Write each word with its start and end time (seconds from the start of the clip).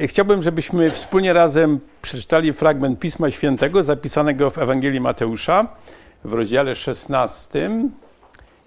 Chciałbym, 0.00 0.42
żebyśmy 0.42 0.90
wspólnie 0.90 1.32
razem 1.32 1.80
przeczytali 2.02 2.52
fragment 2.52 2.98
Pisma 2.98 3.30
Świętego 3.30 3.84
zapisanego 3.84 4.50
w 4.50 4.58
Ewangelii 4.58 5.00
Mateusza 5.00 5.68
w 6.24 6.32
rozdziale 6.32 6.74
16. 6.74 7.70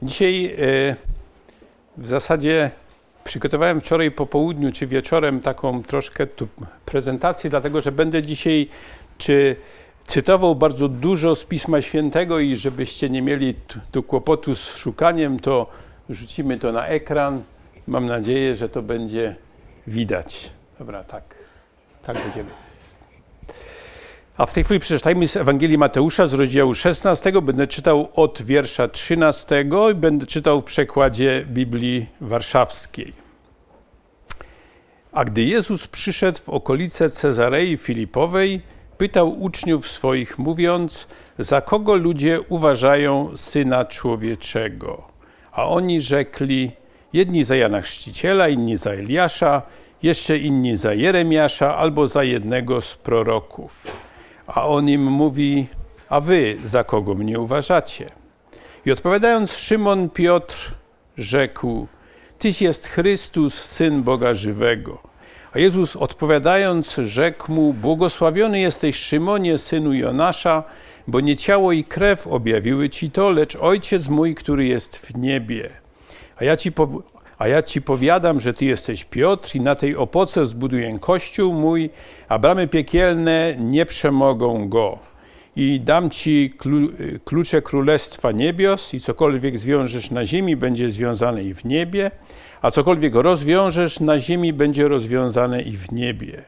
Dzisiaj 0.01 0.45
e, 0.45 0.95
w 1.97 2.07
zasadzie 2.07 2.71
przygotowałem 3.23 3.81
wczoraj 3.81 4.11
po 4.11 4.25
południu 4.25 4.71
czy 4.71 4.87
wieczorem 4.87 5.39
taką 5.39 5.83
troszkę 5.83 6.27
tu 6.27 6.47
prezentację, 6.85 7.49
dlatego 7.49 7.81
że 7.81 7.91
będę 7.91 8.23
dzisiaj 8.23 8.67
czy 9.17 9.55
cytował 10.07 10.55
bardzo 10.55 10.87
dużo 10.87 11.35
z 11.35 11.43
Pisma 11.43 11.81
Świętego 11.81 12.39
i 12.39 12.55
żebyście 12.55 13.09
nie 13.09 13.21
mieli 13.21 13.53
tu 13.91 14.03
kłopotu 14.03 14.55
z 14.55 14.75
szukaniem, 14.75 15.39
to 15.39 15.69
rzucimy 16.09 16.57
to 16.57 16.71
na 16.71 16.87
ekran. 16.87 17.43
Mam 17.87 18.05
nadzieję, 18.05 18.55
że 18.55 18.69
to 18.69 18.81
będzie 18.81 19.35
widać. 19.87 20.56
Dobra, 20.79 21.03
tak. 21.03 21.23
Tak 22.03 22.23
będziemy. 22.23 22.49
A 24.37 24.45
w 24.45 24.53
tej 24.53 24.63
chwili 24.63 24.79
przeczytajmy 24.79 25.27
z 25.27 25.35
Ewangelii 25.37 25.77
Mateusza 25.77 26.27
z 26.27 26.33
rozdziału 26.33 26.73
16. 26.73 27.31
Będę 27.41 27.67
czytał 27.67 28.09
od 28.15 28.41
wiersza 28.41 28.87
13 28.87 29.65
i 29.91 29.95
będę 29.95 30.25
czytał 30.25 30.61
w 30.61 30.63
przekładzie 30.63 31.45
Biblii 31.47 32.05
Warszawskiej. 32.21 33.13
A 35.11 35.25
gdy 35.25 35.43
Jezus 35.43 35.87
przyszedł 35.87 36.39
w 36.39 36.49
okolice 36.49 37.09
Cezarei 37.09 37.77
Filipowej, 37.77 38.61
pytał 38.97 39.41
uczniów 39.41 39.87
swoich, 39.87 40.39
mówiąc: 40.39 41.07
Za 41.39 41.61
kogo 41.61 41.95
ludzie 41.95 42.41
uważają 42.41 43.37
syna 43.37 43.85
człowieczego? 43.85 45.07
A 45.51 45.67
oni 45.67 46.01
rzekli: 46.01 46.71
Jedni 47.13 47.43
za 47.43 47.55
Jana 47.55 47.81
Chrzciciela, 47.81 48.47
inni 48.47 48.77
za 48.77 48.91
Eliasza 48.91 49.61
jeszcze 50.03 50.37
inni 50.37 50.77
za 50.77 50.93
Jeremiasza 50.93 51.75
albo 51.75 52.07
za 52.07 52.23
jednego 52.23 52.81
z 52.81 52.95
proroków. 52.95 53.97
A 54.47 54.67
on 54.67 54.89
im 54.89 55.03
mówi, 55.03 55.67
a 56.09 56.21
wy 56.21 56.57
za 56.63 56.83
kogo 56.83 57.15
mnie 57.15 57.39
uważacie? 57.39 58.11
I 58.85 58.91
odpowiadając 58.91 59.51
Szymon 59.51 60.09
Piotr 60.09 60.73
rzekł, 61.17 61.87
Tyś 62.39 62.61
jest 62.61 62.87
Chrystus, 62.87 63.53
Syn 63.53 64.03
Boga 64.03 64.35
żywego. 64.35 65.01
A 65.53 65.59
Jezus 65.59 65.95
odpowiadając 65.95 66.95
rzekł 66.95 67.51
mu, 67.51 67.73
błogosławiony 67.73 68.59
jesteś 68.59 68.95
Szymonie, 68.95 69.57
synu 69.57 69.93
Jonasza, 69.93 70.63
bo 71.07 71.19
nie 71.19 71.35
ciało 71.35 71.71
i 71.71 71.83
krew 71.83 72.27
objawiły 72.27 72.89
ci 72.89 73.11
to, 73.11 73.29
lecz 73.29 73.55
Ojciec 73.55 74.07
mój, 74.07 74.35
który 74.35 74.65
jest 74.65 74.97
w 74.97 75.17
niebie. 75.17 75.69
A 76.37 76.43
ja 76.43 76.57
ci, 76.57 76.71
a 77.37 77.47
ja 77.47 77.63
ci 77.63 77.81
powiadam, 77.81 78.39
że 78.39 78.53
ty 78.53 78.65
jesteś 78.65 79.05
Piotr 79.05 79.55
i 79.55 79.61
na 79.61 79.75
tej 79.75 79.95
opoce 79.95 80.45
zbuduję 80.45 80.99
kościół 80.99 81.53
mój, 81.53 81.89
a 82.29 82.39
bramy 82.39 82.67
piekielne 82.67 83.55
nie 83.59 83.85
przemogą 83.85 84.69
go. 84.69 84.99
I 85.55 85.81
dam 85.81 86.09
ci 86.09 86.53
klucze 87.25 87.61
królestwa 87.61 88.31
niebios 88.31 88.93
i 88.93 88.99
cokolwiek 88.99 89.57
zwiążesz 89.57 90.11
na 90.11 90.25
ziemi 90.25 90.55
będzie 90.55 90.89
związane 90.89 91.43
i 91.43 91.53
w 91.53 91.65
niebie, 91.65 92.11
a 92.61 92.71
cokolwiek 92.71 93.15
rozwiążesz 93.15 93.99
na 93.99 94.19
ziemi 94.19 94.53
będzie 94.53 94.87
rozwiązane 94.87 95.61
i 95.61 95.77
w 95.77 95.91
niebie. 95.91 96.45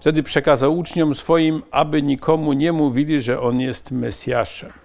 Wtedy 0.00 0.22
przekazał 0.22 0.78
uczniom 0.78 1.14
swoim, 1.14 1.62
aby 1.70 2.02
nikomu 2.02 2.52
nie 2.52 2.72
mówili, 2.72 3.20
że 3.20 3.40
on 3.40 3.60
jest 3.60 3.90
Mesjaszem. 3.90 4.83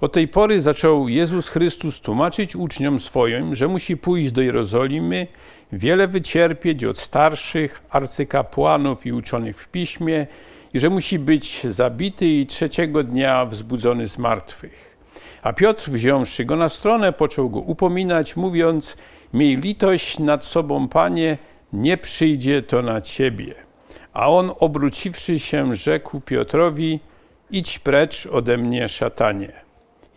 Od 0.00 0.12
tej 0.12 0.28
pory 0.28 0.62
zaczął 0.62 1.08
Jezus 1.08 1.48
Chrystus 1.48 2.00
tłumaczyć 2.00 2.56
uczniom 2.56 3.00
swoim, 3.00 3.54
że 3.54 3.68
musi 3.68 3.96
pójść 3.96 4.30
do 4.30 4.42
Jerozolimy, 4.42 5.26
wiele 5.72 6.08
wycierpieć 6.08 6.84
od 6.84 6.98
starszych 6.98 7.82
arcykapłanów 7.90 9.06
i 9.06 9.12
uczonych 9.12 9.62
w 9.62 9.68
piśmie 9.68 10.26
i 10.74 10.80
że 10.80 10.90
musi 10.90 11.18
być 11.18 11.62
zabity 11.64 12.26
i 12.26 12.46
trzeciego 12.46 13.02
dnia 13.02 13.46
wzbudzony 13.46 14.08
z 14.08 14.18
martwych. 14.18 14.96
A 15.42 15.52
Piotr, 15.52 15.90
wziąwszy 15.90 16.44
go 16.44 16.56
na 16.56 16.68
stronę, 16.68 17.12
począł 17.12 17.50
go 17.50 17.58
upominać, 17.58 18.36
mówiąc: 18.36 18.96
Miej 19.34 19.56
litość 19.56 20.18
nad 20.18 20.44
sobą, 20.44 20.88
panie, 20.88 21.38
nie 21.72 21.96
przyjdzie 21.96 22.62
to 22.62 22.82
na 22.82 23.00
ciebie. 23.00 23.54
A 24.12 24.28
on, 24.28 24.52
obróciwszy 24.58 25.38
się, 25.38 25.74
rzekł 25.74 26.20
Piotrowi: 26.20 27.00
Idź 27.50 27.78
precz 27.78 28.26
ode 28.26 28.58
mnie, 28.58 28.88
szatanie 28.88 29.69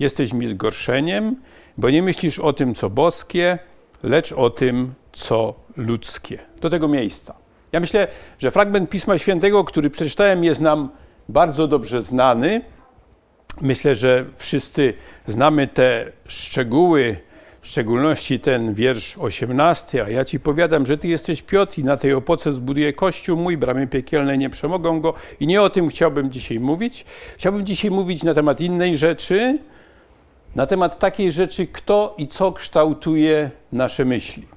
jesteś 0.04 0.34
mi 0.34 0.48
zgorszeniem, 0.48 1.36
bo 1.78 1.90
nie 1.90 2.04
myślisz 2.04 2.40
o 2.40 2.54
tym, 2.54 2.76
co 2.76 2.90
boskie, 2.90 3.60
lecz 4.04 4.32
o 4.32 4.50
tym, 4.50 4.94
co 5.14 5.54
ludzkie. 5.78 6.40
Do 6.62 6.70
tego 6.70 6.88
miejsca. 6.88 7.36
Ja 7.72 7.80
myślę, 7.80 8.08
że 8.40 8.52
fragment 8.52 8.90
Pisma 8.90 9.18
Świętego, 9.18 9.64
który 9.64 9.90
przeczytałem, 9.90 10.44
jest 10.44 10.62
nam 10.62 10.90
bardzo 11.30 11.68
dobrze 11.68 12.04
znany. 12.04 12.62
Myślę, 13.62 13.96
że 13.96 14.26
wszyscy 14.38 14.94
znamy 15.28 15.68
te 15.68 16.12
szczegóły, 16.28 17.18
w 17.62 17.68
szczególności 17.68 18.40
ten 18.40 18.74
wiersz 18.74 19.18
18, 19.18 20.04
a 20.04 20.10
ja 20.10 20.26
ci 20.26 20.40
powiadam, 20.40 20.86
że 20.86 20.98
ty 20.98 21.08
jesteś 21.08 21.42
Piotr 21.42 21.80
i 21.80 21.84
na 21.84 21.98
tej 21.98 22.14
opoce 22.14 22.54
zbuduję 22.54 22.94
kościół 22.94 23.38
mój, 23.38 23.58
bramy 23.58 23.88
piekielne 23.88 24.38
nie 24.38 24.50
przemogą 24.50 25.02
go. 25.02 25.14
I 25.40 25.48
nie 25.48 25.62
o 25.62 25.70
tym 25.70 25.90
chciałbym 25.90 26.32
dzisiaj 26.32 26.60
mówić. 26.60 27.06
Chciałbym 27.38 27.66
dzisiaj 27.66 27.92
mówić 27.92 28.24
na 28.24 28.34
temat 28.34 28.62
innej 28.62 28.98
rzeczy, 28.98 29.60
na 30.56 30.66
temat 30.66 31.00
takiej 31.00 31.32
rzeczy, 31.32 31.68
kto 31.68 32.16
i 32.18 32.28
co 32.28 32.52
kształtuje 32.52 33.52
nasze 33.72 34.06
myśli. 34.06 34.48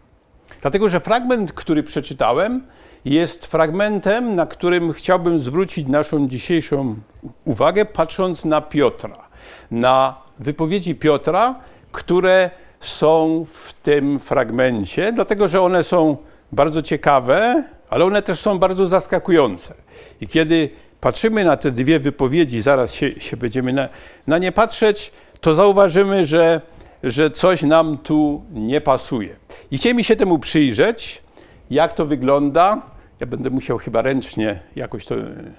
Dlatego, 0.60 0.88
że 0.88 1.00
fragment, 1.00 1.52
który 1.52 1.82
przeczytałem, 1.82 2.62
jest 3.04 3.46
fragmentem, 3.46 4.34
na 4.34 4.46
którym 4.46 4.92
chciałbym 4.92 5.40
zwrócić 5.40 5.88
naszą 5.88 6.28
dzisiejszą 6.28 6.96
uwagę, 7.44 7.84
patrząc 7.84 8.44
na 8.44 8.60
Piotra, 8.60 9.28
na 9.70 10.14
wypowiedzi 10.38 10.94
Piotra, 10.94 11.60
które 11.92 12.50
są 12.80 13.44
w 13.52 13.72
tym 13.72 14.18
fragmencie, 14.18 15.12
dlatego 15.12 15.48
że 15.48 15.60
one 15.60 15.84
są 15.84 16.16
bardzo 16.52 16.82
ciekawe, 16.82 17.64
ale 17.90 18.04
one 18.04 18.22
też 18.22 18.40
są 18.40 18.58
bardzo 18.58 18.86
zaskakujące. 18.86 19.74
I 20.20 20.28
kiedy 20.28 20.70
patrzymy 21.00 21.44
na 21.44 21.56
te 21.56 21.70
dwie 21.70 22.00
wypowiedzi, 22.00 22.62
zaraz 22.62 22.94
się, 22.94 23.20
się 23.20 23.36
będziemy 23.36 23.72
na, 23.72 23.88
na 24.26 24.38
nie 24.38 24.52
patrzeć, 24.52 25.12
to 25.46 25.54
zauważymy, 25.54 26.24
że, 26.24 26.60
że 27.02 27.30
coś 27.30 27.62
nam 27.62 27.98
tu 27.98 28.42
nie 28.52 28.80
pasuje. 28.80 29.36
I 29.70 29.78
chcieliśmy 29.78 30.04
się 30.04 30.16
temu 30.16 30.38
przyjrzeć, 30.38 31.22
jak 31.70 31.92
to 31.92 32.06
wygląda. 32.06 32.82
Ja 33.20 33.26
będę 33.26 33.50
musiał 33.50 33.78
chyba 33.78 34.02
ręcznie 34.02 34.60
jakoś 34.76 35.06
to, 35.06 35.14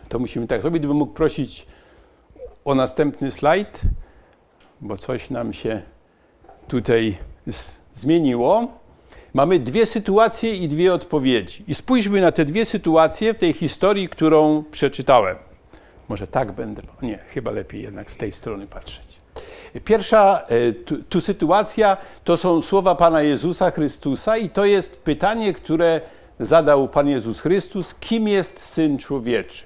to 0.09 0.19
musimy 0.19 0.47
tak 0.47 0.61
zrobić. 0.61 0.79
Gdybym 0.79 0.97
mógł 0.97 1.13
prosić 1.13 1.67
o 2.65 2.75
następny 2.75 3.31
slajd, 3.31 3.81
bo 4.81 4.97
coś 4.97 5.29
nam 5.29 5.53
się 5.53 5.81
tutaj 6.67 7.17
zmieniło. 7.93 8.67
Mamy 9.33 9.59
dwie 9.59 9.85
sytuacje 9.85 10.55
i 10.55 10.67
dwie 10.67 10.93
odpowiedzi. 10.93 11.63
I 11.67 11.75
spójrzmy 11.75 12.21
na 12.21 12.31
te 12.31 12.45
dwie 12.45 12.65
sytuacje 12.65 13.33
w 13.33 13.37
tej 13.37 13.53
historii, 13.53 14.09
którą 14.09 14.63
przeczytałem. 14.71 15.37
Może 16.09 16.27
tak 16.27 16.51
będę. 16.51 16.81
Nie, 17.01 17.17
chyba 17.17 17.51
lepiej 17.51 17.81
jednak 17.81 18.11
z 18.11 18.17
tej 18.17 18.31
strony 18.31 18.67
patrzeć. 18.67 19.06
Pierwsza 19.85 20.41
e, 20.47 20.73
tu, 20.73 21.03
tu, 21.03 21.21
sytuacja 21.21 21.97
to 22.23 22.37
są 22.37 22.61
słowa 22.61 22.95
Pana 22.95 23.21
Jezusa 23.21 23.71
Chrystusa 23.71 24.37
i 24.37 24.49
to 24.49 24.65
jest 24.65 24.97
pytanie, 24.97 25.53
które 25.53 26.01
zadał 26.39 26.87
Pan 26.87 27.09
Jezus 27.09 27.41
Chrystus, 27.41 27.95
kim 27.99 28.27
jest 28.27 28.59
Syn 28.59 28.97
Człowieczy. 28.97 29.63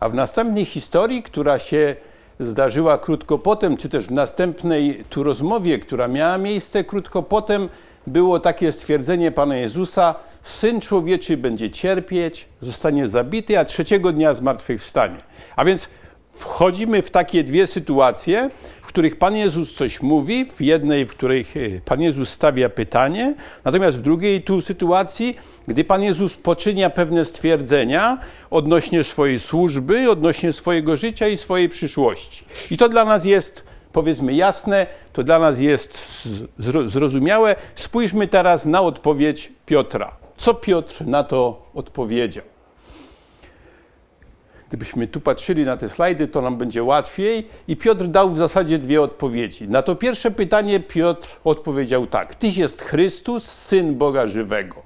A 0.00 0.08
w 0.08 0.14
następnej 0.14 0.64
historii, 0.64 1.22
która 1.22 1.58
się 1.58 1.96
zdarzyła 2.40 2.98
krótko 2.98 3.38
potem, 3.38 3.76
czy 3.76 3.88
też 3.88 4.06
w 4.06 4.10
następnej 4.10 5.04
tu 5.10 5.22
rozmowie, 5.22 5.78
która 5.78 6.08
miała 6.08 6.38
miejsce 6.38 6.84
krótko 6.84 7.22
potem, 7.22 7.68
było 8.06 8.40
takie 8.40 8.72
stwierdzenie 8.72 9.32
Pana 9.32 9.56
Jezusa, 9.56 10.14
Syn 10.42 10.80
Człowieczy 10.80 11.36
będzie 11.36 11.70
cierpieć, 11.70 12.48
zostanie 12.60 13.08
zabity, 13.08 13.58
a 13.58 13.64
trzeciego 13.64 14.12
dnia 14.12 14.34
zmartwychwstanie. 14.34 15.18
A 15.56 15.64
więc 15.64 15.88
wchodzimy 16.32 17.02
w 17.02 17.10
takie 17.10 17.44
dwie 17.44 17.66
sytuacje, 17.66 18.50
których 18.96 19.18
Pan 19.18 19.36
Jezus 19.36 19.74
coś 19.74 20.02
mówi, 20.02 20.44
w 20.44 20.60
jednej, 20.60 21.06
w 21.06 21.10
której 21.10 21.40
e, 21.40 21.80
Pan 21.80 22.00
Jezus 22.00 22.28
stawia 22.28 22.68
pytanie, 22.68 23.34
natomiast 23.64 23.98
w 23.98 24.02
drugiej 24.02 24.42
tu 24.42 24.60
sytuacji, 24.60 25.36
gdy 25.68 25.84
Pan 25.84 26.02
Jezus 26.02 26.36
poczynia 26.36 26.90
pewne 26.90 27.24
stwierdzenia 27.24 28.18
odnośnie 28.50 29.04
swojej 29.04 29.38
służby, 29.38 30.10
odnośnie 30.10 30.52
swojego 30.52 30.96
życia 30.96 31.28
i 31.28 31.36
swojej 31.36 31.68
przyszłości. 31.68 32.44
I 32.70 32.76
to 32.76 32.88
dla 32.88 33.04
nas 33.04 33.24
jest, 33.24 33.64
powiedzmy, 33.92 34.34
jasne, 34.34 34.86
to 35.12 35.22
dla 35.22 35.38
nas 35.38 35.60
jest 35.60 35.98
zrozumiałe. 36.86 37.56
Spójrzmy 37.74 38.28
teraz 38.28 38.66
na 38.66 38.82
odpowiedź 38.82 39.52
Piotra. 39.66 40.16
Co 40.36 40.54
Piotr 40.54 41.06
na 41.06 41.24
to 41.24 41.70
odpowiedział? 41.74 42.55
Gdybyśmy 44.68 45.06
tu 45.06 45.20
patrzyli 45.20 45.64
na 45.64 45.76
te 45.76 45.88
slajdy, 45.88 46.28
to 46.28 46.40
nam 46.40 46.56
będzie 46.56 46.82
łatwiej. 46.82 47.48
I 47.68 47.76
Piotr 47.76 48.06
dał 48.06 48.32
w 48.32 48.38
zasadzie 48.38 48.78
dwie 48.78 49.02
odpowiedzi. 49.02 49.68
Na 49.68 49.82
to 49.82 49.94
pierwsze 49.94 50.30
pytanie 50.30 50.80
Piotr 50.80 51.36
odpowiedział 51.44 52.06
tak: 52.06 52.34
Tyś 52.34 52.56
jest 52.56 52.82
Chrystus, 52.82 53.44
syn 53.44 53.94
Boga 53.94 54.26
żywego. 54.26 54.82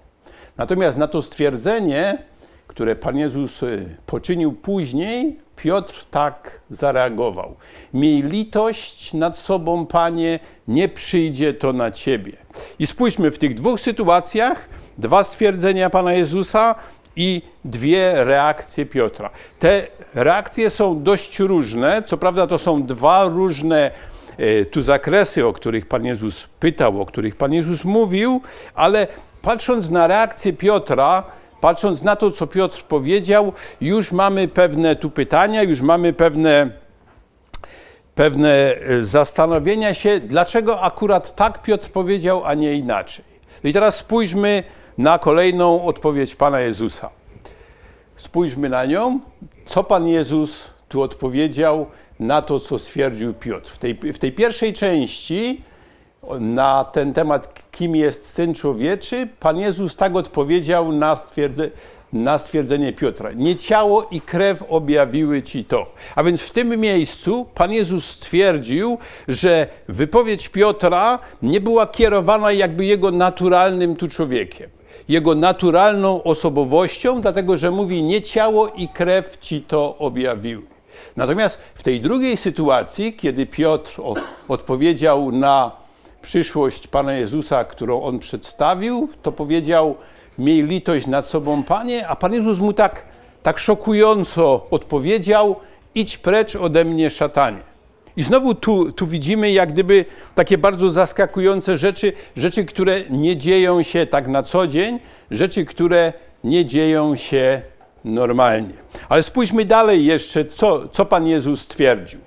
Natomiast 0.56 0.98
na 0.98 1.08
to 1.08 1.22
stwierdzenie, 1.22 2.18
które 2.66 2.96
Pan 2.96 3.16
Jezus 3.16 3.62
y, 3.62 3.96
poczynił 4.06 4.52
później, 4.52 5.38
Piotr 5.56 6.04
tak 6.10 6.60
zareagował. 6.70 7.56
Miej 7.94 8.22
litość 8.22 9.14
nad 9.14 9.38
sobą, 9.38 9.86
Panie, 9.86 10.38
nie 10.68 10.88
przyjdzie 10.88 11.54
to 11.54 11.72
na 11.72 11.90
Ciebie. 11.90 12.32
I 12.78 12.86
spójrzmy 12.86 13.30
w 13.30 13.38
tych 13.38 13.54
dwóch 13.54 13.80
sytuacjach, 13.80 14.68
dwa 14.98 15.24
stwierdzenia 15.24 15.90
Pana 15.90 16.12
Jezusa 16.12 16.74
i 17.16 17.42
dwie 17.64 18.24
reakcje 18.24 18.86
Piotra. 18.86 19.30
Te 19.58 19.86
reakcje 20.14 20.70
są 20.70 21.02
dość 21.02 21.38
różne, 21.38 22.02
co 22.02 22.16
prawda 22.16 22.46
to 22.46 22.58
są 22.58 22.82
dwa 22.82 23.24
różne 23.24 23.90
e, 24.38 24.64
tu 24.64 24.82
zakresy, 24.82 25.46
o 25.46 25.52
których 25.52 25.86
Pan 25.86 26.04
Jezus 26.04 26.48
pytał, 26.60 27.00
o 27.00 27.06
których 27.06 27.36
Pan 27.36 27.52
Jezus 27.52 27.84
mówił, 27.84 28.40
ale 28.74 29.06
patrząc 29.42 29.90
na 29.90 30.06
reakcję 30.06 30.52
Piotra, 30.52 31.22
patrząc 31.60 32.02
na 32.02 32.16
to, 32.16 32.30
co 32.30 32.46
Piotr 32.46 32.82
powiedział, 32.82 33.52
już 33.80 34.12
mamy 34.12 34.48
pewne 34.48 34.96
tu 34.96 35.10
pytania, 35.10 35.62
już 35.62 35.80
mamy 35.80 36.12
pewne, 36.12 36.70
pewne 38.14 38.74
e, 38.74 39.04
zastanowienia 39.04 39.94
się, 39.94 40.20
dlaczego 40.20 40.80
akurat 40.80 41.36
tak 41.36 41.62
Piotr 41.62 41.90
powiedział, 41.90 42.44
a 42.44 42.54
nie 42.54 42.74
inaczej. 42.74 43.24
No 43.64 43.70
I 43.70 43.72
teraz 43.72 43.96
spójrzmy 43.96 44.64
na 44.98 45.18
kolejną 45.18 45.84
odpowiedź 45.84 46.34
Pana 46.34 46.60
Jezusa. 46.60 47.10
Spójrzmy 48.16 48.68
na 48.68 48.84
nią, 48.84 49.20
co 49.66 49.84
Pan 49.84 50.08
Jezus 50.08 50.70
tu 50.88 51.02
odpowiedział 51.02 51.86
na 52.20 52.42
to, 52.42 52.60
co 52.60 52.78
stwierdził 52.78 53.34
Piotr. 53.34 53.70
W 53.70 53.78
tej, 53.78 53.94
w 53.94 54.18
tej 54.18 54.32
pierwszej 54.32 54.72
części 54.72 55.62
na 56.40 56.84
ten 56.84 57.12
temat, 57.12 57.62
kim 57.70 57.96
jest 57.96 58.32
Syn 58.32 58.54
Człowieczy, 58.54 59.28
Pan 59.40 59.58
Jezus 59.58 59.96
tak 59.96 60.16
odpowiedział 60.16 60.92
na, 60.92 61.16
stwierdze, 61.16 61.70
na 62.12 62.38
stwierdzenie 62.38 62.92
Piotra. 62.92 63.32
Nie 63.32 63.56
ciało 63.56 64.08
i 64.10 64.20
krew 64.20 64.64
objawiły 64.68 65.42
Ci 65.42 65.64
to. 65.64 65.94
A 66.16 66.22
więc 66.22 66.40
w 66.40 66.50
tym 66.50 66.80
miejscu 66.80 67.46
Pan 67.54 67.72
Jezus 67.72 68.04
stwierdził, 68.04 68.98
że 69.28 69.66
wypowiedź 69.88 70.48
Piotra 70.48 71.18
nie 71.42 71.60
była 71.60 71.86
kierowana 71.86 72.52
jakby 72.52 72.84
jego 72.84 73.10
naturalnym 73.10 73.96
tu 73.96 74.08
człowiekiem 74.08 74.70
jego 75.10 75.34
naturalną 75.34 76.22
osobowością, 76.22 77.20
dlatego 77.20 77.56
że 77.56 77.70
mówi: 77.70 78.02
Nie 78.02 78.22
ciało 78.22 78.68
i 78.68 78.88
krew 78.88 79.38
ci 79.40 79.62
to 79.62 79.96
objawiły. 79.98 80.62
Natomiast 81.16 81.58
w 81.74 81.82
tej 81.82 82.00
drugiej 82.00 82.36
sytuacji, 82.36 83.12
kiedy 83.12 83.46
Piotr 83.46 84.00
odpowiedział 84.48 85.32
na 85.32 85.72
przyszłość 86.22 86.86
Pana 86.86 87.12
Jezusa, 87.12 87.64
którą 87.64 88.02
on 88.02 88.18
przedstawił, 88.18 89.08
to 89.22 89.32
powiedział: 89.32 89.94
Miej 90.38 90.62
litość 90.62 91.06
nad 91.06 91.26
sobą, 91.26 91.62
Panie, 91.62 92.08
a 92.08 92.16
Pan 92.16 92.32
Jezus 92.32 92.58
mu 92.58 92.72
tak, 92.72 93.04
tak 93.42 93.58
szokująco 93.58 94.66
odpowiedział: 94.70 95.56
Idź 95.94 96.18
precz 96.18 96.56
ode 96.56 96.84
mnie, 96.84 97.10
szatanie. 97.10 97.69
I 98.20 98.22
znowu 98.22 98.54
tu, 98.54 98.92
tu 98.92 99.06
widzimy 99.06 99.52
jak 99.52 99.72
gdyby 99.72 100.04
takie 100.34 100.58
bardzo 100.58 100.90
zaskakujące 100.90 101.78
rzeczy, 101.78 102.12
rzeczy, 102.36 102.64
które 102.64 103.02
nie 103.10 103.36
dzieją 103.36 103.82
się 103.82 104.06
tak 104.06 104.28
na 104.28 104.42
co 104.42 104.66
dzień, 104.66 105.00
rzeczy, 105.30 105.64
które 105.64 106.12
nie 106.44 106.66
dzieją 106.66 107.16
się 107.16 107.62
normalnie. 108.04 108.74
Ale 109.08 109.22
spójrzmy 109.22 109.64
dalej 109.64 110.06
jeszcze, 110.06 110.44
co, 110.44 110.88
co 110.88 111.06
Pan 111.06 111.26
Jezus 111.26 111.60
stwierdził. 111.60 112.20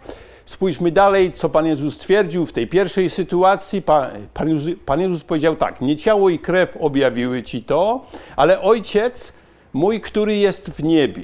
Spójrzmy 0.45 0.91
dalej, 0.91 1.33
co 1.33 1.49
Pan 1.49 1.65
Jezus 1.65 1.95
stwierdził 1.95 2.45
w 2.45 2.53
tej 2.53 2.67
pierwszej 2.67 3.09
sytuacji. 3.09 3.81
Pan, 3.81 4.09
Pan, 4.33 4.49
Jezus, 4.49 4.73
Pan 4.85 5.01
Jezus 5.01 5.23
powiedział 5.23 5.55
tak: 5.55 5.81
Nie 5.81 5.95
ciało 5.95 6.29
i 6.29 6.39
krew 6.39 6.77
objawiły 6.79 7.43
ci 7.43 7.63
to, 7.63 8.05
ale 8.35 8.61
Ojciec 8.61 9.33
mój, 9.73 10.01
który 10.01 10.35
jest 10.35 10.69
w 10.69 10.83
niebie. 10.83 11.23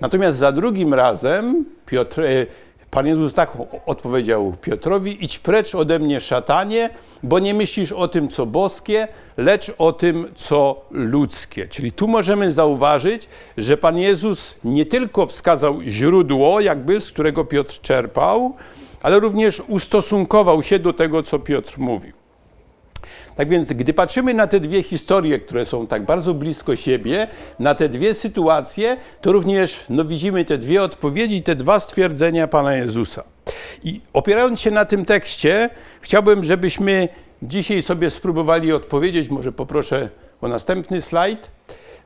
Natomiast 0.00 0.38
za 0.38 0.52
drugim 0.52 0.94
razem 0.94 1.64
Piotr, 1.86 2.20
e, 2.20 2.46
Pan 2.96 3.06
Jezus 3.06 3.34
tak 3.34 3.52
odpowiedział 3.86 4.52
Piotrowi: 4.62 5.24
Idź 5.24 5.38
precz 5.38 5.74
ode 5.74 5.98
mnie, 5.98 6.20
szatanie, 6.20 6.90
bo 7.22 7.38
nie 7.38 7.54
myślisz 7.54 7.92
o 7.92 8.08
tym, 8.08 8.28
co 8.28 8.46
boskie, 8.46 9.08
lecz 9.36 9.72
o 9.78 9.92
tym, 9.92 10.32
co 10.34 10.84
ludzkie. 10.90 11.68
Czyli 11.68 11.92
tu 11.92 12.08
możemy 12.08 12.52
zauważyć, 12.52 13.28
że 13.56 13.76
Pan 13.76 13.98
Jezus 13.98 14.56
nie 14.64 14.86
tylko 14.86 15.26
wskazał 15.26 15.82
źródło, 15.82 16.60
jakby 16.60 17.00
z 17.00 17.10
którego 17.10 17.44
Piotr 17.44 17.80
czerpał, 17.80 18.54
ale 19.02 19.20
również 19.20 19.62
ustosunkował 19.68 20.62
się 20.62 20.78
do 20.78 20.92
tego, 20.92 21.22
co 21.22 21.38
Piotr 21.38 21.78
mówił. 21.78 22.25
Tak 23.36 23.48
więc, 23.48 23.72
gdy 23.72 23.94
patrzymy 23.94 24.34
na 24.34 24.46
te 24.46 24.60
dwie 24.60 24.82
historie, 24.82 25.38
które 25.38 25.64
są 25.64 25.86
tak 25.86 26.04
bardzo 26.04 26.34
blisko 26.34 26.76
siebie, 26.76 27.26
na 27.58 27.74
te 27.74 27.88
dwie 27.88 28.14
sytuacje, 28.14 28.96
to 29.20 29.32
również 29.32 29.84
no, 29.88 30.04
widzimy 30.04 30.44
te 30.44 30.58
dwie 30.58 30.82
odpowiedzi, 30.82 31.42
te 31.42 31.54
dwa 31.54 31.80
stwierdzenia 31.80 32.48
Pana 32.48 32.74
Jezusa. 32.74 33.24
I 33.84 34.00
opierając 34.12 34.60
się 34.60 34.70
na 34.70 34.84
tym 34.84 35.04
tekście, 35.04 35.70
chciałbym, 36.00 36.44
żebyśmy 36.44 37.08
dzisiaj 37.42 37.82
sobie 37.82 38.10
spróbowali 38.10 38.72
odpowiedzieć, 38.72 39.28
może 39.28 39.52
poproszę 39.52 40.08
o 40.40 40.48
następny 40.48 41.00
slajd, 41.00 41.50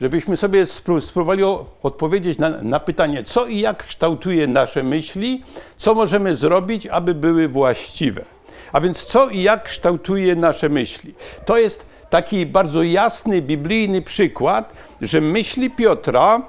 żebyśmy 0.00 0.36
sobie 0.36 0.66
spróbowali 1.00 1.42
odpowiedzieć 1.82 2.38
na, 2.38 2.50
na 2.62 2.80
pytanie, 2.80 3.24
co 3.24 3.46
i 3.46 3.60
jak 3.60 3.86
kształtuje 3.86 4.46
nasze 4.46 4.82
myśli, 4.82 5.42
co 5.76 5.94
możemy 5.94 6.36
zrobić, 6.36 6.86
aby 6.86 7.14
były 7.14 7.48
właściwe. 7.48 8.24
A 8.72 8.80
więc 8.80 9.04
co 9.04 9.28
i 9.28 9.42
jak 9.42 9.64
kształtuje 9.64 10.36
nasze 10.36 10.68
myśli? 10.68 11.14
To 11.44 11.58
jest 11.58 11.86
taki 12.10 12.46
bardzo 12.46 12.82
jasny 12.82 13.42
biblijny 13.42 14.02
przykład, 14.02 14.72
że 15.00 15.20
myśli 15.20 15.70
Piotra, 15.70 16.42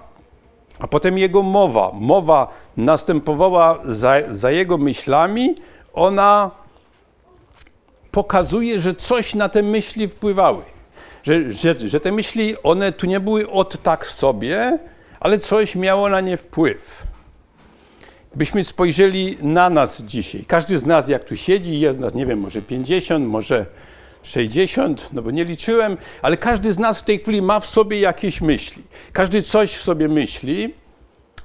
a 0.79 0.87
potem 0.87 1.17
jego 1.17 1.43
mowa, 1.43 1.91
mowa 1.93 2.47
następowała 2.77 3.79
za, 3.85 4.15
za 4.31 4.51
jego 4.51 4.77
myślami, 4.77 5.55
ona 5.93 6.51
pokazuje, 8.11 8.79
że 8.79 8.95
coś 8.95 9.35
na 9.35 9.49
te 9.49 9.63
myśli 9.63 10.07
wpływały. 10.07 10.63
Że, 11.23 11.51
że, 11.51 11.75
że 11.79 11.99
te 11.99 12.11
myśli, 12.11 12.55
one 12.63 12.91
tu 12.91 13.05
nie 13.05 13.19
były 13.19 13.49
od 13.49 13.83
tak 13.83 14.07
sobie, 14.07 14.79
ale 15.19 15.39
coś 15.39 15.75
miało 15.75 16.09
na 16.09 16.21
nie 16.21 16.37
wpływ 16.37 17.10
byśmy 18.35 18.63
spojrzeli 18.63 19.37
na 19.41 19.69
nas 19.69 20.01
dzisiaj. 20.01 20.43
Każdy 20.47 20.79
z 20.79 20.85
nas, 20.85 21.07
jak 21.07 21.23
tu 21.23 21.37
siedzi, 21.37 21.79
jest 21.79 21.99
nas, 21.99 22.13
nie 22.13 22.25
wiem, 22.25 22.39
może 22.39 22.61
50, 22.61 23.27
może 23.27 23.65
60, 24.23 25.09
no 25.13 25.21
bo 25.21 25.31
nie 25.31 25.45
liczyłem, 25.45 25.97
ale 26.21 26.37
każdy 26.37 26.73
z 26.73 26.79
nas 26.79 26.99
w 26.99 27.03
tej 27.03 27.19
chwili 27.19 27.41
ma 27.41 27.59
w 27.59 27.65
sobie 27.65 27.99
jakieś 27.99 28.41
myśli. 28.41 28.83
Każdy 29.13 29.41
coś 29.41 29.73
w 29.73 29.81
sobie 29.81 30.07
myśli, 30.07 30.73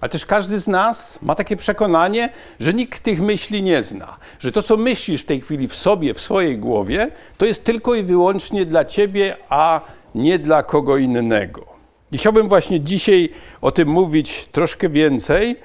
ale 0.01 0.09
też 0.09 0.27
każdy 0.27 0.61
z 0.61 0.69
nas 0.69 1.23
ma 1.23 1.35
takie 1.35 1.57
przekonanie, 1.57 2.29
że 2.61 2.75
nikt 2.75 3.01
tych 3.01 3.21
myśli 3.21 3.63
nie 3.63 3.83
zna. 3.83 4.17
Że 4.39 4.53
to, 4.53 4.63
co 4.63 4.77
myślisz 4.77 5.23
w 5.23 5.25
tej 5.25 5.41
chwili 5.41 5.69
w 5.69 5.77
sobie, 5.77 6.15
w 6.15 6.21
swojej 6.21 6.59
głowie, 6.59 7.11
to 7.39 7.47
jest 7.47 7.65
tylko 7.65 7.95
i 7.95 8.03
wyłącznie 8.03 8.65
dla 8.65 8.85
ciebie, 8.85 9.37
a 9.49 9.81
nie 10.15 10.39
dla 10.39 10.63
kogo 10.63 10.97
innego. 10.97 11.67
I 12.13 12.19
chciałbym 12.19 12.49
właśnie 12.49 12.81
dzisiaj 12.81 13.29
o 13.61 13.71
tym 13.71 13.89
mówić 13.89 14.49
troszkę 14.53 14.89
więcej, 14.89 15.57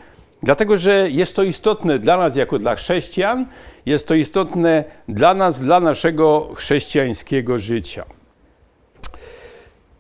Dlatego, 0.44 0.78
że 0.78 1.10
jest 1.10 1.36
to 1.36 1.44
istotne 1.44 2.00
dla 2.00 2.18
nas 2.18 2.36
jako 2.36 2.60
dla 2.60 2.76
chrześcijan, 2.76 3.46
jest 3.86 4.08
to 4.08 4.14
istotne 4.14 4.84
dla 5.08 5.34
nas, 5.34 5.62
dla 5.62 5.80
naszego 5.80 6.50
chrześcijańskiego 6.56 7.60
życia. 7.60 8.06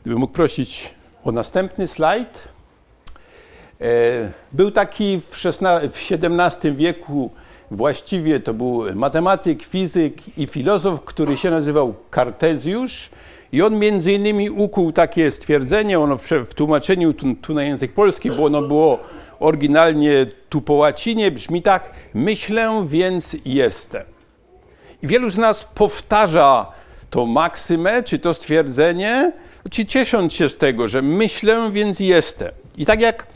Gdybym 0.01 0.19
mógł 0.19 0.33
prosić 0.33 0.95
o 1.23 1.31
następny 1.31 1.87
slajd. 1.87 2.47
E, 3.81 3.85
był 4.51 4.71
taki 4.71 5.21
w, 5.29 5.45
XVI, 5.45 5.89
w 5.89 6.11
XVII 6.11 6.75
wieku, 6.75 7.31
właściwie 7.71 8.39
to 8.39 8.53
był 8.53 8.95
matematyk, 8.95 9.63
fizyk 9.63 10.37
i 10.37 10.47
filozof, 10.47 11.01
który 11.01 11.37
się 11.37 11.51
nazywał 11.51 11.93
Kartezjusz. 12.09 13.09
I 13.51 13.61
on 13.61 13.79
między 13.79 14.11
innymi 14.11 14.49
ukuł 14.49 14.91
takie 14.91 15.31
stwierdzenie, 15.31 15.99
ono 15.99 16.17
w, 16.17 16.53
tłumaczeniu 16.53 17.13
tu, 17.13 17.35
tu 17.35 17.53
na 17.53 17.63
język 17.63 17.93
polski, 17.93 18.31
bo 18.31 18.45
ono 18.45 18.61
było 18.61 18.99
oryginalnie 19.39 20.25
tu 20.49 20.61
po 20.61 20.73
łacinie 20.73 21.31
brzmi 21.31 21.61
tak: 21.61 21.91
myślę, 22.13 22.85
więc 22.87 23.37
jestem. 23.45 24.03
I 25.03 25.07
wielu 25.07 25.29
z 25.29 25.37
nas 25.37 25.67
powtarza 25.75 26.71
to 27.09 27.25
maksymę, 27.25 28.03
czy 28.03 28.19
to 28.19 28.33
stwierdzenie, 28.33 29.31
czy 29.69 29.85
ciesząc 29.85 30.33
się 30.33 30.49
z 30.49 30.57
tego, 30.57 30.87
że 30.87 31.01
myślę, 31.01 31.71
więc 31.71 31.99
jestem. 31.99 32.51
I 32.77 32.85
tak 32.85 33.01
jak, 33.01 33.27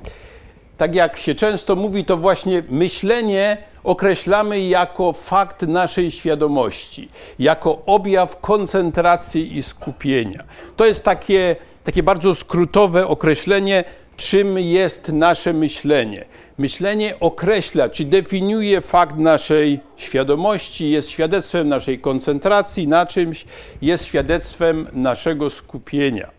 tak 0.78 0.96
jak 0.96 1.18
się 1.18 1.36
często 1.36 1.76
mówi, 1.76 2.06
to 2.06 2.18
właśnie 2.18 2.64
myślenie 2.70 3.58
określamy 3.86 4.62
jako 4.62 5.14
fakt 5.14 5.62
naszej 5.62 6.12
świadomości, 6.12 7.10
jako 7.40 7.82
objaw 7.86 8.40
koncentracji 8.42 9.58
i 9.58 9.64
skupienia. 9.64 10.44
To 10.76 10.86
jest 10.86 11.04
takie, 11.04 11.56
takie 11.84 12.04
bardzo 12.04 12.36
skrótowe 12.36 13.08
określenie 13.08 13.84
czym 14.18 14.60
jest 14.60 15.12
nasze 15.12 15.54
myślenie. 15.54 16.26
Myślenie 16.58 17.20
określa, 17.20 17.90
czy 17.90 18.06
definiuje 18.06 18.82
fakt 18.82 19.18
naszej 19.18 19.80
świadomości, 19.98 20.92
jest 20.92 21.10
świadectwem 21.10 21.68
naszej 21.68 22.00
koncentracji 22.00 22.88
na 22.88 23.06
czymś, 23.06 23.46
jest 23.82 24.06
świadectwem 24.06 24.88
naszego 24.94 25.50
skupienia. 25.50 26.30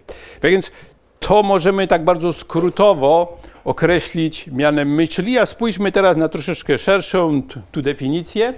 Tak 0.41 0.51
więc 0.51 0.71
to 1.21 1.43
możemy 1.43 1.87
tak 1.87 2.05
bardzo 2.05 2.33
skrótowo 2.33 3.39
określić 3.67 4.47
mianem 4.47 4.95
myśli. 4.95 5.39
A 5.39 5.47
spójrzmy 5.47 5.93
teraz 5.93 6.17
na 6.17 6.29
troszeczkę 6.29 6.79
szerszą 6.79 7.43
tu 7.73 7.83
definicję, 7.83 8.55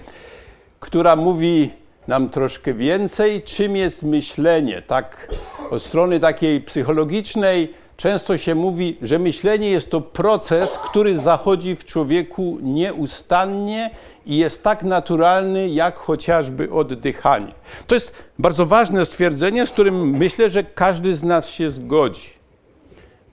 która 0.81 1.17
mówi 1.17 1.71
nam 2.09 2.29
troszkę 2.29 2.75
więcej, 2.75 3.43
czym 3.43 3.77
jest 3.77 4.03
myślenie. 4.03 4.83
Tak, 4.83 5.35
od 5.71 5.83
strony 5.83 6.21
takiej 6.21 6.61
psychologicznej 6.61 7.75
często 7.97 8.39
się 8.39 8.55
mówi, 8.55 8.97
że 9.03 9.19
myślenie 9.19 9.71
jest 9.71 9.91
to 9.91 10.01
proces, 10.01 10.71
który 10.71 11.19
zachodzi 11.19 11.77
w 11.77 11.85
człowieku 11.85 12.59
nieustannie 12.63 13.91
i 14.27 14.37
jest 14.37 14.63
tak 14.63 14.83
naturalny, 14.83 15.69
jak 15.69 15.97
chociażby 15.97 16.71
oddychanie. 16.73 17.53
To 17.87 17.95
jest 17.95 18.25
bardzo 18.39 18.67
ważne 18.67 19.07
stwierdzenie, 19.07 19.67
z 19.67 19.71
którym 19.71 20.11
myślę, 20.11 20.51
że 20.51 20.65
każdy 20.65 21.17
z 21.17 21.23
nas 21.23 21.51
się 21.51 21.71
zgodzi. 21.71 22.38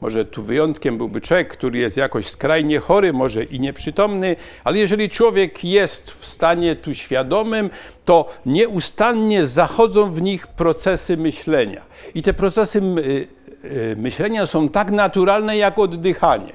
Może 0.01 0.25
tu 0.25 0.43
wyjątkiem 0.43 0.97
byłby 0.97 1.21
człowiek, 1.21 1.47
który 1.47 1.79
jest 1.79 1.97
jakoś 1.97 2.27
skrajnie 2.27 2.79
chory, 2.79 3.13
może 3.13 3.43
i 3.43 3.59
nieprzytomny, 3.59 4.35
ale 4.63 4.79
jeżeli 4.79 5.09
człowiek 5.09 5.63
jest 5.63 6.11
w 6.11 6.25
stanie 6.25 6.75
tu 6.75 6.93
świadomym, 6.93 7.69
to 8.05 8.29
nieustannie 8.45 9.45
zachodzą 9.45 10.11
w 10.11 10.21
nich 10.21 10.47
procesy 10.47 11.17
myślenia. 11.17 11.81
I 12.15 12.21
te 12.21 12.33
procesy 12.33 12.79
y, 12.79 13.27
y, 13.65 13.95
myślenia 13.97 14.47
są 14.47 14.69
tak 14.69 14.91
naturalne 14.91 15.57
jak 15.57 15.79
oddychanie. 15.79 16.53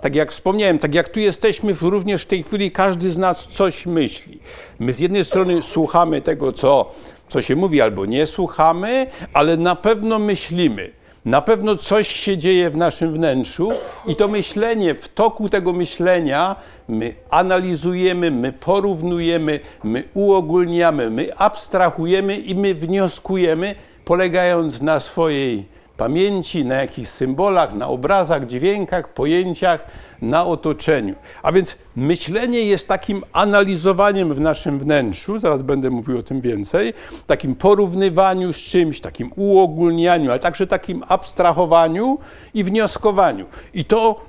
Tak 0.00 0.14
jak 0.14 0.32
wspomniałem, 0.32 0.78
tak 0.78 0.94
jak 0.94 1.08
tu 1.08 1.20
jesteśmy, 1.20 1.74
również 1.80 2.22
w 2.22 2.26
tej 2.26 2.42
chwili 2.42 2.70
każdy 2.70 3.10
z 3.10 3.18
nas 3.18 3.48
coś 3.50 3.86
myśli. 3.86 4.38
My 4.78 4.92
z 4.92 4.98
jednej 4.98 5.24
strony 5.24 5.62
słuchamy 5.62 6.20
tego, 6.20 6.52
co, 6.52 6.90
co 7.28 7.42
się 7.42 7.56
mówi, 7.56 7.80
albo 7.80 8.06
nie 8.06 8.26
słuchamy, 8.26 9.06
ale 9.32 9.56
na 9.56 9.76
pewno 9.76 10.18
myślimy. 10.18 11.01
Na 11.24 11.40
pewno 11.40 11.76
coś 11.76 12.08
się 12.08 12.38
dzieje 12.38 12.70
w 12.70 12.76
naszym 12.76 13.12
wnętrzu 13.14 13.70
i 14.06 14.16
to 14.16 14.28
myślenie, 14.28 14.94
w 14.94 15.08
toku 15.08 15.48
tego 15.48 15.72
myślenia 15.72 16.56
my 16.88 17.14
analizujemy, 17.30 18.30
my 18.30 18.52
porównujemy, 18.52 19.60
my 19.84 20.04
uogólniamy, 20.14 21.10
my 21.10 21.36
abstrahujemy 21.36 22.36
i 22.36 22.54
my 22.54 22.74
wnioskujemy, 22.74 23.74
polegając 24.04 24.82
na 24.82 25.00
swojej 25.00 25.64
pamięci, 25.96 26.64
na 26.64 26.74
jakichś 26.74 27.08
symbolach, 27.08 27.74
na 27.74 27.88
obrazach, 27.88 28.46
dźwiękach, 28.46 29.08
pojęciach, 29.08 29.80
na 30.22 30.46
otoczeniu. 30.46 31.14
A 31.42 31.52
więc 31.52 31.76
myślenie 31.96 32.64
jest 32.64 32.88
takim 32.88 33.22
analizowaniem 33.32 34.34
w 34.34 34.40
naszym 34.40 34.78
wnętrzu, 34.78 35.40
zaraz 35.40 35.62
będę 35.62 35.90
mówił 35.90 36.18
o 36.18 36.22
tym 36.22 36.40
więcej, 36.40 36.92
takim 37.26 37.54
porównywaniu 37.54 38.52
z 38.52 38.56
czymś, 38.56 39.00
takim 39.00 39.30
uogólnianiu, 39.36 40.30
ale 40.30 40.40
także 40.40 40.66
takim 40.66 41.02
abstrahowaniu 41.08 42.18
i 42.54 42.64
wnioskowaniu. 42.64 43.46
I 43.74 43.84
to, 43.84 44.20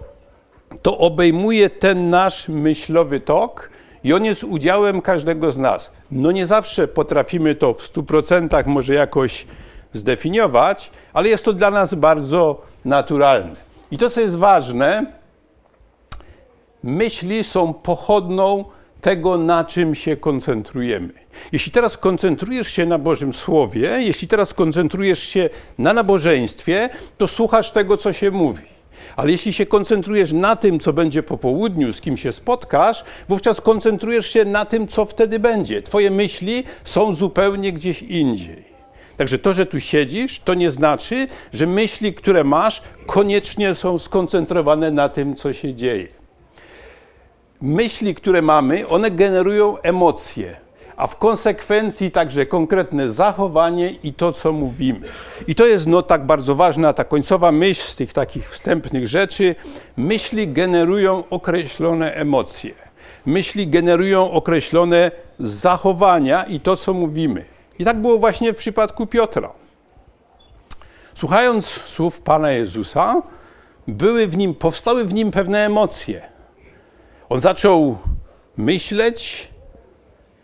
to 0.82 0.98
obejmuje 0.98 1.70
ten 1.70 2.10
nasz 2.10 2.50
myślowy 2.50 3.20
tok, 3.20 3.70
i 4.04 4.14
on 4.14 4.26
jest 4.26 4.44
udziałem 4.44 5.02
każdego 5.02 5.52
z 5.52 5.58
nas. 5.58 5.92
No 6.12 6.32
nie 6.32 6.46
zawsze 6.46 6.88
potrafimy 6.88 7.56
to 7.56 7.74
w 7.74 7.94
100% 7.94 8.68
może 8.68 8.94
jakoś 8.94 9.46
zdefiniować, 9.94 10.92
ale 11.14 11.30
jest 11.30 11.46
to 11.46 11.54
dla 11.54 11.72
nas 11.72 11.94
bardzo 11.94 12.62
naturalne. 12.86 13.56
I 13.92 13.98
to, 13.98 14.10
co 14.10 14.22
jest 14.22 14.36
ważne, 14.36 15.06
myśli 16.84 17.44
są 17.44 17.74
pochodną 17.74 18.66
tego, 19.02 19.38
na 19.38 19.66
czym 19.66 19.96
się 19.96 20.18
koncentrujemy. 20.18 21.14
Jeśli 21.52 21.72
teraz 21.72 21.98
koncentrujesz 21.98 22.68
się 22.68 22.86
na 22.86 22.98
Bożym 22.98 23.34
Słowie, 23.34 23.90
jeśli 24.00 24.28
teraz 24.28 24.54
koncentrujesz 24.54 25.20
się 25.20 25.50
na 25.78 25.94
nabożeństwie, 25.94 26.90
to 27.18 27.28
słuchasz 27.28 27.72
tego, 27.72 27.98
co 27.98 28.14
się 28.14 28.32
mówi. 28.32 28.74
Ale 29.16 29.32
jeśli 29.32 29.54
się 29.54 29.66
koncentrujesz 29.66 30.32
na 30.32 30.56
tym, 30.56 30.80
co 30.80 30.94
będzie 30.94 31.24
po 31.24 31.38
południu, 31.38 31.94
z 31.94 32.02
kim 32.02 32.18
się 32.18 32.32
spotkasz, 32.32 33.04
wówczas 33.30 33.62
koncentrujesz 33.62 34.28
się 34.28 34.46
na 34.46 34.66
tym, 34.66 34.88
co 34.88 35.06
wtedy 35.06 35.40
będzie. 35.40 35.82
Twoje 35.82 36.12
myśli 36.12 36.64
są 36.84 37.14
zupełnie 37.14 37.74
gdzieś 37.74 38.02
indziej. 38.02 38.73
Także 39.18 39.40
to, 39.40 39.54
że 39.54 39.66
tu 39.66 39.80
siedzisz, 39.80 40.40
to 40.40 40.54
nie 40.54 40.72
znaczy, 40.72 41.28
że 41.54 41.68
myśli, 41.68 42.14
które 42.14 42.44
masz, 42.44 42.82
koniecznie 43.06 43.76
są 43.76 44.00
skoncentrowane 44.00 44.92
na 44.92 45.10
tym, 45.10 45.36
co 45.36 45.54
się 45.54 45.74
dzieje. 45.74 46.08
Myśli, 47.62 48.16
które 48.16 48.42
mamy, 48.42 48.88
one 48.88 49.12
generują 49.12 49.78
emocje, 49.78 50.56
a 50.98 51.08
w 51.08 51.18
konsekwencji 51.18 52.12
także 52.12 52.46
konkretne 52.46 53.10
zachowanie 53.10 53.90
i 54.04 54.14
to, 54.14 54.32
co 54.32 54.52
mówimy. 54.52 55.08
I 55.48 55.56
to 55.56 55.66
jest 55.66 55.88
no 55.88 56.02
tak 56.02 56.26
bardzo 56.26 56.56
ważna 56.56 56.94
ta 56.94 57.04
końcowa 57.04 57.52
myśl 57.52 57.82
z 57.82 57.96
tych 57.96 58.14
takich 58.14 58.52
wstępnych 58.52 59.08
rzeczy. 59.08 59.56
Myśli 59.98 60.48
generują 60.48 61.24
określone 61.30 62.14
emocje. 62.14 62.72
Myśli 63.26 63.68
generują 63.68 64.32
określone 64.32 65.12
zachowania 65.40 66.44
i 66.44 66.60
to, 66.60 66.78
co 66.78 66.94
mówimy. 66.94 67.53
I 67.80 67.86
tak 67.86 68.02
było 68.02 68.18
właśnie 68.18 68.54
w 68.54 68.58
przypadku 68.58 69.08
Piotra. 69.08 69.52
Słuchając 71.14 71.66
słów 71.66 72.20
Pana 72.20 72.52
Jezusa, 72.52 73.22
były 73.88 74.28
w 74.28 74.38
nim, 74.38 74.56
powstały 74.56 75.06
w 75.06 75.14
nim 75.14 75.32
pewne 75.32 75.66
emocje. 75.66 76.22
On 77.30 77.40
zaczął 77.40 77.98
myśleć, 78.58 79.48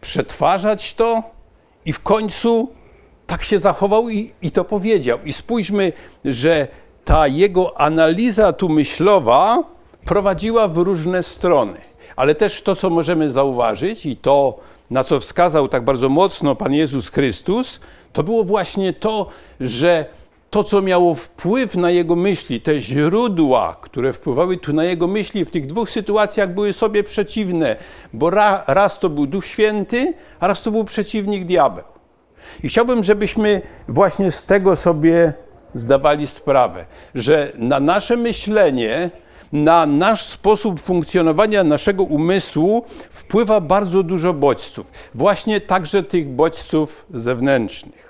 przetwarzać 0.02 0.94
to 0.94 1.24
i 1.86 1.94
w 1.94 2.00
końcu 2.00 2.70
tak 3.28 3.44
się 3.44 3.60
zachował 3.60 4.10
i, 4.10 4.34
i 4.42 4.52
to 4.52 4.64
powiedział. 4.64 5.20
I 5.26 5.34
spójrzmy, 5.34 5.94
że 6.26 6.68
ta 7.06 7.28
jego 7.28 7.82
analiza 7.82 8.54
tu 8.54 8.70
myślowa 8.70 9.64
prowadziła 10.06 10.68
w 10.68 10.78
różne 10.78 11.24
strony. 11.24 11.82
Ale 12.20 12.36
też 12.36 12.62
to, 12.62 12.76
co 12.76 12.90
możemy 12.90 13.32
zauważyć, 13.32 14.06
i 14.06 14.18
to 14.18 14.60
na 14.90 15.04
co 15.04 15.20
wskazał 15.20 15.68
tak 15.68 15.84
bardzo 15.84 16.10
mocno 16.10 16.56
Pan 16.56 16.74
Jezus 16.74 17.10
Chrystus, 17.10 17.80
to 18.14 18.24
było 18.24 18.44
właśnie 18.44 18.94
to, 18.94 19.28
że 19.60 20.06
to, 20.50 20.64
co 20.64 20.82
miało 20.82 21.16
wpływ 21.16 21.76
na 21.76 21.92
jego 21.92 22.16
myśli, 22.16 22.62
te 22.62 22.82
źródła, 22.82 23.76
które 23.82 24.14
wpływały 24.14 24.58
tu 24.58 24.74
na 24.74 24.84
jego 24.84 25.08
myśli, 25.08 25.46
w 25.46 25.52
tych 25.52 25.66
dwóch 25.66 25.90
sytuacjach 25.90 26.54
były 26.54 26.74
sobie 26.74 27.04
przeciwne, 27.04 27.76
bo 28.14 28.30
ra, 28.30 28.64
raz 28.68 29.00
to 29.00 29.10
był 29.10 29.28
Duch 29.28 29.46
Święty, 29.46 30.14
a 30.40 30.48
raz 30.48 30.62
to 30.62 30.72
był 30.72 30.84
przeciwnik 30.84 31.46
diabeł. 31.46 31.86
I 32.64 32.70
chciałbym, 32.70 33.04
żebyśmy 33.04 33.62
właśnie 33.88 34.32
z 34.32 34.46
tego 34.46 34.76
sobie 34.76 35.34
zdawali 35.74 36.28
sprawę, 36.28 36.86
że 37.16 37.52
na 37.58 37.80
nasze 37.80 38.18
myślenie, 38.18 39.10
na 39.52 39.86
nasz 39.86 40.24
sposób 40.24 40.82
funkcjonowania 40.82 41.64
naszego 41.64 42.04
umysłu 42.04 42.86
wpływa 43.12 43.62
bardzo 43.62 44.04
dużo 44.04 44.34
bodźców, 44.34 44.92
właśnie 45.16 45.62
także 45.62 46.04
tych 46.04 46.28
bodźców 46.28 47.06
zewnętrznych. 47.14 48.10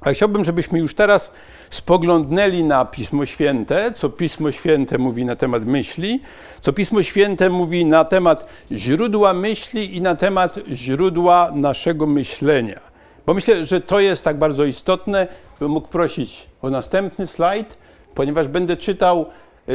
Ale 0.00 0.14
chciałbym, 0.14 0.44
żebyśmy 0.44 0.78
już 0.78 0.94
teraz 0.94 1.32
spoglądnęli 1.70 2.64
na 2.64 2.84
Pismo 2.84 3.26
Święte, 3.26 3.92
co 3.92 4.10
Pismo 4.10 4.52
Święte 4.52 4.98
mówi 4.98 5.24
na 5.24 5.36
temat 5.36 5.64
myśli, 5.64 6.20
co 6.60 6.72
Pismo 6.72 7.02
Święte 7.02 7.50
mówi 7.50 7.86
na 7.86 8.04
temat 8.04 8.46
źródła 8.72 9.34
myśli 9.34 9.96
i 9.96 10.00
na 10.00 10.14
temat 10.14 10.58
źródła 10.68 11.50
naszego 11.54 12.06
myślenia. 12.06 12.80
Bo 13.26 13.34
myślę, 13.34 13.64
że 13.64 13.80
to 13.80 14.00
jest 14.00 14.24
tak 14.24 14.38
bardzo 14.38 14.64
istotne, 14.64 15.26
bym 15.60 15.70
mógł 15.70 15.88
prosić 15.88 16.46
o 16.62 16.70
następny 16.70 17.26
slajd, 17.26 17.78
ponieważ 18.14 18.48
będę 18.48 18.76
czytał 18.76 19.26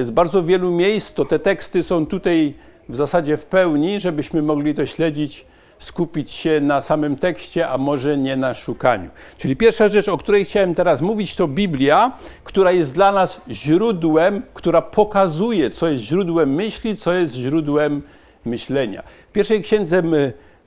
z 0.01 0.11
bardzo 0.11 0.43
wielu 0.43 0.71
miejsc, 0.71 1.13
to 1.13 1.25
te 1.25 1.39
teksty 1.39 1.83
są 1.83 2.05
tutaj 2.05 2.53
w 2.89 2.95
zasadzie 2.95 3.37
w 3.37 3.45
pełni, 3.45 3.99
żebyśmy 3.99 4.41
mogli 4.41 4.75
to 4.75 4.85
śledzić, 4.85 5.45
skupić 5.79 6.31
się 6.31 6.61
na 6.61 6.81
samym 6.81 7.15
tekście, 7.15 7.69
a 7.69 7.77
może 7.77 8.17
nie 8.17 8.37
na 8.37 8.53
szukaniu. 8.53 9.09
Czyli 9.37 9.55
pierwsza 9.55 9.87
rzecz, 9.87 10.07
o 10.07 10.17
której 10.17 10.45
chciałem 10.45 10.75
teraz 10.75 11.01
mówić, 11.01 11.35
to 11.35 11.47
Biblia, 11.47 12.11
która 12.43 12.71
jest 12.71 12.93
dla 12.93 13.11
nas 13.11 13.41
źródłem, 13.49 14.41
która 14.53 14.81
pokazuje, 14.81 15.69
co 15.69 15.87
jest 15.87 16.03
źródłem 16.03 16.53
myśli, 16.53 16.97
co 16.97 17.13
jest 17.13 17.33
źródłem 17.33 18.01
myślenia. 18.45 19.03
W 19.29 19.31
pierwszej 19.31 19.61
księdze 19.61 20.03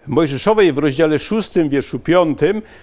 Mojżeszowej 0.06 0.73
w 0.73 0.78
rozdziale 0.78 1.18
6, 1.18 1.50
wierszu 1.68 1.99
5, 1.99 2.38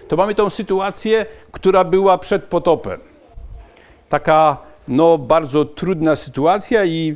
to 0.08 0.16
mamy 0.16 0.36
tą 0.36 0.50
sytuację, 0.50 1.26
która 1.52 1.84
była 1.84 2.18
przed 2.18 2.44
potopem. 2.44 3.00
Taka 4.10 4.58
no, 4.88 5.18
bardzo 5.18 5.66
trudna 5.66 6.16
sytuacja 6.16 6.86
i, 6.86 7.16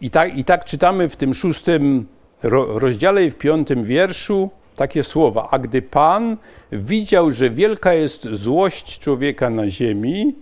i, 0.00 0.10
tak, 0.10 0.38
i 0.38 0.44
tak 0.44 0.64
czytamy 0.64 1.08
w 1.08 1.16
tym 1.16 1.34
szóstym 1.34 2.06
rozdziale 2.42 3.24
i 3.24 3.30
w 3.30 3.36
piątym 3.36 3.84
wierszu 3.84 4.50
takie 4.76 5.04
słowa. 5.04 5.48
A 5.50 5.58
gdy 5.58 5.82
Pan 5.82 6.36
widział, 6.72 7.30
że 7.30 7.50
wielka 7.50 7.94
jest 7.94 8.28
złość 8.28 8.98
człowieka 8.98 9.50
na 9.50 9.68
ziemi 9.68 10.34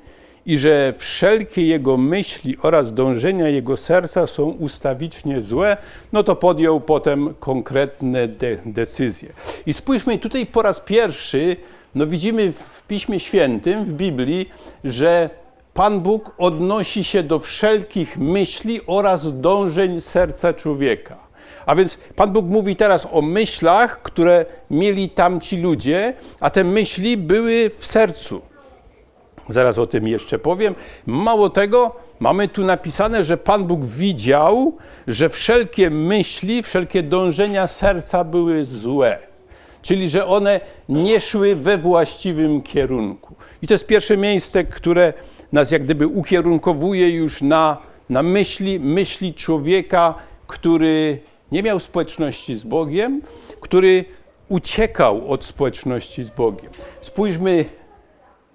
i 0.46 0.58
że 0.58 0.94
wszelkie 0.98 1.66
jego 1.66 1.96
myśli 1.96 2.56
oraz 2.62 2.94
dążenia 2.94 3.48
jego 3.48 3.76
serca 3.76 4.26
są 4.26 4.44
ustawicznie 4.44 5.40
złe, 5.40 5.76
no 6.12 6.22
to 6.22 6.36
podjął 6.36 6.80
potem 6.80 7.34
konkretne 7.40 8.28
de 8.28 8.58
decyzje. 8.66 9.32
I 9.66 9.74
spójrzmy 9.74 10.18
tutaj 10.18 10.46
po 10.46 10.62
raz 10.62 10.80
pierwszy, 10.80 11.56
no 11.94 12.06
widzimy 12.06 12.52
w 12.52 12.82
Piśmie 12.88 13.20
Świętym, 13.20 13.84
w 13.84 13.92
Biblii, 13.92 14.48
że 14.84 15.30
Pan 15.78 16.00
Bóg 16.00 16.30
odnosi 16.38 17.04
się 17.04 17.22
do 17.22 17.38
wszelkich 17.38 18.16
myśli 18.16 18.80
oraz 18.86 19.40
dążeń 19.40 20.00
serca 20.00 20.52
człowieka. 20.52 21.16
A 21.66 21.76
więc 21.76 21.98
Pan 22.16 22.32
Bóg 22.32 22.46
mówi 22.46 22.76
teraz 22.76 23.08
o 23.12 23.22
myślach, 23.22 24.02
które 24.02 24.46
mieli 24.70 25.08
tamci 25.08 25.56
ludzie, 25.56 26.14
a 26.40 26.50
te 26.50 26.64
myśli 26.64 27.16
były 27.16 27.70
w 27.78 27.86
sercu. 27.86 28.40
Zaraz 29.48 29.78
o 29.78 29.86
tym 29.86 30.08
jeszcze 30.08 30.38
powiem. 30.38 30.74
Mało 31.06 31.50
tego, 31.50 31.96
mamy 32.20 32.48
tu 32.48 32.64
napisane, 32.64 33.24
że 33.24 33.36
Pan 33.36 33.64
Bóg 33.64 33.84
widział, 33.84 34.76
że 35.06 35.28
wszelkie 35.28 35.90
myśli, 35.90 36.62
wszelkie 36.62 37.02
dążenia 37.02 37.66
serca 37.66 38.24
były 38.24 38.64
złe. 38.64 39.18
Czyli, 39.82 40.08
że 40.08 40.26
one 40.26 40.60
nie 40.88 41.20
szły 41.20 41.56
we 41.56 41.78
właściwym 41.78 42.62
kierunku. 42.62 43.34
I 43.62 43.66
to 43.66 43.74
jest 43.74 43.86
pierwsze 43.86 44.16
miejsce, 44.16 44.64
które 44.64 45.12
nas 45.52 45.70
jak 45.70 45.84
gdyby 45.84 46.06
ukierunkowuje 46.06 47.10
już 47.10 47.42
na, 47.42 47.76
na 48.10 48.22
myśli, 48.22 48.80
myśli 48.80 49.34
człowieka, 49.34 50.14
który 50.46 51.18
nie 51.52 51.62
miał 51.62 51.80
społeczności 51.80 52.54
z 52.54 52.64
Bogiem, 52.64 53.22
który 53.60 54.04
uciekał 54.48 55.32
od 55.32 55.44
społeczności 55.44 56.24
z 56.24 56.30
Bogiem. 56.30 56.70
Spójrzmy 57.00 57.64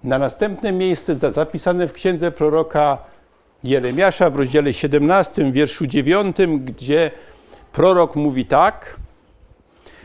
na 0.04 0.18
następne 0.18 0.72
miejsce 0.72 1.16
zapisane 1.16 1.88
w 1.88 1.94
księdze 1.94 2.32
proroka 2.32 2.98
Jeremiasza 3.64 4.30
w 4.30 4.36
rozdziale 4.36 4.74
17, 4.74 5.52
wierszu 5.52 5.88
9, 5.88 6.38
gdzie 6.60 7.12
prorok 7.72 8.16
mówi 8.16 8.46
tak: 8.46 8.96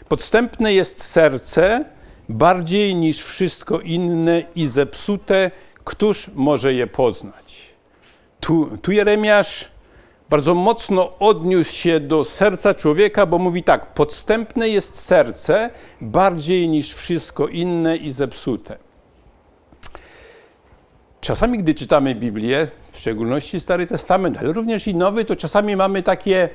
Podstępne 0.09 0.73
jest 0.73 1.03
serce 1.03 1.85
bardziej 2.29 2.95
niż 2.95 3.23
wszystko 3.23 3.81
inne 3.81 4.43
i 4.55 4.67
zepsute, 4.67 5.51
któż 5.89 6.31
może 6.35 6.75
je 6.75 6.87
poznać? 6.87 7.57
Tu, 8.41 8.79
tu 8.83 8.93
Jeremiasz 8.93 9.71
bardzo 10.31 10.55
mocno 10.55 11.19
odniósł 11.19 11.73
się 11.73 12.01
do 12.01 12.25
serca 12.25 12.75
człowieka, 12.75 13.27
bo 13.27 13.39
mówi 13.39 13.63
tak: 13.63 13.95
podstępne 13.95 14.69
jest 14.69 14.97
serce 14.97 15.71
bardziej 16.01 16.69
niż 16.69 16.95
wszystko 16.95 17.49
inne 17.49 17.97
i 17.97 18.13
zepsute. 18.13 18.77
Czasami, 21.21 21.59
gdy 21.59 21.75
czytamy 21.75 22.15
Biblię, 22.15 22.69
w 22.93 22.99
szczególności 22.99 23.61
Stary 23.61 23.87
Testament, 23.87 24.39
ale 24.39 24.53
również 24.53 24.89
i 24.89 24.95
Nowy, 24.95 25.25
to 25.25 25.37
czasami 25.37 25.77
mamy 25.77 26.03
takie, 26.03 26.49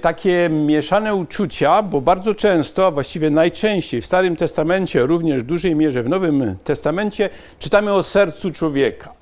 takie 0.00 0.48
mieszane 0.50 1.14
uczucia, 1.14 1.82
bo 1.82 2.00
bardzo 2.00 2.34
często, 2.34 2.86
a 2.86 2.90
właściwie 2.90 3.30
najczęściej 3.30 4.02
w 4.02 4.06
Starym 4.06 4.36
Testamencie, 4.36 5.06
również 5.06 5.42
w 5.42 5.46
dużej 5.46 5.74
mierze 5.74 6.02
w 6.02 6.08
Nowym 6.08 6.56
Testamencie, 6.64 7.28
czytamy 7.58 7.92
o 7.92 8.02
sercu 8.02 8.50
człowieka. 8.50 9.12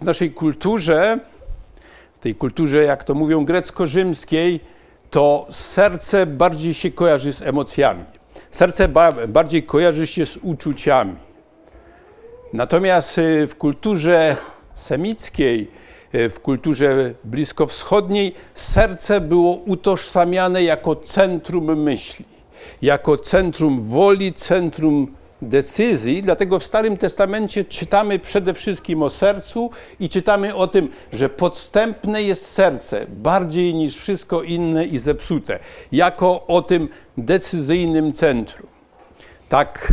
W 0.00 0.04
naszej 0.04 0.30
kulturze, 0.30 1.18
w 2.16 2.18
tej 2.18 2.34
kulturze, 2.34 2.84
jak 2.84 3.04
to 3.04 3.14
mówią, 3.14 3.44
grecko-rzymskiej, 3.44 4.60
to 5.10 5.46
serce 5.50 6.26
bardziej 6.26 6.74
się 6.74 6.90
kojarzy 6.90 7.32
z 7.32 7.42
emocjami. 7.42 8.04
Serce 8.50 8.88
bardziej 9.28 9.62
kojarzy 9.62 10.06
się 10.06 10.26
z 10.26 10.36
uczuciami. 10.36 11.16
Natomiast 12.52 13.18
y, 13.18 13.46
w 13.46 13.56
kulturze 13.56 14.36
semickiej, 14.74 15.70
w 16.12 16.34
kulturze 16.42 17.14
bliskowschodniej, 17.24 18.34
serce 18.54 19.20
było 19.20 19.54
utożsamiane 19.54 20.62
jako 20.62 20.96
centrum 20.96 21.82
myśli, 21.82 22.24
jako 22.82 23.18
centrum 23.18 23.80
woli, 23.80 24.32
centrum 24.32 25.14
decyzji. 25.42 26.22
Dlatego 26.22 26.58
w 26.58 26.64
Starym 26.64 26.96
Testamencie 26.96 27.64
czytamy 27.64 28.18
przede 28.18 28.54
wszystkim 28.54 29.02
o 29.02 29.10
sercu 29.10 29.70
i 30.00 30.08
czytamy 30.08 30.54
o 30.54 30.66
tym, 30.66 30.88
że 31.12 31.28
podstępne 31.28 32.22
jest 32.22 32.50
serce 32.50 33.06
bardziej 33.06 33.74
niż 33.74 33.96
wszystko 33.96 34.42
inne 34.42 34.86
i 34.86 34.98
zepsute, 34.98 35.58
jako 35.92 36.46
o 36.46 36.62
tym 36.62 36.88
decyzyjnym 37.18 38.12
centrum. 38.12 38.68
Tak 39.48 39.92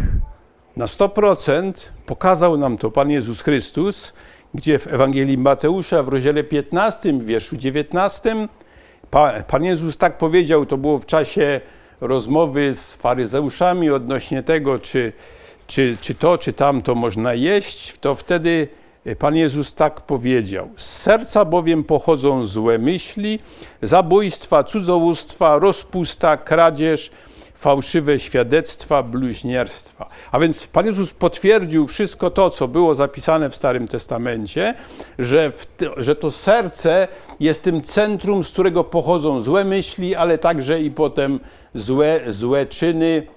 na 0.78 0.86
100% 0.86 1.72
pokazał 2.06 2.58
nam 2.58 2.78
to 2.78 2.92
Pan 2.92 3.10
Jezus 3.10 3.42
Chrystus, 3.42 4.14
gdzie 4.56 4.80
w 4.80 4.88
Ewangelii 4.88 5.38
Mateusza 5.38 6.04
w 6.04 6.08
rozdziale 6.08 6.44
15, 6.44 7.14
w 7.14 7.26
wierszu 7.26 7.58
19, 7.58 8.48
Pan 9.48 9.64
Jezus 9.64 9.98
tak 9.98 10.18
powiedział, 10.18 10.66
to 10.66 10.78
było 10.78 11.00
w 11.00 11.06
czasie 11.06 11.62
rozmowy 12.02 12.74
z 12.74 12.94
faryzeuszami 12.94 13.90
odnośnie 13.90 14.44
tego, 14.44 14.80
czy, 14.80 15.14
czy, 15.68 15.98
czy 16.02 16.16
to, 16.16 16.38
czy 16.38 16.54
tamto 16.54 16.96
można 16.96 17.34
jeść, 17.34 17.98
to 18.02 18.16
wtedy 18.16 18.68
Pan 19.20 19.36
Jezus 19.36 19.76
tak 19.76 20.02
powiedział: 20.02 20.70
Z 20.78 20.86
serca 20.86 21.46
bowiem 21.46 21.84
pochodzą 21.84 22.46
złe 22.46 22.78
myśli, 22.78 23.40
zabójstwa, 23.82 24.64
cudzołóstwa, 24.64 25.60
rozpusta, 25.60 26.38
kradzież, 26.38 27.12
fałszywe 27.56 28.20
świadectwa, 28.20 29.04
bluźnierstwa. 29.04 30.10
A 30.32 30.40
więc 30.40 30.68
Pan 30.68 30.86
Jezus 30.86 31.14
potwierdził 31.14 31.88
wszystko 31.88 32.32
to, 32.32 32.50
co 32.50 32.68
było 32.68 32.96
zapisane 32.96 33.50
w 33.50 33.56
Starym 33.56 33.88
Testamencie, 33.88 34.74
że, 35.20 35.52
że 35.98 36.16
to 36.16 36.32
serce 36.32 37.08
jest 37.40 37.64
tym 37.64 37.82
centrum, 37.82 38.44
z 38.44 38.52
którego 38.52 38.84
pochodzą 38.84 39.42
złe 39.42 39.66
myśli, 39.66 40.16
ale 40.16 40.38
także 40.38 40.82
i 40.82 40.92
potem 40.92 41.40
złe, 41.74 42.22
złe 42.28 42.66
czyny 42.66 43.28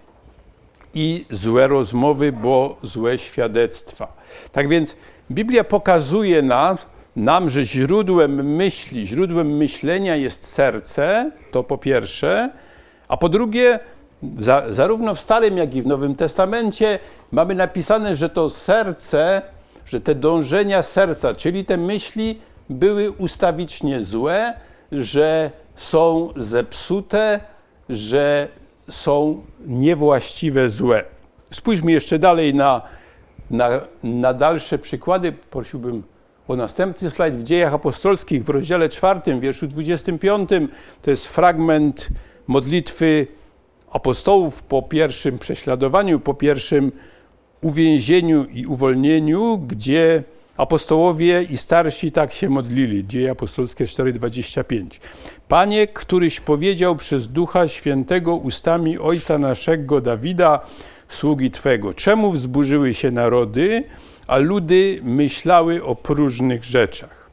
i 0.94 1.26
złe 1.30 1.66
rozmowy, 1.66 2.32
bo 2.32 2.76
złe 2.82 3.18
świadectwa. 3.18 4.16
Tak 4.52 4.68
więc 4.68 4.96
Biblia 5.30 5.64
pokazuje 5.64 6.42
nam, 6.42 6.76
nam, 7.16 7.50
że 7.50 7.64
źródłem 7.64 8.54
myśli, 8.56 9.06
źródłem 9.06 9.56
myślenia 9.56 10.16
jest 10.16 10.44
serce, 10.44 11.30
to 11.50 11.64
po 11.64 11.78
pierwsze, 11.78 12.50
a 13.08 13.16
po 13.16 13.28
drugie, 13.28 13.78
za, 14.38 14.64
zarówno 14.70 15.14
w 15.14 15.20
Starym, 15.20 15.56
jak 15.56 15.74
i 15.74 15.82
w 15.82 15.86
Nowym 15.86 16.14
Testamencie 16.14 16.98
mamy 17.32 17.54
napisane, 17.54 18.14
że 18.14 18.28
to 18.28 18.50
serce, 18.50 19.42
że 19.86 20.00
te 20.00 20.14
dążenia 20.14 20.82
serca, 20.82 21.34
czyli 21.34 21.64
te 21.64 21.76
myśli, 21.76 22.38
były 22.70 23.10
ustawicznie 23.10 24.04
złe, 24.04 24.54
że 24.92 25.50
są 25.76 26.32
zepsute, 26.36 27.40
że 27.88 28.48
są 28.90 29.44
niewłaściwe, 29.66 30.68
złe. 30.68 31.04
Spójrzmy 31.50 31.92
jeszcze 31.92 32.18
dalej 32.18 32.54
na, 32.54 32.82
na, 33.50 33.68
na 34.02 34.34
dalsze 34.34 34.78
przykłady. 34.78 35.32
Prosiłbym 35.32 36.02
o 36.48 36.56
następny 36.56 37.10
slajd. 37.10 37.36
W 37.36 37.42
Dziejach 37.42 37.74
Apostolskich 37.74 38.44
w 38.44 38.48
rozdziale 38.48 38.88
4, 38.88 39.40
wierszu 39.40 39.66
25, 39.66 40.50
to 41.02 41.10
jest 41.10 41.26
fragment 41.26 42.08
modlitwy 42.46 43.26
apostołów 43.90 44.62
po 44.62 44.82
pierwszym 44.82 45.38
prześladowaniu, 45.38 46.20
po 46.20 46.34
pierwszym 46.34 46.92
uwięzieniu 47.60 48.44
i 48.44 48.66
uwolnieniu, 48.66 49.58
gdzie 49.58 50.22
apostołowie 50.56 51.42
i 51.42 51.56
starsi 51.56 52.12
tak 52.12 52.32
się 52.32 52.48
modlili. 52.48 53.06
Dzieje 53.06 53.30
apostolskie 53.30 53.84
4:25. 53.84 55.00
Panie, 55.48 55.86
któryś 55.86 56.40
powiedział 56.40 56.96
przez 56.96 57.28
Ducha 57.28 57.68
Świętego 57.68 58.36
ustami 58.36 58.98
ojca 58.98 59.38
naszego 59.38 60.00
Dawida, 60.00 60.60
sługi 61.08 61.50
Twego, 61.50 61.94
czemu 61.94 62.32
wzburzyły 62.32 62.94
się 62.94 63.10
narody, 63.10 63.84
a 64.26 64.36
ludy 64.36 65.00
myślały 65.02 65.84
o 65.84 65.96
próżnych 65.96 66.64
rzeczach. 66.64 67.30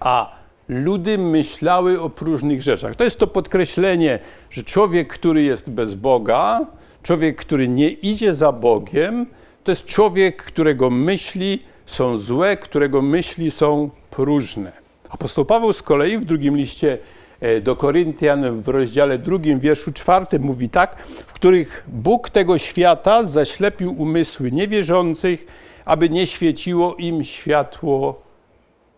A 0.00 0.37
ludy 0.68 1.18
myślały 1.18 2.00
o 2.00 2.10
próżnych 2.10 2.62
rzeczach. 2.62 2.96
To 2.96 3.04
jest 3.04 3.18
to 3.18 3.26
podkreślenie, 3.26 4.18
że 4.50 4.62
człowiek, 4.62 5.08
który 5.08 5.42
jest 5.42 5.70
bez 5.70 5.94
Boga, 5.94 6.60
człowiek, 7.02 7.36
który 7.36 7.68
nie 7.68 7.88
idzie 7.88 8.34
za 8.34 8.52
Bogiem, 8.52 9.26
to 9.64 9.72
jest 9.72 9.84
człowiek, 9.84 10.42
którego 10.42 10.90
myśli 10.90 11.62
są 11.86 12.16
złe, 12.16 12.56
którego 12.56 13.02
myśli 13.02 13.50
są 13.50 13.90
próżne. 14.10 14.72
Apostoł 15.08 15.44
Paweł 15.44 15.72
z 15.72 15.82
kolei 15.82 16.18
w 16.18 16.24
drugim 16.24 16.56
liście 16.56 16.98
e, 17.40 17.60
do 17.60 17.76
Koryntian 17.76 18.62
w 18.62 18.68
rozdziale 18.68 19.18
drugim, 19.18 19.60
wierszu 19.60 19.92
czwartym 19.92 20.42
mówi 20.42 20.68
tak, 20.68 20.96
w 21.26 21.32
których 21.32 21.84
Bóg 21.88 22.30
tego 22.30 22.58
świata 22.58 23.26
zaślepił 23.26 24.02
umysły 24.02 24.52
niewierzących, 24.52 25.46
aby 25.84 26.08
nie 26.08 26.26
świeciło 26.26 26.94
im 26.94 27.24
światło 27.24 28.22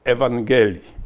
Ewangelii. 0.04 0.99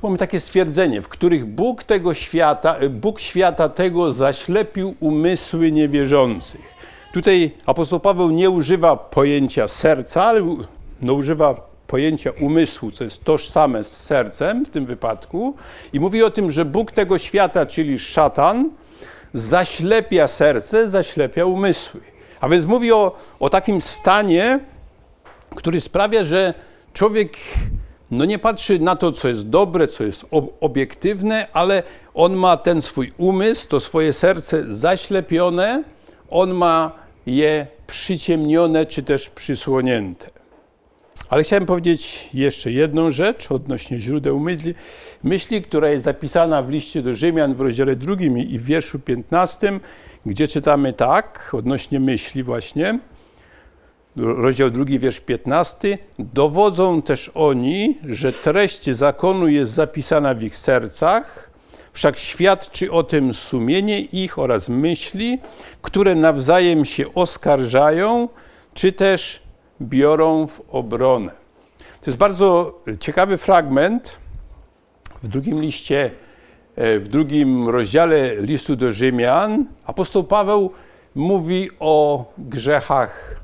Tu 0.00 0.06
mamy 0.06 0.18
takie 0.18 0.40
stwierdzenie, 0.40 1.02
w 1.02 1.08
których 1.08 1.46
Bóg 1.46 1.84
tego 1.84 2.14
świata, 2.14 2.76
Bóg 2.90 3.20
świata 3.20 3.68
tego 3.68 4.12
zaślepił 4.12 4.94
umysły 5.00 5.72
niewierzących. 5.72 6.60
Tutaj 7.12 7.50
apostoł 7.66 8.00
Paweł 8.00 8.30
nie 8.30 8.50
używa 8.50 8.96
pojęcia 8.96 9.68
serca, 9.68 10.24
ale 10.24 10.40
no, 11.02 11.12
używa 11.12 11.54
pojęcia 11.86 12.30
umysłu, 12.40 12.90
co 12.90 13.04
jest 13.04 13.24
tożsame 13.24 13.84
z 13.84 13.96
sercem 13.96 14.64
w 14.64 14.70
tym 14.70 14.86
wypadku, 14.86 15.54
i 15.92 16.00
mówi 16.00 16.22
o 16.22 16.30
tym, 16.30 16.50
że 16.50 16.64
Bóg 16.64 16.92
tego 16.92 17.18
świata, 17.18 17.66
czyli 17.66 17.98
szatan, 17.98 18.70
zaślepia 19.32 20.28
serce, 20.28 20.90
zaślepia 20.90 21.44
umysły. 21.44 22.00
A 22.40 22.48
więc 22.48 22.66
mówi 22.66 22.92
o, 22.92 23.16
o 23.40 23.50
takim 23.50 23.80
stanie, 23.80 24.60
który 25.56 25.80
sprawia, 25.80 26.24
że 26.24 26.54
człowiek 26.92 27.36
no 28.10 28.24
nie 28.24 28.38
patrzy 28.38 28.78
na 28.78 28.96
to, 28.96 29.12
co 29.12 29.28
jest 29.28 29.48
dobre, 29.48 29.88
co 29.88 30.04
jest 30.04 30.26
obiektywne, 30.60 31.46
ale 31.52 31.82
on 32.14 32.36
ma 32.36 32.56
ten 32.56 32.82
swój 32.82 33.12
umysł, 33.18 33.68
to 33.68 33.80
swoje 33.80 34.12
serce 34.12 34.64
zaślepione, 34.74 35.84
on 36.30 36.54
ma 36.54 36.92
je 37.26 37.66
przyciemnione 37.86 38.86
czy 38.86 39.02
też 39.02 39.30
przysłonięte. 39.30 40.30
Ale 41.28 41.42
chciałem 41.42 41.66
powiedzieć 41.66 42.28
jeszcze 42.34 42.72
jedną 42.72 43.10
rzecz 43.10 43.52
odnośnie 43.52 43.98
źródeł 43.98 44.40
myśli, 44.40 44.74
myśli, 45.22 45.62
która 45.62 45.88
jest 45.88 46.04
zapisana 46.04 46.62
w 46.62 46.70
liście 46.70 47.02
do 47.02 47.14
Rzymian 47.14 47.54
w 47.54 47.60
rozdziale 47.60 47.96
drugim 47.96 48.38
i 48.38 48.58
w 48.58 48.64
wierszu 48.64 48.98
15, 48.98 49.80
gdzie 50.26 50.48
czytamy 50.48 50.92
tak, 50.92 51.50
odnośnie 51.52 52.00
myśli 52.00 52.42
właśnie, 52.42 52.98
rozdział 54.20 54.70
drugi, 54.70 54.98
wiersz 54.98 55.20
15, 55.20 55.98
dowodzą 56.18 57.02
też 57.02 57.30
oni, 57.34 57.98
że 58.08 58.32
treść 58.32 58.90
zakonu 58.90 59.48
jest 59.48 59.72
zapisana 59.72 60.34
w 60.34 60.42
ich 60.42 60.56
sercach, 60.56 61.50
wszak 61.92 62.18
świadczy 62.18 62.92
o 62.92 63.02
tym 63.02 63.34
sumienie 63.34 64.00
ich 64.00 64.38
oraz 64.38 64.68
myśli, 64.68 65.38
które 65.82 66.14
nawzajem 66.14 66.84
się 66.84 67.14
oskarżają, 67.14 68.28
czy 68.74 68.92
też 68.92 69.42
biorą 69.82 70.46
w 70.46 70.60
obronę. 70.70 71.32
To 72.00 72.10
jest 72.10 72.18
bardzo 72.18 72.78
ciekawy 73.00 73.38
fragment 73.38 74.18
w 75.22 75.28
drugim 75.28 75.60
liście, 75.62 76.10
e, 76.76 76.98
w 76.98 77.08
drugim 77.08 77.68
rozdziale 77.68 78.36
listu 78.36 78.76
do 78.76 78.92
Rzymian. 78.92 79.66
Apostoł 79.84 80.24
Paweł 80.24 80.70
mówi 81.14 81.70
o 81.80 82.24
grzechach 82.38 83.40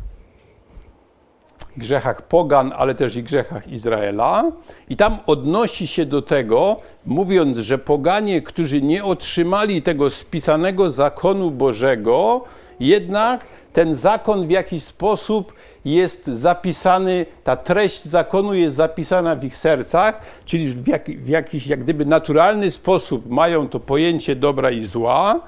grzechach 1.78 2.22
pogan, 2.22 2.72
ale 2.76 2.94
też 2.94 3.16
i 3.16 3.22
grzechach 3.22 3.68
Izraela. 3.68 4.44
I 4.88 4.96
tam 4.96 5.18
odnosi 5.26 5.86
się 5.86 6.06
do 6.06 6.22
tego, 6.22 6.76
mówiąc, 7.06 7.58
że 7.58 7.78
poganie, 7.78 8.42
którzy 8.42 8.82
nie 8.82 9.04
otrzymali 9.04 9.82
tego 9.82 10.10
spisanego 10.10 10.90
zakonu 10.90 11.50
Bożego, 11.50 12.44
jednak 12.80 13.46
ten 13.72 13.94
zakon 13.94 14.46
w 14.46 14.50
jakiś 14.50 14.82
sposób 14.82 15.52
jest 15.84 16.26
zapisany, 16.26 17.26
ta 17.44 17.56
treść 17.56 18.04
zakonu 18.04 18.54
jest 18.54 18.76
zapisana 18.76 19.36
w 19.36 19.44
ich 19.44 19.56
sercach, 19.56 20.20
czyli 20.44 20.68
w, 20.68 20.88
jak, 20.88 21.10
w 21.10 21.28
jakiś 21.28 21.66
jak 21.66 21.80
gdyby 21.80 22.06
naturalny 22.06 22.70
sposób 22.70 23.30
mają 23.30 23.68
to 23.68 23.80
pojęcie 23.80 24.36
dobra 24.36 24.70
i 24.70 24.82
zła, 24.82 25.40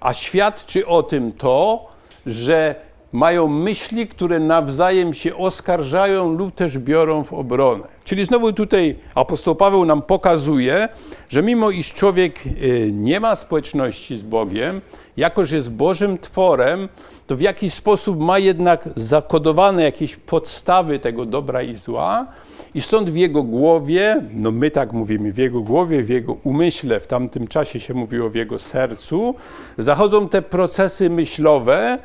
a 0.00 0.14
świadczy 0.14 0.86
o 0.86 1.02
tym 1.02 1.32
to, 1.32 1.86
że 2.26 2.87
mają 3.12 3.48
myśli, 3.48 4.06
które 4.06 4.38
nawzajem 4.38 5.14
się 5.14 5.36
oskarżają 5.36 6.32
lub 6.32 6.54
też 6.54 6.78
biorą 6.78 7.24
w 7.24 7.32
obronę. 7.32 7.84
Czyli 8.04 8.24
znowu 8.24 8.52
tutaj 8.52 8.96
apostoł 9.14 9.54
Paweł 9.54 9.84
nam 9.84 10.02
pokazuje, 10.02 10.88
że 11.28 11.42
mimo 11.42 11.70
iż 11.70 11.92
człowiek 11.92 12.46
y, 12.46 12.90
nie 12.92 13.20
ma 13.20 13.36
społeczności 13.36 14.18
z 14.18 14.22
Bogiem, 14.22 14.80
jako 15.16 15.44
że 15.44 15.56
jest 15.56 15.70
Bożym 15.70 16.18
tworem, 16.18 16.88
to 17.26 17.36
w 17.36 17.40
jakiś 17.40 17.74
sposób 17.74 18.20
ma 18.20 18.38
jednak 18.38 18.88
zakodowane 18.96 19.82
jakieś 19.82 20.16
podstawy 20.16 20.98
tego 20.98 21.26
dobra 21.26 21.62
i 21.62 21.74
zła, 21.74 22.26
i 22.74 22.80
stąd 22.80 23.10
w 23.10 23.16
jego 23.16 23.42
głowie, 23.42 24.22
no 24.32 24.50
my 24.50 24.70
tak 24.70 24.92
mówimy, 24.92 25.32
w 25.32 25.38
jego 25.38 25.60
głowie, 25.60 26.02
w 26.02 26.08
jego 26.08 26.32
umyśle, 26.32 27.00
w 27.00 27.06
tamtym 27.06 27.48
czasie 27.48 27.80
się 27.80 27.94
mówiło 27.94 28.30
w 28.30 28.34
jego 28.34 28.58
sercu, 28.58 29.34
zachodzą 29.78 30.28
te 30.28 30.42
procesy 30.42 31.10
myślowe, 31.10 31.98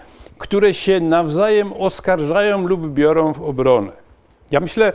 które 0.43 0.73
się 0.73 0.99
nawzajem 0.99 1.73
oskarżają 1.73 2.67
lub 2.67 2.93
biorą 2.93 3.33
w 3.33 3.41
obronę. 3.41 3.91
Ja 4.51 4.59
myślę, 4.59 4.93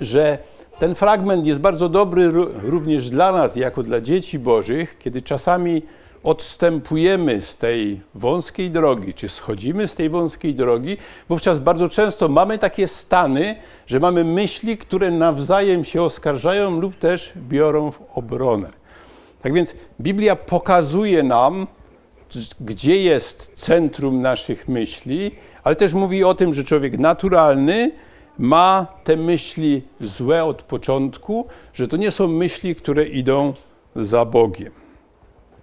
że 0.00 0.38
ten 0.78 0.94
fragment 0.94 1.46
jest 1.46 1.60
bardzo 1.60 1.88
dobry 1.88 2.30
również 2.62 3.10
dla 3.10 3.32
nas, 3.32 3.56
jako 3.56 3.82
dla 3.82 4.00
dzieci 4.00 4.38
Bożych, 4.38 4.98
kiedy 4.98 5.22
czasami 5.22 5.82
odstępujemy 6.22 7.42
z 7.42 7.56
tej 7.56 8.00
wąskiej 8.14 8.70
drogi, 8.70 9.14
czy 9.14 9.28
schodzimy 9.28 9.88
z 9.88 9.94
tej 9.94 10.10
wąskiej 10.10 10.54
drogi, 10.54 10.96
wówczas 11.28 11.58
bardzo 11.58 11.88
często 11.88 12.28
mamy 12.28 12.58
takie 12.58 12.88
stany, 12.88 13.56
że 13.86 14.00
mamy 14.00 14.24
myśli, 14.24 14.78
które 14.78 15.10
nawzajem 15.10 15.84
się 15.84 16.02
oskarżają 16.02 16.80
lub 16.80 16.98
też 16.98 17.32
biorą 17.36 17.90
w 17.90 18.00
obronę. 18.14 18.70
Tak 19.42 19.52
więc 19.52 19.74
Biblia 20.00 20.36
pokazuje 20.36 21.22
nam, 21.22 21.66
gdzie 22.60 23.02
jest 23.02 23.50
centrum 23.54 24.20
naszych 24.20 24.68
myśli, 24.68 25.30
ale 25.64 25.76
też 25.76 25.92
mówi 25.92 26.24
o 26.24 26.34
tym, 26.34 26.54
że 26.54 26.64
człowiek 26.64 26.98
naturalny 26.98 27.90
ma 28.38 28.86
te 29.04 29.16
myśli 29.16 29.82
złe 30.00 30.44
od 30.44 30.62
początku, 30.62 31.46
że 31.72 31.88
to 31.88 31.96
nie 31.96 32.10
są 32.10 32.28
myśli, 32.28 32.74
które 32.74 33.04
idą 33.04 33.52
za 33.96 34.24
Bogiem. 34.24 34.72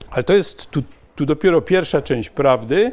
Ale 0.09 0.23
to 0.23 0.33
jest 0.33 0.65
tu, 0.65 0.83
tu 1.15 1.25
dopiero 1.25 1.61
pierwsza 1.61 2.01
część 2.01 2.29
prawdy. 2.29 2.91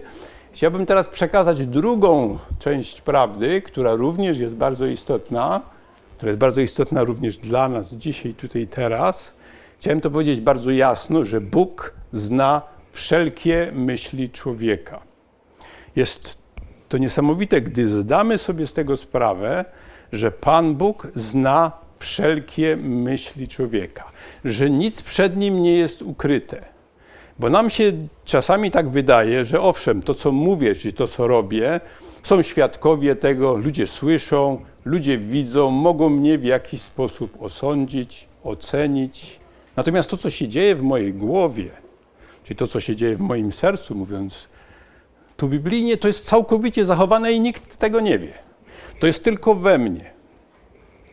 Chciałbym 0.52 0.86
teraz 0.86 1.08
przekazać 1.08 1.66
drugą 1.66 2.38
część 2.58 3.00
prawdy, 3.00 3.62
która 3.62 3.94
również 3.94 4.38
jest 4.38 4.54
bardzo 4.54 4.86
istotna, 4.86 5.60
która 6.16 6.30
jest 6.30 6.38
bardzo 6.38 6.60
istotna 6.60 7.04
również 7.04 7.36
dla 7.36 7.68
nas 7.68 7.94
dzisiaj, 7.94 8.34
tutaj, 8.34 8.66
teraz. 8.66 9.34
Chciałem 9.80 10.00
to 10.00 10.10
powiedzieć 10.10 10.40
bardzo 10.40 10.70
jasno, 10.70 11.24
że 11.24 11.40
Bóg 11.40 11.94
zna 12.12 12.73
wszelkie 12.94 13.70
myśli 13.72 14.30
człowieka. 14.30 15.00
Jest 15.96 16.38
to 16.88 16.98
niesamowite, 16.98 17.60
gdy 17.60 17.88
zdamy 17.88 18.38
sobie 18.38 18.66
z 18.66 18.72
tego 18.72 18.96
sprawę, 18.96 19.64
że 20.12 20.30
Pan 20.30 20.74
Bóg 20.74 21.08
zna 21.14 21.72
wszelkie 21.98 22.76
myśli 22.76 23.48
człowieka, 23.48 24.04
że 24.44 24.70
nic 24.70 25.02
przed 25.02 25.36
nim 25.36 25.62
nie 25.62 25.76
jest 25.76 26.02
ukryte. 26.02 26.64
Bo 27.38 27.50
nam 27.50 27.70
się 27.70 27.92
czasami 28.24 28.70
tak 28.70 28.88
wydaje, 28.88 29.44
że 29.44 29.60
owszem, 29.60 30.02
to 30.02 30.14
co 30.14 30.32
mówię, 30.32 30.74
czy 30.74 30.92
to 30.92 31.08
co 31.08 31.28
robię, 31.28 31.80
są 32.22 32.42
świadkowie 32.42 33.16
tego, 33.16 33.56
ludzie 33.56 33.86
słyszą, 33.86 34.60
ludzie 34.84 35.18
widzą, 35.18 35.70
mogą 35.70 36.08
mnie 36.08 36.38
w 36.38 36.44
jakiś 36.44 36.80
sposób 36.80 37.42
osądzić, 37.42 38.28
ocenić. 38.44 39.40
Natomiast 39.76 40.10
to, 40.10 40.16
co 40.16 40.30
się 40.30 40.48
dzieje 40.48 40.76
w 40.76 40.82
mojej 40.82 41.14
głowie, 41.14 41.83
czyli 42.44 42.56
to, 42.56 42.66
co 42.66 42.80
się 42.80 42.96
dzieje 42.96 43.16
w 43.16 43.20
moim 43.20 43.52
sercu, 43.52 43.94
mówiąc 43.94 44.48
tu 45.36 45.48
biblijnie, 45.48 45.96
to 45.96 46.08
jest 46.08 46.26
całkowicie 46.26 46.86
zachowane 46.86 47.32
i 47.32 47.40
nikt 47.40 47.76
tego 47.76 48.00
nie 48.00 48.18
wie. 48.18 48.32
To 49.00 49.06
jest 49.06 49.24
tylko 49.24 49.54
we 49.54 49.78
mnie. 49.78 50.14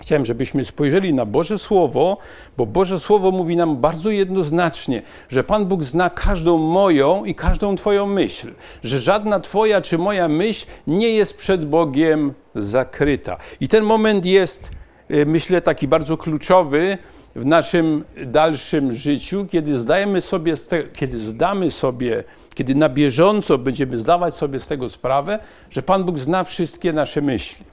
Chciałem, 0.01 0.25
żebyśmy 0.25 0.65
spojrzeli 0.65 1.13
na 1.13 1.25
Boże 1.25 1.57
Słowo, 1.57 2.17
bo 2.57 2.65
Boże 2.65 2.99
Słowo 2.99 3.31
mówi 3.31 3.55
nam 3.55 3.77
bardzo 3.77 4.09
jednoznacznie, 4.09 5.01
że 5.29 5.43
Pan 5.43 5.65
Bóg 5.65 5.83
zna 5.83 6.09
każdą 6.09 6.57
moją 6.57 7.25
i 7.25 7.35
każdą 7.35 7.75
Twoją 7.75 8.07
myśl, 8.07 8.53
że 8.83 8.99
żadna 8.99 9.39
Twoja 9.39 9.81
czy 9.81 9.97
moja 9.97 10.27
myśl 10.27 10.65
nie 10.87 11.09
jest 11.09 11.37
przed 11.37 11.65
Bogiem 11.65 12.33
zakryta. 12.55 13.37
I 13.59 13.67
ten 13.67 13.83
moment 13.83 14.25
jest, 14.25 14.71
y, 15.11 15.25
myślę, 15.25 15.61
taki 15.61 15.87
bardzo 15.87 16.17
kluczowy, 16.17 16.97
w 17.35 17.45
naszym 17.45 18.03
dalszym 18.25 18.93
życiu, 18.93 19.45
kiedy 19.51 19.79
zdajemy 19.79 20.21
sobie, 20.21 20.53
kiedy 20.93 21.17
zdamy 21.17 21.71
sobie, 21.71 22.23
kiedy 22.53 22.75
na 22.75 22.89
bieżąco 22.89 23.57
będziemy 23.57 23.99
zdawać 23.99 24.35
sobie 24.35 24.59
z 24.59 24.67
tego 24.67 24.89
sprawę, 24.89 25.39
że 25.69 25.81
Pan 25.81 26.03
Bóg 26.03 26.19
zna 26.19 26.43
wszystkie 26.43 26.93
nasze 26.93 27.21
myśli. 27.21 27.65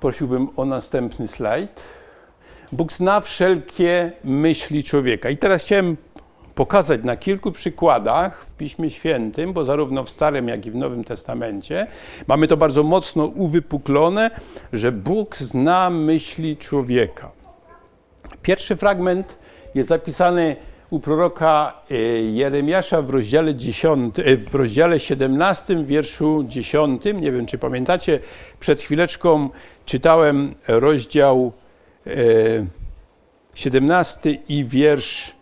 Prosiłbym 0.00 0.48
o 0.56 0.64
następny 0.64 1.28
slajd. 1.28 1.80
Bóg 2.72 2.92
zna 2.92 3.20
wszelkie 3.20 4.12
myśli 4.24 4.84
człowieka. 4.84 5.30
I 5.30 5.36
teraz 5.36 5.62
chciałem 5.62 5.96
pokazać 6.54 7.00
na 7.04 7.16
kilku 7.16 7.52
przykładach 7.52 8.46
w 8.46 8.52
Piśmie 8.52 8.90
Świętym, 8.90 9.52
bo 9.52 9.64
zarówno 9.64 10.04
w 10.04 10.10
Starym, 10.10 10.48
jak 10.48 10.66
i 10.66 10.70
w 10.70 10.74
Nowym 10.74 11.04
Testamencie 11.04 11.86
mamy 12.26 12.46
to 12.46 12.56
bardzo 12.56 12.82
mocno 12.82 13.26
uwypuklone, 13.26 14.30
że 14.72 14.92
Bóg 14.92 15.36
zna 15.36 15.90
myśli 15.90 16.56
człowieka. 16.56 17.37
Pierwszy 18.42 18.76
fragment 18.76 19.38
jest 19.74 19.88
zapisany 19.88 20.56
u 20.90 21.00
proroka 21.00 21.82
e, 21.90 21.94
Jeremiasza 22.22 23.02
w 23.02 23.10
rozdziale, 23.10 23.54
10, 23.54 24.18
e, 24.18 24.36
w 24.36 24.54
rozdziale 24.54 25.00
17, 25.00 25.84
wierszu 25.84 26.44
10. 26.48 27.02
Nie 27.04 27.32
wiem, 27.32 27.46
czy 27.46 27.58
pamiętacie, 27.58 28.20
przed 28.60 28.80
chwileczką 28.80 29.50
czytałem 29.84 30.54
rozdział 30.68 31.52
17 33.54 34.30
e, 34.30 34.32
i 34.48 34.64
wiersz 34.64 35.32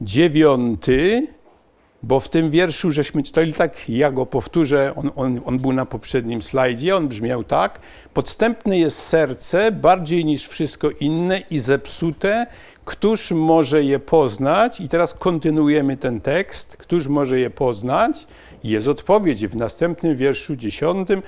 9 0.00 0.86
bo 2.02 2.20
w 2.20 2.28
tym 2.28 2.50
wierszu 2.50 2.90
żeśmy 2.90 3.22
czytali 3.22 3.54
tak, 3.54 3.88
ja 3.88 4.12
go 4.12 4.26
powtórzę, 4.26 4.92
on, 4.96 5.10
on, 5.16 5.40
on, 5.44 5.58
był 5.58 5.72
na 5.72 5.86
poprzednim 5.86 6.42
slajdzie, 6.42 6.96
on 6.96 7.08
brzmiał 7.08 7.44
tak. 7.44 7.80
Podstępne 8.14 8.78
jest 8.78 8.98
serce 8.98 9.72
bardziej 9.72 10.24
niż 10.24 10.48
wszystko 10.48 10.90
inne 10.90 11.42
i 11.50 11.58
zepsute. 11.58 12.46
Któż 12.84 13.30
może 13.30 13.84
je 13.84 13.98
poznać? 13.98 14.80
I 14.80 14.88
teraz 14.88 15.14
kontynuujemy 15.14 15.96
ten 15.96 16.20
tekst. 16.20 16.76
Któż 16.76 17.06
może 17.06 17.40
je 17.40 17.50
poznać? 17.50 18.26
Jest 18.64 18.88
odpowiedź 18.88 19.46
w 19.46 19.56
następnym 19.56 20.16
wierszu 20.16 20.56
dziesiątym. 20.56 21.22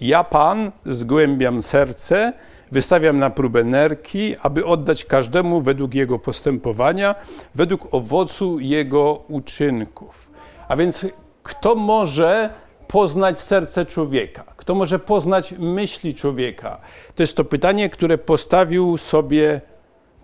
Ja, 0.00 0.24
Pan, 0.24 0.72
zgłębiam 0.86 1.62
serce, 1.62 2.32
wystawiam 2.72 3.18
na 3.18 3.30
próbę 3.30 3.64
nerki, 3.64 4.36
aby 4.42 4.66
oddać 4.66 5.04
każdemu 5.04 5.60
według 5.60 5.94
jego 5.94 6.18
postępowania, 6.18 7.14
według 7.54 7.94
owocu 7.94 8.60
jego 8.60 9.14
uczynków. 9.28 10.30
A 10.68 10.76
więc 10.76 11.06
kto 11.42 11.74
może 11.74 12.50
poznać 12.88 13.38
serce 13.38 13.86
człowieka? 13.86 14.44
Kto 14.56 14.74
może 14.74 14.98
poznać 14.98 15.54
myśli 15.58 16.14
człowieka? 16.14 16.80
To 17.14 17.22
jest 17.22 17.36
to 17.36 17.44
pytanie, 17.44 17.88
które 17.88 18.18
postawił 18.18 18.96
sobie 18.96 19.60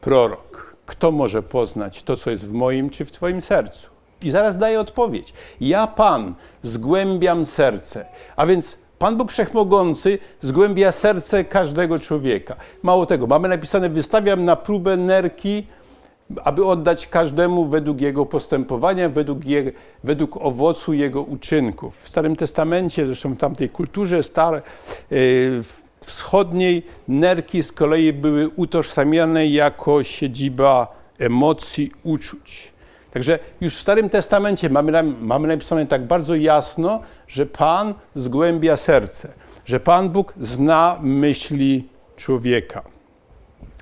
prorok. 0.01 0.77
Kto 0.87 1.13
może 1.13 1.43
poznać 1.43 2.03
to, 2.03 2.17
co 2.17 2.31
jest 2.31 2.49
w 2.49 2.53
moim 2.53 2.91
czy 2.91 3.05
w 3.05 3.13
Twoim 3.13 3.41
sercu? 3.41 3.87
I 4.23 4.31
zaraz 4.31 4.59
daję 4.59 4.81
odpowiedź. 4.81 5.33
Ja, 5.61 5.87
Pan, 5.87 6.35
zgłębiam 6.63 7.47
serce. 7.47 8.07
A 8.37 8.47
więc 8.47 8.79
Pan 9.03 9.17
Bóg 9.17 9.33
Wszechmogący 9.33 10.19
zgłębia 10.41 10.93
serce 10.93 11.45
każdego 11.45 11.99
człowieka. 11.99 12.57
Mało 12.83 13.07
tego, 13.07 13.27
mamy 13.27 13.49
napisane, 13.49 13.89
wystawiam 13.89 14.45
na 14.45 14.57
próbę 14.57 14.97
nerki, 14.97 15.67
aby 16.45 16.65
oddać 16.65 17.07
każdemu 17.07 17.65
według 17.65 18.01
jego 18.01 18.27
postępowania, 18.27 19.09
według, 19.09 19.45
je, 19.45 19.73
według 20.05 20.37
owocu 20.37 20.93
jego 20.93 21.23
uczynków. 21.23 22.03
W 22.03 22.09
Starym 22.09 22.37
Testamencie, 22.37 23.07
zresztą 23.07 23.35
w 23.35 23.37
tamtej 23.37 23.69
kulturze 23.69 24.23
star, 24.23 24.63
yy, 25.11 25.63
wschodniej, 26.01 26.83
nerki 27.09 27.63
z 27.63 27.73
kolei 27.73 28.13
były 28.13 28.49
utożsamiane 28.57 29.47
jako 29.47 30.05
siedziba 30.05 30.97
emocji, 31.19 31.93
uczuć. 32.03 32.72
Także 33.13 33.39
już 33.61 33.77
w 33.77 33.81
Starym 33.81 34.09
Testamencie 34.09 34.71
mamy, 34.71 35.03
mamy 35.21 35.49
napisane 35.49 35.87
tak 35.87 36.07
bardzo 36.07 36.35
jasno, 36.35 37.01
że 37.29 37.47
Pan 37.47 37.95
zgłębia 38.15 38.77
serce, 38.77 39.29
że 39.65 39.81
Pan 39.81 40.11
Bóg 40.11 40.35
zna 40.41 40.99
myśli 41.03 41.89
człowieka. 42.17 42.83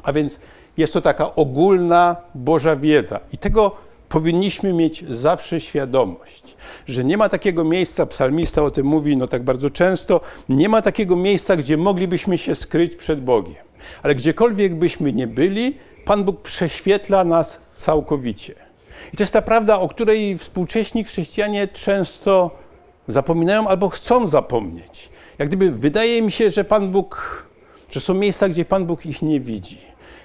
A 0.02 0.12
więc 0.12 0.40
jest 0.76 0.92
to 0.92 1.00
taka 1.00 1.34
ogólna 1.34 2.16
Boża 2.34 2.76
wiedza 2.76 3.20
i 3.32 3.38
tego 3.38 3.76
powinniśmy 4.08 4.72
mieć 4.72 5.04
zawsze 5.10 5.60
świadomość, 5.60 6.56
że 6.86 7.04
nie 7.04 7.16
ma 7.16 7.28
takiego 7.28 7.64
miejsca, 7.64 8.06
psalmista 8.06 8.62
o 8.62 8.70
tym 8.70 8.86
mówi 8.86 9.16
no 9.16 9.28
tak 9.28 9.42
bardzo 9.42 9.70
często, 9.70 10.20
nie 10.48 10.68
ma 10.68 10.82
takiego 10.82 11.16
miejsca, 11.16 11.56
gdzie 11.56 11.76
moglibyśmy 11.76 12.38
się 12.38 12.54
skryć 12.54 12.96
przed 12.96 13.24
Bogiem. 13.24 13.64
Ale 14.02 14.14
gdziekolwiek 14.14 14.74
byśmy 14.74 15.12
nie 15.12 15.26
byli, 15.26 15.76
Pan 16.04 16.24
Bóg 16.24 16.42
prześwietla 16.42 17.24
nas 17.24 17.60
całkowicie. 17.76 18.69
I 19.12 19.16
to 19.16 19.22
jest 19.22 19.32
ta 19.32 19.42
prawda, 19.42 19.80
o 19.80 19.88
której 19.88 20.38
współcześni 20.38 21.04
chrześcijanie 21.04 21.68
często 21.68 22.50
zapominają 23.08 23.68
albo 23.68 23.88
chcą 23.88 24.26
zapomnieć. 24.26 25.08
Jak 25.38 25.48
gdyby 25.48 25.70
wydaje 25.70 26.22
mi 26.22 26.30
się, 26.32 26.50
że 26.50 26.64
Pan 26.64 26.90
Bóg, 26.90 27.46
że 27.90 28.00
są 28.00 28.14
miejsca, 28.14 28.48
gdzie 28.48 28.64
Pan 28.64 28.86
Bóg 28.86 29.06
ich 29.06 29.22
nie 29.22 29.40
widzi. 29.40 29.78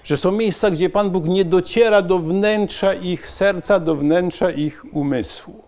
Że 0.04 0.18
są 0.18 0.32
miejsca, 0.32 0.72
gdzie 0.72 0.90
Pan 0.90 1.10
Bóg 1.10 1.26
nie 1.26 1.46
dociera 1.46 2.02
do 2.02 2.20
wnętrza 2.20 2.94
ich 2.94 3.28
serca, 3.28 3.80
do 3.80 3.96
wnętrza 3.96 4.52
ich 4.52 4.86
umysłu. 4.92 5.64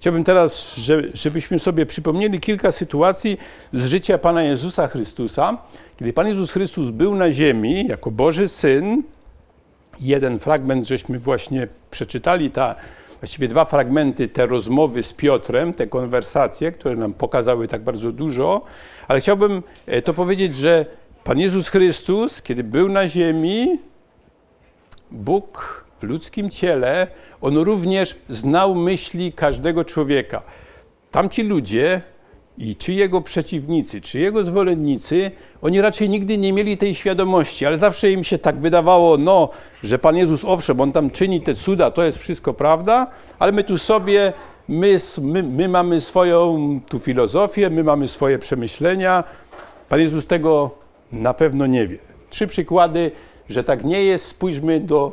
Chciałbym 0.00 0.24
teraz, 0.24 0.76
żebyśmy 1.14 1.58
sobie 1.58 1.86
przypomnieli 1.86 2.40
kilka 2.40 2.72
sytuacji 2.72 3.38
z 3.72 3.86
życia 3.86 4.18
Pana 4.18 4.42
Jezusa 4.42 4.88
Chrystusa. 4.88 5.58
Kiedy 5.98 6.12
Pan 6.12 6.28
Jezus 6.28 6.52
Chrystus 6.52 6.90
był 6.90 7.14
na 7.14 7.32
ziemi 7.32 7.86
jako 7.86 8.10
Boży 8.10 8.48
Syn, 8.48 9.02
jeden 10.00 10.38
fragment 10.38 10.86
żeśmy 10.86 11.18
właśnie 11.18 11.68
przeczytali, 11.90 12.50
ta, 12.50 12.74
właściwie 13.20 13.48
dwa 13.48 13.64
fragmenty, 13.64 14.28
te 14.28 14.46
rozmowy 14.46 15.02
z 15.02 15.12
Piotrem, 15.12 15.72
te 15.72 15.86
konwersacje, 15.86 16.72
które 16.72 16.96
nam 16.96 17.14
pokazały 17.14 17.68
tak 17.68 17.82
bardzo 17.82 18.12
dużo, 18.12 18.62
ale 19.08 19.20
chciałbym 19.20 19.62
e, 19.86 20.02
to 20.02 20.14
powiedzieć, 20.14 20.54
że 20.54 20.86
Pan 21.24 21.38
Jezus 21.38 21.68
Chrystus, 21.68 22.42
kiedy 22.42 22.64
był 22.64 22.88
na 22.88 23.08
ziemi, 23.08 23.78
Bóg 25.10 25.84
w 26.00 26.02
ludzkim 26.02 26.50
ciele, 26.50 27.06
on 27.40 27.58
również 27.58 28.16
znał 28.28 28.74
myśli 28.74 29.32
każdego 29.32 29.84
człowieka. 29.84 30.42
Tamci 31.10 31.42
ludzie 31.42 32.00
i 32.58 32.76
czy 32.76 32.92
jego 32.92 33.20
przeciwnicy, 33.20 34.00
czy 34.00 34.18
jego 34.18 34.44
zwolennicy, 34.44 35.30
oni 35.62 35.80
raczej 35.80 36.08
nigdy 36.08 36.38
nie 36.38 36.52
mieli 36.52 36.76
tej 36.76 36.94
świadomości, 36.94 37.66
ale 37.66 37.78
zawsze 37.78 38.12
im 38.12 38.24
się 38.24 38.38
tak 38.38 38.58
wydawało, 38.60 39.18
no, 39.18 39.48
że 39.82 39.98
Pan 39.98 40.16
Jezus, 40.16 40.44
owszem, 40.44 40.80
On 40.80 40.92
tam 40.92 41.10
czyni 41.10 41.40
te 41.40 41.54
cuda, 41.54 41.90
to 41.90 42.04
jest 42.04 42.18
wszystko 42.18 42.54
prawda, 42.54 43.06
ale 43.38 43.52
my 43.52 43.64
tu 43.64 43.78
sobie, 43.78 44.32
my, 44.68 44.96
my, 45.22 45.42
my 45.42 45.68
mamy 45.68 46.00
swoją 46.00 46.58
tu 46.88 46.98
filozofię, 46.98 47.70
my 47.70 47.84
mamy 47.84 48.08
swoje 48.08 48.38
przemyślenia. 48.38 49.24
Pan 49.88 50.00
Jezus 50.00 50.26
tego 50.26 50.70
na 51.12 51.34
pewno 51.34 51.66
nie 51.66 51.86
wie. 51.86 51.98
Trzy 52.30 52.46
przykłady, 52.46 53.10
że 53.48 53.64
tak 53.64 53.84
nie 53.84 54.04
jest. 54.04 54.26
Spójrzmy 54.26 54.80
do 54.80 55.12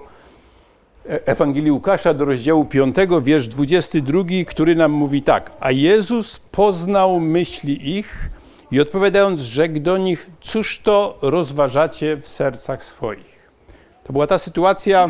Ewangelii 1.05 1.71
Łukasza 1.71 2.13
do 2.13 2.25
rozdziału 2.25 2.65
5, 2.65 2.95
wiersz 3.21 3.47
22, 3.47 4.23
który 4.47 4.75
nam 4.75 4.91
mówi 4.91 5.21
tak. 5.21 5.51
A 5.59 5.71
Jezus 5.71 6.39
poznał 6.51 7.19
myśli 7.19 7.97
ich 7.97 8.29
i 8.71 8.81
odpowiadając, 8.81 9.39
rzekł 9.39 9.79
do 9.79 9.97
nich, 9.97 10.29
cóż 10.41 10.79
to 10.79 11.17
rozważacie 11.21 12.17
w 12.17 12.27
sercach 12.27 12.83
swoich. 12.83 13.49
To 14.03 14.13
była 14.13 14.27
ta 14.27 14.37
sytuacja, 14.37 15.09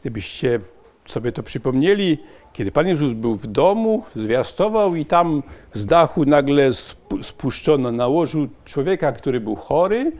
gdybyście 0.00 0.60
sobie 1.06 1.32
to 1.32 1.42
przypomnieli, 1.42 2.18
kiedy 2.52 2.72
Pan 2.72 2.88
Jezus 2.88 3.12
był 3.12 3.36
w 3.36 3.46
domu, 3.46 4.04
zwiastował 4.16 4.94
i 4.94 5.04
tam 5.04 5.42
z 5.72 5.86
dachu 5.86 6.24
nagle 6.24 6.70
spuszczono 7.22 7.92
na 7.92 8.06
łożu 8.06 8.48
człowieka, 8.64 9.12
który 9.12 9.40
był 9.40 9.56
chory 9.56 10.12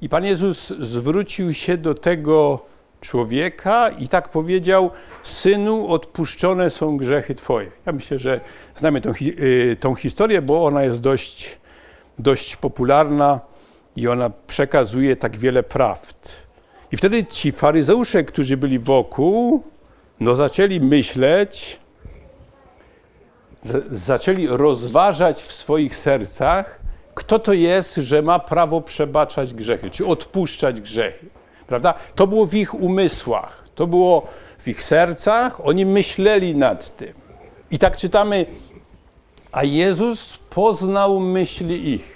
i 0.00 0.08
Pan 0.08 0.24
Jezus 0.24 0.72
zwrócił 0.80 1.54
się 1.54 1.76
do 1.76 1.94
tego 1.94 2.60
człowieka 3.04 3.88
i 3.88 4.08
tak 4.08 4.28
powiedział: 4.28 4.90
Synu, 5.22 5.88
odpuszczone 5.88 6.70
są 6.70 6.96
grzechy 6.96 7.34
Twoje. 7.34 7.70
Ja 7.86 7.92
myślę, 7.92 8.18
że 8.18 8.40
znamy 8.74 9.00
tą, 9.00 9.12
y, 9.22 9.76
tą 9.80 9.94
historię, 9.94 10.42
bo 10.42 10.64
ona 10.64 10.82
jest 10.82 11.00
dość, 11.00 11.58
dość 12.18 12.56
popularna 12.56 13.40
i 13.96 14.08
ona 14.08 14.30
przekazuje 14.46 15.16
tak 15.16 15.36
wiele 15.36 15.62
prawd. 15.62 16.32
I 16.92 16.96
wtedy 16.96 17.24
ci 17.24 17.52
faryzeusze, 17.52 18.24
którzy 18.24 18.56
byli 18.56 18.78
wokół, 18.78 19.62
no 20.20 20.34
zaczęli 20.34 20.80
myśleć, 20.80 21.80
zaczęli 23.90 24.46
rozważać 24.46 25.42
w 25.42 25.52
swoich 25.52 25.96
sercach, 25.96 26.80
kto 27.14 27.38
to 27.38 27.52
jest, 27.52 27.94
że 27.94 28.22
ma 28.22 28.38
prawo 28.38 28.80
przebaczać 28.80 29.54
grzechy, 29.54 29.90
czy 29.90 30.06
odpuszczać 30.06 30.80
grzechy. 30.80 31.26
Prawda? 31.66 31.94
To 32.14 32.26
było 32.26 32.46
w 32.46 32.54
ich 32.54 32.74
umysłach, 32.74 33.64
to 33.74 33.86
było 33.86 34.26
w 34.58 34.68
ich 34.68 34.82
sercach, 34.82 35.66
oni 35.66 35.86
myśleli 35.86 36.56
nad 36.56 36.96
tym. 36.96 37.12
I 37.70 37.78
tak 37.78 37.96
czytamy, 37.96 38.46
a 39.52 39.64
Jezus 39.64 40.38
poznał 40.50 41.20
myśli 41.20 41.94
ich. 41.94 42.14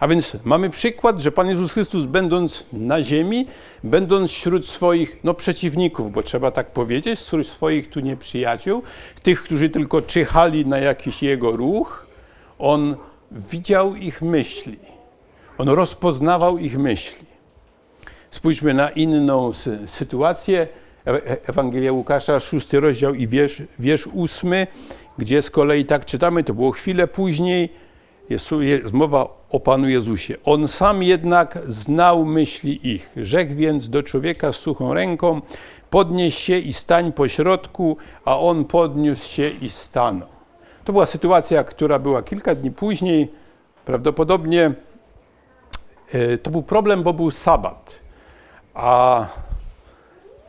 A 0.00 0.08
więc 0.08 0.36
mamy 0.44 0.70
przykład, 0.70 1.20
że 1.20 1.32
Pan 1.32 1.48
Jezus 1.48 1.72
Chrystus, 1.72 2.04
będąc 2.04 2.66
na 2.72 3.02
ziemi, 3.02 3.46
będąc 3.84 4.30
wśród 4.30 4.66
swoich 4.66 5.16
no, 5.24 5.34
przeciwników, 5.34 6.12
bo 6.12 6.22
trzeba 6.22 6.50
tak 6.50 6.70
powiedzieć, 6.70 7.20
wśród 7.20 7.46
swoich 7.46 7.90
tu 7.90 8.00
nieprzyjaciół, 8.00 8.82
tych, 9.22 9.42
którzy 9.42 9.68
tylko 9.68 10.02
czyhali 10.02 10.66
na 10.66 10.78
jakiś 10.78 11.22
jego 11.22 11.50
ruch, 11.50 12.06
on 12.58 12.96
widział 13.30 13.96
ich 13.96 14.22
myśli. 14.22 14.78
On 15.58 15.68
rozpoznawał 15.68 16.58
ich 16.58 16.78
myśli. 16.78 17.29
Spójrzmy 18.30 18.74
na 18.74 18.90
inną 18.90 19.52
sytuację. 19.86 20.68
E, 21.06 21.10
e, 21.10 21.48
Ewangelia 21.48 21.92
Łukasza, 21.92 22.40
szósty 22.40 22.80
rozdział 22.80 23.14
i 23.14 23.28
wiersz, 23.28 23.62
wiersz 23.78 24.06
ósmy, 24.06 24.66
gdzie 25.18 25.42
z 25.42 25.50
kolei 25.50 25.84
tak 25.84 26.04
czytamy, 26.04 26.44
to 26.44 26.54
było 26.54 26.70
chwilę 26.70 27.08
później, 27.08 27.72
jest, 28.30 28.50
jest 28.60 28.92
mowa 28.92 29.26
o 29.50 29.60
Panu 29.60 29.88
Jezusie. 29.88 30.34
On 30.44 30.68
sam 30.68 31.02
jednak 31.02 31.58
znał 31.66 32.24
myśli 32.24 32.88
ich. 32.88 33.10
Rzekł 33.16 33.54
więc 33.54 33.88
do 33.88 34.02
człowieka 34.02 34.52
z 34.52 34.56
suchą 34.56 34.94
ręką, 34.94 35.40
podnieś 35.90 36.34
się 36.34 36.58
i 36.58 36.72
stań 36.72 37.12
po 37.12 37.28
środku, 37.28 37.96
a 38.24 38.38
on 38.38 38.64
podniósł 38.64 39.28
się 39.28 39.50
i 39.60 39.68
stanął. 39.68 40.28
To 40.84 40.92
była 40.92 41.06
sytuacja, 41.06 41.64
która 41.64 41.98
była 41.98 42.22
kilka 42.22 42.54
dni 42.54 42.70
później. 42.70 43.32
Prawdopodobnie 43.84 44.72
e, 46.12 46.38
to 46.38 46.50
był 46.50 46.62
problem, 46.62 47.02
bo 47.02 47.12
był 47.12 47.30
sabat. 47.30 48.00
A 48.74 49.26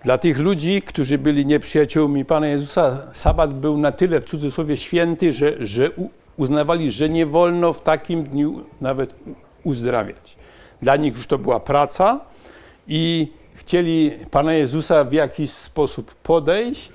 dla 0.04 0.18
tych 0.18 0.40
ludzi, 0.40 0.82
którzy 0.82 1.18
byli 1.18 1.46
nieprzyjaciółmi 1.46 2.26
Pana 2.26 2.48
Jezusa, 2.48 2.98
sabat 3.14 3.54
był 3.54 3.78
na 3.78 3.92
tyle 3.92 4.22
w 4.22 4.26
cudzysłowie 4.26 4.78
święty, 4.78 5.34
że, 5.34 5.66
że 5.66 5.90
uznawali, 6.38 6.92
że 6.92 7.10
nie 7.10 7.26
wolno 7.26 7.74
w 7.74 7.82
takim 7.82 8.24
dniu 8.24 8.66
nawet 8.82 9.16
uzdrawiać. 9.64 10.36
Dla 10.82 10.96
nich 10.96 11.14
już 11.14 11.28
to 11.28 11.38
była 11.38 11.60
praca 11.60 12.20
i 12.88 13.28
chcieli 13.54 14.12
Pana 14.32 14.54
Jezusa 14.54 15.04
w 15.04 15.14
jakiś 15.14 15.52
sposób 15.52 16.16
podejść 16.16 16.90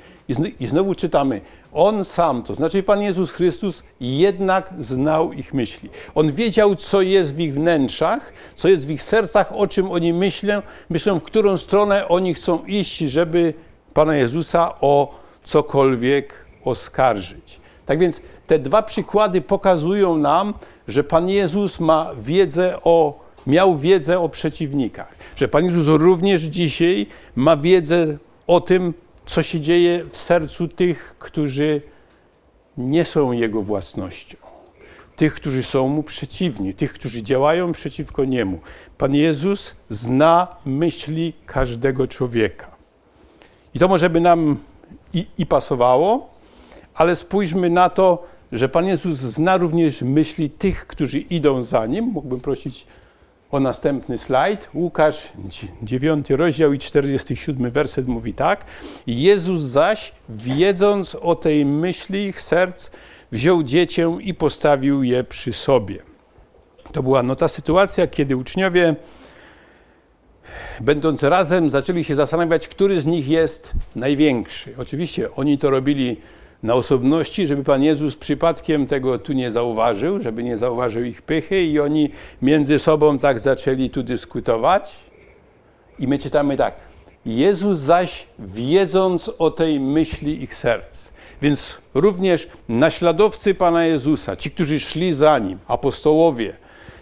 i 0.61 0.67
znowu 0.67 0.95
czytamy, 0.95 1.41
On 1.77 2.05
sam, 2.05 2.43
to 2.43 2.55
znaczy 2.55 2.83
Pan 2.83 3.03
Jezus 3.03 3.31
Chrystus, 3.31 3.83
jednak 4.01 4.75
znał 4.79 5.33
ich 5.33 5.55
myśli. 5.55 5.89
On 6.15 6.33
wiedział, 6.33 6.77
co 6.77 7.03
jest 7.03 7.35
w 7.35 7.41
ich 7.41 7.55
wnętrzach, 7.55 8.33
co 8.55 8.69
jest 8.69 8.87
w 8.87 8.91
ich 8.91 9.03
sercach, 9.03 9.53
o 9.53 9.67
czym 9.67 9.91
oni 9.91 10.12
myślą, 10.12 10.62
myślą, 10.91 11.19
w 11.19 11.23
którą 11.23 11.59
stronę 11.59 12.09
oni 12.09 12.35
chcą 12.35 12.65
iść, 12.65 12.99
żeby 12.99 13.55
Pana 13.95 14.17
Jezusa 14.17 14.75
o 14.81 15.15
cokolwiek 15.45 16.35
oskarżyć. 16.65 17.61
Tak 17.87 17.99
więc 17.99 18.21
te 18.47 18.59
dwa 18.59 18.83
przykłady 18.83 19.41
pokazują 19.41 20.17
nam, 20.17 20.55
że 20.89 21.05
Pan 21.05 21.29
Jezus 21.29 21.81
ma 21.81 22.11
wiedzę 22.21 22.79
o, 22.85 23.21
miał 23.47 23.79
wiedzę 23.79 24.21
o 24.21 24.29
przeciwnikach. 24.29 25.15
Że 25.37 25.49
Pan 25.49 25.65
Jezus 25.65 25.87
również 25.87 26.43
dzisiaj 26.43 27.07
ma 27.37 27.57
wiedzę 27.57 28.19
o 28.47 28.61
tym, 28.61 28.95
co 29.27 29.43
się 29.43 29.61
dzieje 29.61 30.05
w 30.11 30.17
sercu 30.17 30.69
tych, 30.69 31.15
którzy 31.19 31.83
nie 32.77 33.05
są 33.05 33.33
Jego 33.33 33.62
własnością. 33.62 34.37
Tych, 35.17 35.35
którzy 35.35 35.62
są 35.62 35.89
Mu 35.89 36.03
przeciwni, 36.03 36.75
tych, 36.75 36.93
którzy 36.93 37.23
działają 37.23 37.73
przeciwko 37.73 38.25
Niemu. 38.25 38.61
Pan 38.99 39.15
Jezus 39.15 39.75
zna 39.89 40.57
myśli 40.67 41.33
każdego 41.47 42.09
człowieka. 42.09 42.77
I 43.75 43.79
to 43.79 43.89
może 43.89 44.11
by 44.11 44.21
nam 44.21 44.59
i, 45.15 45.27
i 45.39 45.47
pasowało, 45.47 46.31
ale 46.95 47.17
spójrzmy 47.17 47.71
na 47.71 47.91
to, 47.91 48.27
że 48.53 48.69
Pan 48.69 48.87
Jezus 48.87 49.19
zna 49.19 49.57
również 49.57 50.03
myśli 50.03 50.51
tych, 50.51 50.87
którzy 50.87 51.19
idą 51.19 51.62
za 51.62 51.87
Nim. 51.87 52.05
Mógłbym 52.05 52.41
prosić 52.41 52.87
o 53.51 53.61
następny 53.61 54.19
slajd. 54.19 54.69
Łukasz, 54.75 55.33
9 55.83 56.31
rozdział 56.31 56.73
i 56.73 56.79
47 56.79 57.71
werset 57.71 58.07
mówi 58.07 58.35
tak. 58.35 58.65
Jezus 59.07 59.63
zaś, 59.63 60.13
wiedząc 60.29 61.15
o 61.15 61.35
tej 61.35 61.67
myśli 61.67 62.25
ich 62.25 62.41
serc, 62.41 62.91
wziął 63.33 63.63
dziecię 63.63 64.19
i 64.21 64.35
postawił 64.35 65.03
je 65.03 65.25
przy 65.25 65.53
sobie. 65.53 65.99
To 66.93 67.03
była 67.03 67.23
no 67.23 67.37
ta 67.37 67.49
sytuacja, 67.49 68.07
kiedy 68.07 68.37
uczniowie, 68.37 68.97
będąc 70.81 71.23
razem, 71.23 71.71
zaczęli 71.71 72.05
się 72.05 72.15
zastanawiać, 72.15 72.69
który 72.69 73.01
z 73.01 73.07
nich 73.07 73.29
jest 73.29 73.73
największy. 73.97 74.75
Oczywiście 74.79 75.35
oni 75.35 75.59
to 75.59 75.71
robili 75.71 76.17
na 76.62 76.75
osobności, 76.75 77.47
żeby 77.47 77.64
Pan 77.64 77.83
Jezus 77.83 78.16
przypadkiem 78.16 78.87
tego 78.87 79.19
tu 79.19 79.33
nie 79.33 79.53
zauważył, 79.53 80.21
żeby 80.21 80.42
nie 80.42 80.59
zauważył 80.59 81.05
ich 81.05 81.23
pychy 81.23 81.62
i 81.62 81.81
oni 81.81 82.11
między 82.42 82.79
sobą 82.79 83.19
tak 83.19 83.38
zaczęli 83.38 83.90
tu 83.90 84.03
dyskutować. 84.03 84.97
I 85.99 86.09
my 86.09 86.19
czytamy 86.19 86.57
tak. 86.57 86.75
Jezus 87.27 87.79
zaś, 87.79 88.27
wiedząc 88.38 89.31
o 89.38 89.51
tej 89.51 89.81
myśli 89.81 90.42
ich 90.42 90.55
serc, 90.55 91.11
więc 91.42 91.79
również 91.95 92.49
naśladowcy 92.69 93.55
Pana 93.55 93.85
Jezusa, 93.85 94.37
ci, 94.37 94.51
którzy 94.51 94.81
szli 94.81 95.14
za 95.14 95.38
Nim, 95.38 95.59
apostołowie, 95.69 96.53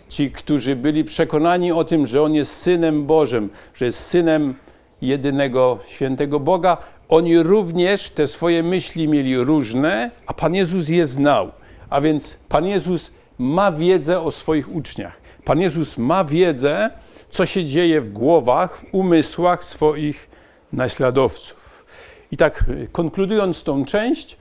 ci, 0.08 0.30
którzy 0.30 0.76
byli 0.76 1.04
przekonani 1.04 1.72
o 1.72 1.84
tym, 1.84 2.06
że 2.06 2.22
On 2.22 2.34
jest 2.34 2.56
Synem 2.56 3.06
Bożym, 3.06 3.50
że 3.74 3.86
jest 3.86 4.00
Synem 4.00 4.54
jedynego 5.02 5.78
świętego 5.86 6.40
Boga, 6.40 6.76
oni 7.08 7.38
również 7.38 8.10
te 8.10 8.26
swoje 8.26 8.62
myśli 8.62 9.08
mieli 9.08 9.36
różne, 9.36 10.10
a 10.26 10.34
Pan 10.34 10.54
Jezus 10.54 10.88
je 10.88 11.06
znał. 11.06 11.52
A 11.90 12.00
więc 12.00 12.36
Pan 12.48 12.66
Jezus 12.66 13.10
ma 13.38 13.72
wiedzę 13.72 14.20
o 14.20 14.30
swoich 14.30 14.74
uczniach. 14.74 15.20
Pan 15.44 15.60
Jezus 15.60 15.98
ma 15.98 16.24
wiedzę, 16.24 16.90
co 17.30 17.46
się 17.46 17.64
dzieje 17.64 18.00
w 18.00 18.10
głowach, 18.10 18.76
w 18.76 18.84
umysłach 18.94 19.64
swoich 19.64 20.28
naśladowców. 20.72 21.84
I 22.30 22.36
tak 22.36 22.64
konkludując 22.92 23.62
tą 23.62 23.84
część, 23.84 24.36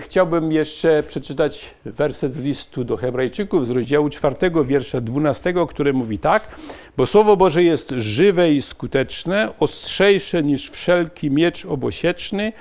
chciałbym 0.00 0.52
jeszcze 0.52 1.02
przeczytać 1.02 1.74
werset 1.84 2.34
z 2.34 2.38
listu 2.38 2.84
do 2.84 2.96
Hebrajczyków 2.96 3.66
z 3.66 3.70
rozdziału 3.70 4.10
4, 4.10 4.36
wiersza 4.64 5.00
12, 5.00 5.54
który 5.68 5.92
mówi 5.92 6.18
tak: 6.18 6.48
Bo 6.96 7.06
Słowo 7.06 7.36
Boże 7.36 7.62
jest 7.62 7.90
żywe 7.90 8.52
i 8.52 8.62
skuteczne, 8.62 9.48
ostrzejsze 9.58 10.42
niż 10.42 10.70
wszelki 10.70 11.30
miecz 11.30 11.64
obosieczny, 11.64 12.52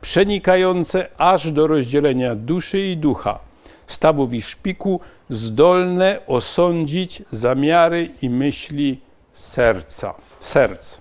przenikające 0.00 1.08
aż 1.18 1.52
do 1.52 1.66
rozdzielenia 1.66 2.34
duszy 2.34 2.80
i 2.80 2.96
ducha, 2.96 3.38
stawów 3.86 4.32
i 4.32 4.42
szpiku, 4.42 5.00
zdolne 5.28 6.18
osądzić 6.26 7.22
zamiary 7.32 8.08
i 8.22 8.30
myśli 8.30 9.00
serca, 9.32 10.14
serc. 10.40 10.98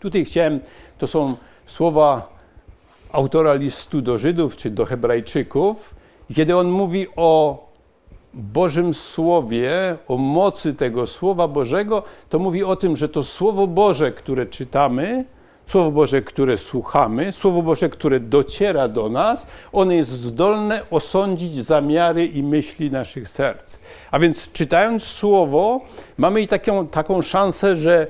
Tutaj 0.00 0.24
chciałem, 0.24 0.60
to 0.98 1.06
są 1.06 1.36
słowa 1.66 2.33
autora 3.14 3.54
listu 3.54 4.02
do 4.02 4.18
Żydów 4.18 4.56
czy 4.56 4.70
do 4.70 4.84
Hebrajczyków, 4.84 5.94
kiedy 6.34 6.56
on 6.56 6.70
mówi 6.70 7.06
o 7.16 7.58
Bożym 8.34 8.94
Słowie, 8.94 9.96
o 10.08 10.16
mocy 10.16 10.74
tego 10.74 11.06
Słowa 11.06 11.48
Bożego, 11.48 12.02
to 12.28 12.38
mówi 12.38 12.64
o 12.64 12.76
tym, 12.76 12.96
że 12.96 13.08
to 13.08 13.24
Słowo 13.24 13.66
Boże, 13.66 14.12
które 14.12 14.46
czytamy, 14.46 15.24
Słowo 15.66 15.90
Boże, 15.90 16.22
które 16.22 16.58
słuchamy, 16.58 17.32
Słowo 17.32 17.62
Boże, 17.62 17.88
które 17.88 18.20
dociera 18.20 18.88
do 18.88 19.08
nas, 19.08 19.46
ono 19.72 19.92
jest 19.92 20.10
zdolne 20.10 20.82
osądzić 20.90 21.54
zamiary 21.54 22.26
i 22.26 22.42
myśli 22.42 22.90
naszych 22.90 23.28
serc. 23.28 23.78
A 24.10 24.18
więc 24.18 24.52
czytając 24.52 25.02
Słowo, 25.02 25.80
mamy 26.18 26.40
i 26.40 26.46
taką, 26.46 26.86
taką 26.86 27.22
szansę, 27.22 27.76
że 27.76 28.06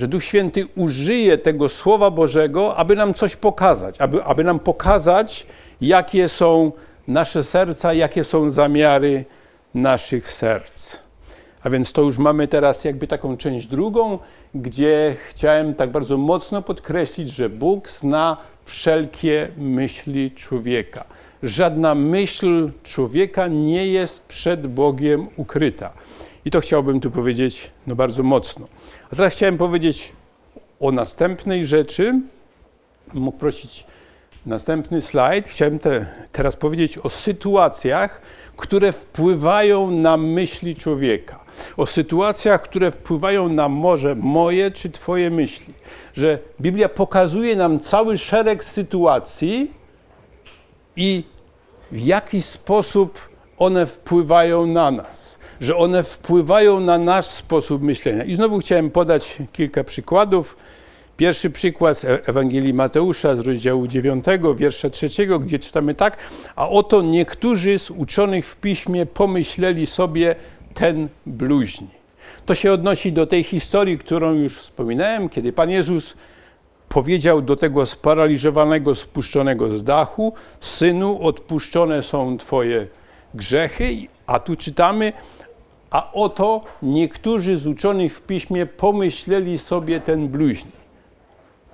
że 0.00 0.08
Duch 0.08 0.24
Święty 0.24 0.66
użyje 0.76 1.38
tego 1.38 1.68
Słowa 1.68 2.10
Bożego, 2.10 2.76
aby 2.76 2.96
nam 2.96 3.14
coś 3.14 3.36
pokazać, 3.36 4.00
aby, 4.00 4.24
aby 4.24 4.44
nam 4.44 4.58
pokazać, 4.58 5.46
jakie 5.80 6.28
są 6.28 6.72
nasze 7.08 7.44
serca, 7.44 7.94
jakie 7.94 8.24
są 8.24 8.50
zamiary 8.50 9.24
naszych 9.74 10.32
serc. 10.32 10.96
A 11.62 11.70
więc 11.70 11.92
to 11.92 12.02
już 12.02 12.18
mamy 12.18 12.48
teraz 12.48 12.84
jakby 12.84 13.06
taką 13.06 13.36
część 13.36 13.66
drugą, 13.66 14.18
gdzie 14.54 15.16
chciałem 15.28 15.74
tak 15.74 15.90
bardzo 15.90 16.18
mocno 16.18 16.62
podkreślić, 16.62 17.30
że 17.30 17.48
Bóg 17.48 17.88
zna 17.88 18.36
wszelkie 18.64 19.48
myśli 19.56 20.30
człowieka. 20.30 21.04
Żadna 21.42 21.94
myśl 21.94 22.70
człowieka 22.82 23.48
nie 23.48 23.86
jest 23.86 24.22
przed 24.22 24.66
Bogiem 24.66 25.28
ukryta. 25.36 25.92
I 26.44 26.50
to 26.50 26.60
chciałbym 26.60 27.00
tu 27.00 27.10
powiedzieć 27.10 27.70
no 27.86 27.94
bardzo 27.94 28.22
mocno. 28.22 28.66
A 29.12 29.16
teraz 29.16 29.32
chciałem 29.32 29.58
powiedzieć 29.58 30.12
o 30.80 30.92
następnej 30.92 31.66
rzeczy. 31.66 32.20
Mógł 33.14 33.38
prosić 33.38 33.86
następny 34.46 35.02
slajd. 35.02 35.48
Chciałem 35.48 35.78
te, 35.78 36.06
teraz 36.32 36.56
powiedzieć 36.56 36.98
o 36.98 37.08
sytuacjach, 37.08 38.20
które 38.56 38.92
wpływają 38.92 39.90
na 39.90 40.16
myśli 40.16 40.74
człowieka. 40.74 41.40
O 41.76 41.86
sytuacjach, 41.86 42.62
które 42.62 42.90
wpływają 42.90 43.48
na 43.48 43.68
może 43.68 44.14
moje 44.14 44.70
czy 44.70 44.90
Twoje 44.90 45.30
myśli. 45.30 45.74
Że 46.14 46.38
Biblia 46.60 46.88
pokazuje 46.88 47.56
nam 47.56 47.80
cały 47.80 48.18
szereg 48.18 48.64
sytuacji 48.64 49.70
i 50.96 51.24
w 51.92 52.00
jaki 52.00 52.42
sposób 52.42 53.18
one 53.58 53.86
wpływają 53.86 54.66
na 54.66 54.90
nas 54.90 55.39
że 55.60 55.76
one 55.76 56.02
wpływają 56.02 56.80
na 56.80 56.98
nasz 56.98 57.26
sposób 57.26 57.82
myślenia. 57.82 58.24
I 58.24 58.34
znowu 58.34 58.58
chciałem 58.58 58.90
podać 58.90 59.38
kilka 59.52 59.84
przykładów. 59.84 60.56
Pierwszy 61.16 61.50
przykład 61.50 61.98
z 61.98 62.04
e- 62.04 62.26
Ewangelii 62.26 62.74
Mateusza 62.74 63.36
z 63.36 63.40
rozdziału 63.40 63.86
9, 63.86 64.24
wiersza 64.56 64.90
3, 64.90 65.08
gdzie 65.40 65.58
czytamy 65.58 65.94
tak: 65.94 66.16
A 66.56 66.68
oto 66.68 67.02
niektórzy 67.02 67.78
z 67.78 67.90
uczonych 67.90 68.46
w 68.46 68.56
piśmie 68.56 69.06
pomyśleli 69.06 69.86
sobie 69.86 70.36
ten 70.74 71.08
bluźni. 71.26 71.88
To 72.46 72.54
się 72.54 72.72
odnosi 72.72 73.12
do 73.12 73.26
tej 73.26 73.44
historii, 73.44 73.98
którą 73.98 74.34
już 74.34 74.58
wspominałem, 74.58 75.28
kiedy 75.28 75.52
Pan 75.52 75.70
Jezus 75.70 76.16
powiedział 76.88 77.42
do 77.42 77.56
tego 77.56 77.86
sparaliżowanego, 77.86 78.94
spuszczonego 78.94 79.70
z 79.70 79.84
dachu: 79.84 80.32
Synu, 80.60 81.18
odpuszczone 81.22 82.02
są 82.02 82.38
Twoje 82.38 82.86
grzechy. 83.34 83.96
A 84.26 84.38
tu 84.38 84.56
czytamy, 84.56 85.12
a 85.90 86.12
oto 86.12 86.60
niektórzy 86.82 87.56
z 87.56 87.66
uczonych 87.66 88.16
w 88.16 88.22
piśmie 88.22 88.66
pomyśleli 88.66 89.58
sobie 89.58 90.00
ten 90.00 90.28
bluźni. 90.28 90.70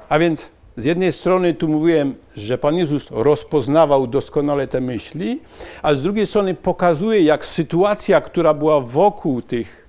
A 0.08 0.18
więc 0.18 0.50
z 0.76 0.84
jednej 0.84 1.12
strony 1.12 1.54
tu 1.54 1.68
mówiłem, 1.68 2.14
że 2.36 2.58
Pan 2.58 2.74
Jezus 2.74 3.10
rozpoznawał 3.10 4.06
doskonale 4.06 4.66
te 4.66 4.80
myśli, 4.80 5.40
a 5.82 5.94
z 5.94 6.02
drugiej 6.02 6.26
strony 6.26 6.54
pokazuje, 6.54 7.22
jak 7.22 7.46
sytuacja, 7.46 8.20
która 8.20 8.54
była 8.54 8.80
wokół 8.80 9.42
tych 9.42 9.88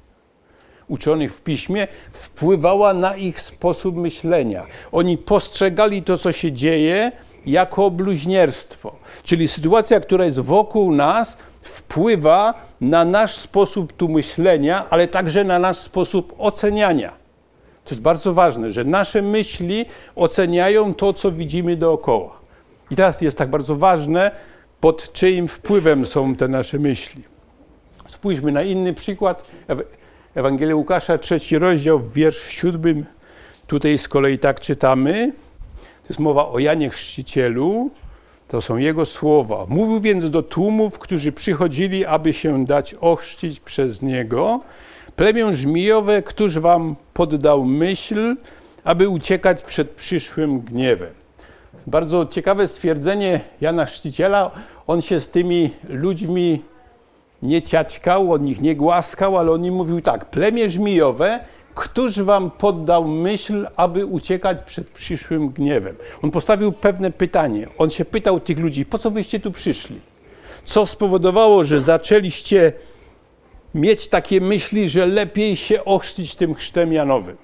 uczonych 0.87 1.33
w 1.33 1.41
piśmie, 1.41 1.87
wpływała 2.11 2.93
na 2.93 3.15
ich 3.15 3.41
sposób 3.41 3.95
myślenia. 3.95 4.65
Oni 4.91 5.17
postrzegali 5.17 6.03
to, 6.03 6.17
co 6.17 6.31
się 6.31 6.51
dzieje, 6.51 7.11
jako 7.45 7.91
bluźnierstwo. 7.91 8.95
Czyli 9.23 9.47
sytuacja, 9.47 9.99
która 9.99 10.25
jest 10.25 10.39
wokół 10.39 10.91
nas, 10.91 11.37
wpływa 11.67 12.53
na 12.81 13.05
nasz 13.05 13.35
sposób 13.35 13.93
tu 13.93 14.09
myślenia, 14.09 14.89
ale 14.89 15.07
także 15.07 15.43
na 15.43 15.59
nasz 15.59 15.77
sposób 15.77 16.33
oceniania. 16.37 17.09
To 17.85 17.91
jest 17.91 18.01
bardzo 18.01 18.33
ważne, 18.33 18.71
że 18.71 18.83
nasze 18.83 19.21
myśli 19.21 19.85
oceniają 20.15 20.93
to, 20.93 21.13
co 21.13 21.31
widzimy 21.31 21.75
dookoła. 21.75 22.39
I 22.91 22.95
teraz 22.95 23.21
jest 23.21 23.37
tak 23.37 23.49
bardzo 23.49 23.75
ważne, 23.75 24.31
pod 24.79 25.13
czyim 25.13 25.47
wpływem 25.47 26.05
są 26.05 26.35
te 26.35 26.47
nasze 26.47 26.79
myśli. 26.79 27.23
Spójrzmy 28.07 28.51
na 28.51 28.63
inny 28.63 28.93
przykład. 28.93 29.43
Ewangelia 30.35 30.75
Łukasza, 30.75 31.17
trzeci 31.17 31.57
rozdział, 31.57 31.99
wiersz 31.99 32.49
siódmy. 32.49 33.03
Tutaj 33.67 33.97
z 33.97 34.07
kolei 34.07 34.39
tak 34.39 34.59
czytamy. 34.59 35.31
To 35.81 36.07
jest 36.09 36.19
mowa 36.19 36.47
o 36.47 36.59
Janie 36.59 36.89
Chrzcicielu. 36.89 37.89
To 38.47 38.61
są 38.61 38.77
jego 38.77 39.05
słowa. 39.05 39.65
Mówił 39.69 40.01
więc 40.01 40.29
do 40.29 40.43
tłumów, 40.43 40.99
którzy 40.99 41.31
przychodzili, 41.31 42.05
aby 42.05 42.33
się 42.33 42.65
dać 42.65 42.93
ochrzcić 42.93 43.59
przez 43.59 44.01
niego. 44.01 44.59
Plemię 45.15 45.53
żmijowe, 45.53 46.21
któż 46.21 46.59
wam 46.59 46.95
poddał 47.13 47.65
myśl, 47.65 48.35
aby 48.83 49.09
uciekać 49.09 49.61
przed 49.61 49.89
przyszłym 49.89 50.59
gniewem. 50.59 51.13
Bardzo 51.87 52.25
ciekawe 52.25 52.67
stwierdzenie 52.67 53.39
Jana 53.61 53.85
Chrzciciela. 53.85 54.51
On 54.87 55.01
się 55.01 55.19
z 55.19 55.29
tymi 55.29 55.69
ludźmi 55.89 56.61
nie 57.41 57.61
ciaćkał, 57.61 58.33
on 58.33 58.47
ich 58.47 58.61
nie 58.61 58.75
głaskał, 58.75 59.37
ale 59.37 59.51
on 59.51 59.65
im 59.65 59.73
mówił 59.73 60.01
tak, 60.01 60.25
plemię 60.25 60.69
żmijowe, 60.69 61.39
któż 61.77 62.21
wam 62.21 62.51
poddał 62.51 63.07
myśl, 63.07 63.67
aby 63.75 64.05
uciekać 64.05 64.57
przed 64.65 64.87
przyszłym 64.87 65.49
gniewem? 65.49 65.95
On 66.21 66.31
postawił 66.31 66.71
pewne 66.71 67.11
pytanie. 67.11 67.67
On 67.77 67.89
się 67.89 68.05
pytał 68.05 68.39
tych 68.39 68.59
ludzi, 68.59 68.85
po 68.85 68.97
co 68.97 69.11
wyście 69.11 69.39
tu 69.39 69.51
przyszli? 69.51 69.99
Co 70.65 70.85
spowodowało, 70.85 71.65
że 71.65 71.81
zaczęliście 71.81 72.73
mieć 73.75 74.07
takie 74.07 74.41
myśli, 74.41 74.89
że 74.89 75.05
lepiej 75.05 75.55
się 75.55 75.85
ochrzcić 75.85 76.35
tym 76.35 76.55
chrztem 76.55 76.93
Janowym? 76.93 77.37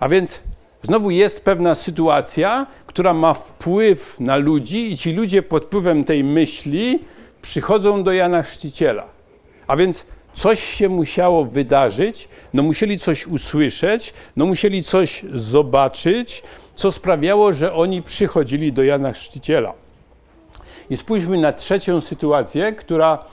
A 0.00 0.08
więc 0.08 0.42
znowu 0.82 1.10
jest 1.10 1.44
pewna 1.44 1.74
sytuacja, 1.74 2.66
która 2.86 3.14
ma 3.14 3.34
wpływ 3.34 4.20
na 4.20 4.36
ludzi 4.36 4.92
i 4.92 4.96
ci 4.96 5.12
ludzie 5.12 5.42
pod 5.42 5.64
wpływem 5.64 6.04
tej 6.04 6.24
myśli 6.24 6.98
przychodzą 7.42 8.04
do 8.04 8.12
Jana 8.12 8.42
Chrzciciela. 8.42 9.06
A 9.66 9.76
więc 9.76 10.06
coś 10.34 10.64
się 10.64 10.88
musiało 10.88 11.44
wydarzyć, 11.44 12.28
no 12.54 12.62
musieli 12.62 12.98
coś 12.98 13.26
usłyszeć, 13.26 14.14
no 14.36 14.46
musieli 14.46 14.82
coś 14.82 15.24
zobaczyć, 15.32 16.42
co 16.74 16.92
sprawiało, 16.92 17.52
że 17.52 17.74
oni 17.74 18.02
przychodzili 18.02 18.72
do 18.72 18.82
Jana 18.82 19.12
Chrzciciela. 19.12 19.72
I 20.90 20.96
spójrzmy 20.96 21.38
na 21.38 21.52
trzecią 21.52 22.00
sytuację, 22.00 22.72
która 22.72 23.24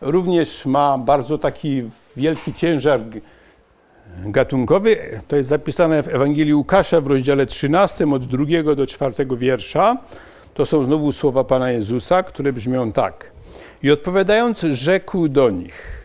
również 0.00 0.66
ma 0.66 0.98
bardzo 0.98 1.38
taki 1.38 1.82
wielki 2.16 2.52
ciężar 2.52 3.00
gatunkowy. 4.26 4.96
To 5.28 5.36
jest 5.36 5.48
zapisane 5.48 6.02
w 6.02 6.08
Ewangelii 6.08 6.54
Łukasza 6.54 7.00
w 7.00 7.06
rozdziale 7.06 7.46
13 7.46 8.12
od 8.12 8.24
drugiego 8.24 8.74
do 8.76 8.86
czwartego 8.86 9.36
wiersza. 9.36 9.96
To 10.54 10.66
są 10.66 10.84
znowu 10.84 11.12
słowa 11.12 11.44
Pana 11.44 11.70
Jezusa, 11.70 12.22
które 12.22 12.52
brzmią 12.52 12.92
tak. 12.92 13.32
I 13.82 13.90
odpowiadając, 13.90 14.60
rzekł 14.60 15.28
do 15.28 15.50
nich: 15.50 16.03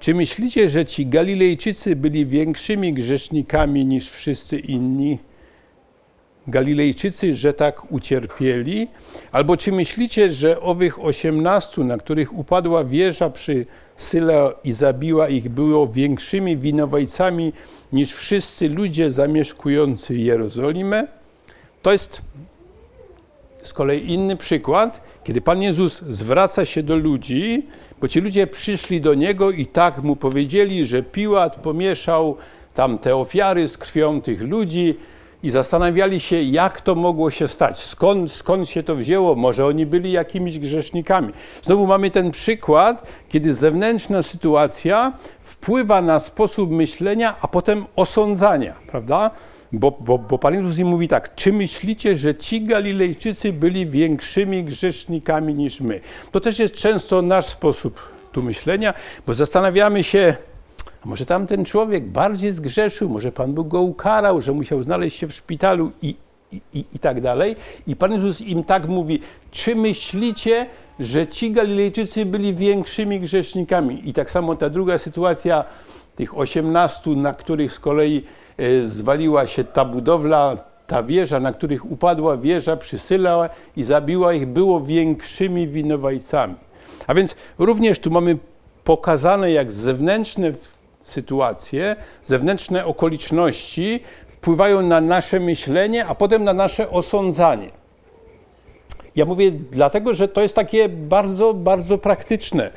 Czy 0.00 0.14
myślicie, 0.14 0.70
że 0.70 0.84
ci 0.84 1.06
Galilejczycy 1.06 1.96
byli 1.96 2.26
większymi 2.26 2.92
grzesznikami 2.92 3.86
niż 3.86 4.10
wszyscy 4.10 4.58
inni? 4.58 5.18
Galilejczycy, 6.48 7.34
że 7.34 7.52
tak 7.52 7.92
ucierpieli? 7.92 8.88
Albo 9.32 9.56
czy 9.56 9.72
myślicie, 9.72 10.30
że 10.30 10.60
owych 10.60 11.04
osiemnastu, 11.04 11.84
na 11.84 11.96
których 11.96 12.38
upadła 12.38 12.84
wieża 12.84 13.30
przy 13.30 13.66
Syle 13.96 14.52
i 14.64 14.72
zabiła 14.72 15.28
ich, 15.28 15.48
było 15.48 15.88
większymi 15.88 16.56
winowajcami 16.56 17.52
niż 17.92 18.12
wszyscy 18.12 18.68
ludzie 18.68 19.10
zamieszkujący 19.10 20.14
Jerozolimę? 20.14 21.08
To 21.82 21.92
jest 21.92 22.22
z 23.62 23.72
kolei 23.72 24.12
inny 24.12 24.36
przykład, 24.36 25.00
kiedy 25.24 25.40
Pan 25.40 25.62
Jezus 25.62 26.02
zwraca 26.08 26.64
się 26.64 26.82
do 26.82 26.96
ludzi, 26.96 27.66
bo 28.00 28.08
ci 28.08 28.20
ludzie 28.20 28.46
przyszli 28.46 29.00
do 29.00 29.14
Niego 29.14 29.50
i 29.50 29.66
tak 29.66 30.02
Mu 30.02 30.16
powiedzieli, 30.16 30.86
że 30.86 31.02
Piłat 31.02 31.56
pomieszał 31.56 32.36
tam 32.74 32.98
te 32.98 33.16
ofiary 33.16 33.68
z 33.68 33.78
krwią 33.78 34.20
tych 34.20 34.42
ludzi 34.42 34.96
i 35.42 35.50
zastanawiali 35.50 36.20
się, 36.20 36.42
jak 36.42 36.80
to 36.80 36.94
mogło 36.94 37.30
się 37.30 37.48
stać, 37.48 37.84
skąd, 37.84 38.32
skąd 38.32 38.68
się 38.68 38.82
to 38.82 38.94
wzięło, 38.94 39.34
może 39.34 39.66
oni 39.66 39.86
byli 39.86 40.12
jakimiś 40.12 40.58
grzesznikami. 40.58 41.32
Znowu 41.62 41.86
mamy 41.86 42.10
ten 42.10 42.30
przykład, 42.30 43.06
kiedy 43.28 43.54
zewnętrzna 43.54 44.22
sytuacja 44.22 45.12
wpływa 45.40 46.02
na 46.02 46.20
sposób 46.20 46.70
myślenia, 46.70 47.34
a 47.40 47.48
potem 47.48 47.84
osądzania, 47.96 48.74
prawda? 48.86 49.30
Bo, 49.72 49.90
bo, 50.00 50.18
bo 50.18 50.38
Pan 50.38 50.54
Jezus 50.54 50.78
im 50.78 50.88
mówi 50.88 51.08
tak, 51.08 51.34
czy 51.34 51.52
myślicie, 51.52 52.16
że 52.16 52.34
ci 52.34 52.62
Galilejczycy 52.62 53.52
byli 53.52 53.86
większymi 53.86 54.64
grzesznikami 54.64 55.54
niż 55.54 55.80
my? 55.80 56.00
To 56.32 56.40
też 56.40 56.58
jest 56.58 56.74
często 56.74 57.22
nasz 57.22 57.46
sposób 57.46 58.00
tu 58.32 58.42
myślenia, 58.42 58.94
bo 59.26 59.34
zastanawiamy 59.34 60.04
się, 60.04 60.36
może 61.04 61.26
tamten 61.26 61.64
człowiek 61.64 62.04
bardziej 62.04 62.52
zgrzeszył, 62.52 63.08
może 63.08 63.32
Pan 63.32 63.54
Bóg 63.54 63.68
go 63.68 63.80
ukarał, 63.80 64.40
że 64.40 64.52
musiał 64.52 64.82
znaleźć 64.82 65.18
się 65.18 65.26
w 65.26 65.34
szpitalu 65.34 65.92
i, 66.02 66.16
i, 66.52 66.60
i, 66.74 66.84
i 66.92 66.98
tak 66.98 67.20
dalej. 67.20 67.56
I 67.86 67.96
Pan 67.96 68.12
Jezus 68.12 68.40
im 68.40 68.64
tak 68.64 68.88
mówi, 68.88 69.20
czy 69.50 69.74
myślicie, 69.74 70.66
że 71.00 71.26
ci 71.26 71.50
Galilejczycy 71.50 72.26
byli 72.26 72.54
większymi 72.54 73.20
grzesznikami? 73.20 74.08
I 74.08 74.12
tak 74.12 74.30
samo 74.30 74.56
ta 74.56 74.70
druga 74.70 74.98
sytuacja, 74.98 75.64
tych 76.16 76.38
osiemnastu, 76.38 77.16
na 77.16 77.34
których 77.34 77.72
z 77.72 77.78
kolei 77.80 78.24
zwaliła 78.84 79.46
się 79.46 79.64
ta 79.64 79.84
budowla, 79.84 80.56
ta 80.86 81.02
wieża, 81.02 81.40
na 81.40 81.52
których 81.52 81.90
upadła 81.90 82.36
wieża, 82.36 82.76
przysyła 82.76 83.48
i 83.76 83.84
zabiła 83.84 84.34
ich, 84.34 84.46
było 84.46 84.80
większymi 84.80 85.68
winowajcami. 85.68 86.54
A 87.06 87.14
więc 87.14 87.36
również 87.58 87.98
tu 87.98 88.10
mamy 88.10 88.38
pokazane, 88.84 89.52
jak 89.52 89.72
zewnętrzne 89.72 90.52
sytuacje, 91.04 91.96
zewnętrzne 92.22 92.84
okoliczności 92.84 94.00
wpływają 94.28 94.82
na 94.82 95.00
nasze 95.00 95.40
myślenie, 95.40 96.06
a 96.06 96.14
potem 96.14 96.44
na 96.44 96.52
nasze 96.52 96.90
osądzanie. 96.90 97.70
Ja 99.16 99.24
mówię 99.24 99.50
dlatego, 99.50 100.14
że 100.14 100.28
to 100.28 100.42
jest 100.42 100.54
takie 100.54 100.88
bardzo, 100.88 101.54
bardzo 101.54 101.98
praktyczne 101.98 102.70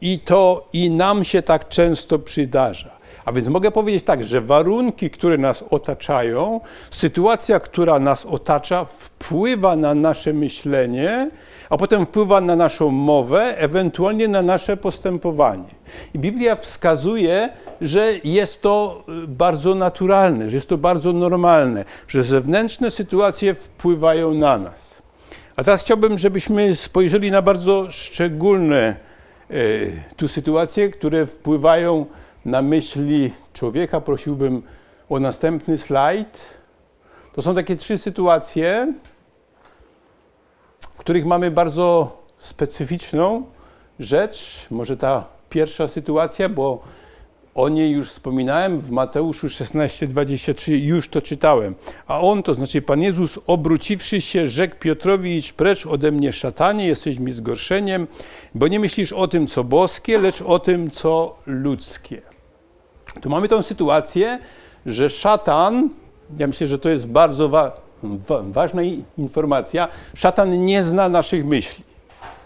i 0.00 0.18
to 0.18 0.68
i 0.72 0.90
nam 0.90 1.24
się 1.24 1.42
tak 1.42 1.68
często 1.68 2.18
przydarza. 2.18 3.01
A 3.24 3.32
więc 3.32 3.48
mogę 3.48 3.70
powiedzieć 3.70 4.04
tak, 4.04 4.24
że 4.24 4.40
warunki, 4.40 5.10
które 5.10 5.38
nas 5.38 5.64
otaczają, 5.70 6.60
sytuacja, 6.90 7.60
która 7.60 7.98
nas 7.98 8.26
otacza, 8.26 8.84
wpływa 8.84 9.76
na 9.76 9.94
nasze 9.94 10.32
myślenie, 10.32 11.30
a 11.70 11.76
potem 11.76 12.06
wpływa 12.06 12.40
na 12.40 12.56
naszą 12.56 12.90
mowę, 12.90 13.58
ewentualnie 13.58 14.28
na 14.28 14.42
nasze 14.42 14.76
postępowanie. 14.76 15.74
I 16.14 16.18
Biblia 16.18 16.56
wskazuje, 16.56 17.48
że 17.80 18.12
jest 18.24 18.62
to 18.62 19.04
y, 19.24 19.28
bardzo 19.28 19.74
naturalne, 19.74 20.50
że 20.50 20.56
jest 20.56 20.68
to 20.68 20.78
bardzo 20.78 21.12
normalne, 21.12 21.84
że 22.08 22.24
zewnętrzne 22.24 22.90
sytuacje 22.90 23.54
wpływają 23.54 24.34
na 24.34 24.58
nas. 24.58 25.02
A 25.56 25.64
teraz 25.64 25.82
chciałbym, 25.82 26.18
żebyśmy 26.18 26.76
spojrzeli 26.76 27.30
na 27.30 27.42
bardzo 27.42 27.90
szczególne 27.90 28.96
y, 29.50 30.02
tu 30.16 30.28
sytuacje, 30.28 30.90
które 30.90 31.26
wpływają 31.26 32.06
na 32.06 32.22
myśli 32.44 33.32
człowieka. 33.52 34.00
Prosiłbym 34.00 34.62
o 35.08 35.20
następny 35.20 35.78
slajd. 35.78 36.62
To 37.32 37.42
są 37.42 37.54
takie 37.54 37.76
trzy 37.76 37.98
sytuacje, 37.98 38.94
w 40.80 40.98
których 40.98 41.26
mamy 41.26 41.50
bardzo 41.50 42.18
specyficzną 42.38 43.44
rzecz. 44.00 44.66
Może 44.70 44.96
ta 44.96 45.24
pierwsza 45.50 45.88
sytuacja, 45.88 46.48
bo 46.48 46.82
o 47.54 47.68
niej 47.68 47.90
już 47.90 48.10
wspominałem 48.10 48.80
w 48.80 48.90
Mateuszu 48.90 49.46
16:23, 49.46 50.72
już 50.72 51.08
to 51.08 51.22
czytałem. 51.22 51.74
A 52.06 52.20
on, 52.20 52.42
to 52.42 52.54
znaczy 52.54 52.82
Pan 52.82 53.02
Jezus, 53.02 53.38
obróciwszy 53.46 54.20
się, 54.20 54.46
rzekł 54.46 54.76
Piotrowi: 54.76 55.36
Idź 55.36 55.52
precz 55.52 55.86
ode 55.86 56.12
mnie, 56.12 56.32
szatanie, 56.32 56.86
jesteś 56.86 57.18
mi 57.18 57.32
zgorszeniem, 57.32 58.06
bo 58.54 58.68
nie 58.68 58.80
myślisz 58.80 59.12
o 59.12 59.28
tym, 59.28 59.46
co 59.46 59.64
boskie, 59.64 60.18
lecz 60.18 60.42
o 60.42 60.58
tym, 60.58 60.90
co 60.90 61.36
ludzkie. 61.46 62.31
Tu 63.20 63.30
mamy 63.30 63.48
tą 63.48 63.62
sytuację, 63.62 64.38
że 64.86 65.10
szatan, 65.10 65.90
ja 66.38 66.46
myślę, 66.46 66.66
że 66.66 66.78
to 66.78 66.88
jest 66.88 67.06
bardzo 67.06 67.48
wa 67.48 67.72
wa 68.02 68.42
ważna 68.42 68.82
informacja, 69.18 69.88
szatan 70.14 70.64
nie 70.64 70.82
zna 70.84 71.08
naszych 71.08 71.46
myśli. 71.46 71.84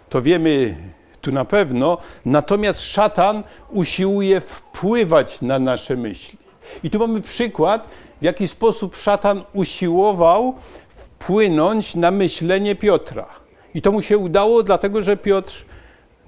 To 0.08 0.22
wiemy 0.22 0.76
tu 1.20 1.32
na 1.32 1.44
pewno, 1.44 1.98
natomiast 2.24 2.80
szatan 2.80 3.42
usiłuje 3.70 4.40
wpływać 4.40 5.42
na 5.42 5.58
nasze 5.58 5.96
myśli. 5.96 6.38
I 6.82 6.90
tu 6.90 6.98
mamy 6.98 7.20
przykład, 7.20 7.88
w 8.20 8.24
jaki 8.24 8.48
sposób 8.48 8.96
szatan 8.96 9.42
usiłował 9.52 10.54
wpłynąć 10.88 11.94
na 11.94 12.10
myślenie 12.10 12.74
Piotra. 12.74 13.26
I 13.74 13.82
to 13.82 13.92
mu 13.92 14.02
się 14.02 14.18
udało, 14.18 14.62
dlatego 14.62 15.02
że 15.02 15.16
Piotr 15.16 15.64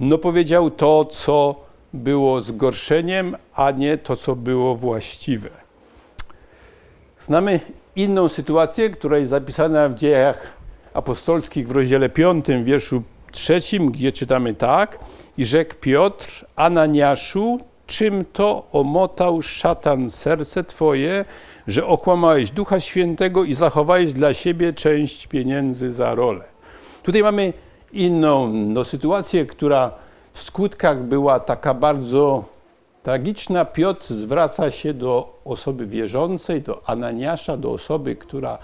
no, 0.00 0.18
powiedział 0.18 0.70
to, 0.70 1.04
co 1.04 1.54
było 1.92 2.40
zgorszeniem, 2.40 3.36
a 3.54 3.70
nie 3.70 3.98
to, 3.98 4.16
co 4.16 4.36
było 4.36 4.76
właściwe. 4.76 5.50
Znamy 7.22 7.60
inną 7.96 8.28
sytuację, 8.28 8.90
która 8.90 9.18
jest 9.18 9.30
zapisana 9.30 9.88
w 9.88 9.94
dziejach 9.94 10.46
apostolskich 10.94 11.68
w 11.68 11.70
rozdziale 11.70 12.08
5, 12.08 12.46
wierszu 12.64 13.02
3, 13.32 13.60
gdzie 13.90 14.12
czytamy 14.12 14.54
tak. 14.54 14.98
I 15.38 15.44
rzekł 15.44 15.74
Piotr, 15.80 16.46
Ananiaszu, 16.56 17.60
czym 17.86 18.24
to 18.32 18.66
omotał 18.72 19.42
szatan 19.42 20.10
serce 20.10 20.64
Twoje, 20.64 21.24
że 21.66 21.86
okłamałeś 21.86 22.50
Ducha 22.50 22.80
Świętego 22.80 23.44
i 23.44 23.54
zachowałeś 23.54 24.12
dla 24.12 24.34
siebie 24.34 24.72
część 24.72 25.26
pieniędzy 25.26 25.92
za 25.92 26.14
rolę. 26.14 26.44
Tutaj 27.02 27.22
mamy 27.22 27.52
inną 27.92 28.52
no, 28.52 28.84
sytuację, 28.84 29.46
która 29.46 29.92
w 30.38 30.42
skutkach 30.42 31.02
była 31.02 31.40
taka 31.40 31.74
bardzo 31.74 32.44
tragiczna. 33.02 33.64
Piotr 33.64 34.06
zwraca 34.06 34.70
się 34.70 34.94
do 34.94 35.40
osoby 35.44 35.86
wierzącej, 35.86 36.62
do 36.62 36.88
Ananiasza, 36.88 37.56
do 37.56 37.70
osoby, 37.70 38.16
która 38.16 38.58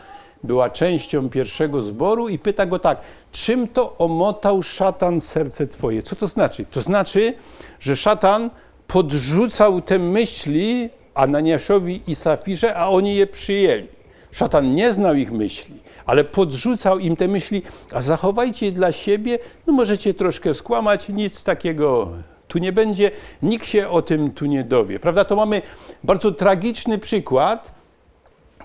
była 0.45 0.71
częścią 0.71 1.31
pierwszego 1.31 1.83
zboru 1.83 2.29
i 2.29 2.39
pyta 2.39 2.67
go 2.67 2.79
tak, 2.79 3.01
czym 3.33 3.69
to 3.69 3.99
omotał 3.99 4.63
szatan 4.63 5.21
serce 5.21 5.67
twoje? 5.67 6.03
Co 6.03 6.17
to 6.17 6.27
znaczy? 6.27 6.67
To 6.71 6.81
znaczy, 6.81 7.35
że 7.81 7.97
szatan 7.97 8.51
podrzucał 8.87 9.81
te 9.81 9.99
myśli 9.99 10.89
Ananiaszowi 11.15 12.03
i 12.07 12.15
Safirze, 12.15 12.77
a 12.77 12.89
oni 12.89 13.17
je 13.17 13.27
przyjęli. 13.27 13.89
Szatan 14.31 14.75
nie 14.75 14.93
znał 14.93 15.15
ich 15.15 15.33
myśli, 15.33 15.75
ale 16.07 16.25
podrzucał 16.25 16.99
im 16.99 17.17
te 17.17 17.29
myśli, 17.29 17.63
a 17.93 18.03
zachowajcie 18.03 18.73
dla 18.73 18.93
siebie, 18.93 19.39
no 19.67 19.73
możecie 19.73 20.15
troszkę 20.15 20.55
skłamać, 20.55 21.09
nic 21.09 21.43
takiego 21.43 22.09
tu 22.49 22.59
nie 22.59 22.73
będzie, 22.73 23.11
nikt 23.43 23.67
się 23.67 23.89
o 23.89 24.03
tym 24.03 24.31
tu 24.31 24.47
nie 24.47 24.65
dowie. 24.65 25.01
Prawda? 25.01 25.25
To 25.25 25.37
mamy 25.37 25.63
bardzo 26.05 26.33
tragiczny 26.33 26.99
przykład, 26.99 27.75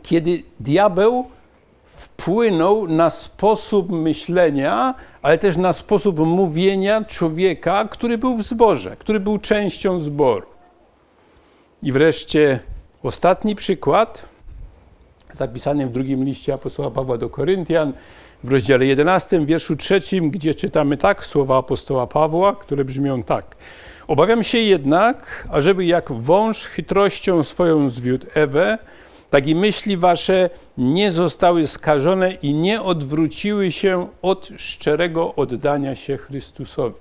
kiedy 0.01 0.43
diabeł 0.59 1.25
wpłynął 1.85 2.87
na 2.87 3.09
sposób 3.09 3.91
myślenia, 3.91 4.95
ale 5.21 5.37
też 5.37 5.57
na 5.57 5.73
sposób 5.73 6.19
mówienia 6.19 7.03
człowieka, 7.03 7.85
który 7.85 8.17
był 8.17 8.37
w 8.37 8.43
zborze, 8.43 8.95
który 8.99 9.19
był 9.19 9.37
częścią 9.37 9.99
zboru. 9.99 10.47
I 11.83 11.91
wreszcie 11.91 12.59
ostatni 13.03 13.55
przykład, 13.55 14.28
zapisany 15.33 15.87
w 15.87 15.91
drugim 15.91 16.23
liście 16.23 16.53
apostoła 16.53 16.91
Pawła 16.91 17.17
do 17.17 17.29
Koryntian, 17.29 17.93
w 18.43 18.51
rozdziale 18.51 18.85
11, 18.85 19.45
wierszu 19.45 19.75
trzecim, 19.75 20.31
gdzie 20.31 20.55
czytamy 20.55 20.97
tak 20.97 21.25
słowa 21.25 21.57
apostoła 21.57 22.07
Pawła, 22.07 22.55
które 22.55 22.85
brzmią 22.85 23.23
tak. 23.23 23.55
Obawiam 24.07 24.43
się 24.43 24.57
jednak, 24.57 25.47
ażeby 25.51 25.85
jak 25.85 26.11
wąż 26.11 26.65
chytrością 26.65 27.43
swoją 27.43 27.89
zwiódł 27.89 28.27
Ewę, 28.33 28.77
tak 29.29 29.47
i 29.47 29.55
myśli 29.55 29.97
wasze 29.97 30.49
nie 30.77 31.11
zostały 31.11 31.67
skażone 31.67 32.33
i 32.33 32.53
nie 32.53 32.81
odwróciły 32.81 33.71
się 33.71 34.07
od 34.21 34.49
szczerego 34.57 35.35
oddania 35.35 35.95
się 35.95 36.17
Chrystusowi. 36.17 36.95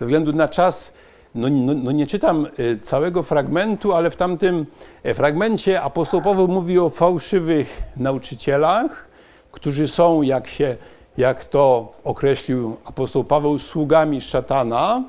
Ze 0.00 0.06
względu 0.06 0.32
na 0.32 0.48
czas, 0.48 0.92
no, 1.38 1.48
no, 1.50 1.74
no 1.74 1.92
nie 1.92 2.06
czytam 2.06 2.46
y, 2.58 2.78
całego 2.82 3.22
fragmentu, 3.22 3.92
ale 3.92 4.10
w 4.10 4.16
tamtym 4.16 4.66
e, 5.02 5.14
fragmencie 5.14 5.82
apostoł 5.82 6.22
Paweł 6.22 6.48
mówi 6.48 6.78
o 6.78 6.90
fałszywych 6.90 7.82
nauczycielach, 7.96 9.08
którzy 9.52 9.88
są, 9.88 10.22
jak, 10.22 10.48
się, 10.48 10.76
jak 11.18 11.44
to 11.44 11.92
określił 12.04 12.76
apostoł 12.84 13.24
Paweł, 13.24 13.58
sługami 13.58 14.20
szatana 14.20 15.02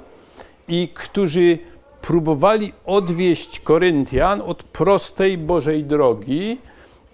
i 0.67 0.88
którzy 0.93 1.57
próbowali 2.01 2.73
odwieść 2.86 3.59
Koryntian 3.59 4.41
od 4.41 4.63
prostej 4.63 5.38
Bożej 5.38 5.84
drogi. 5.84 6.57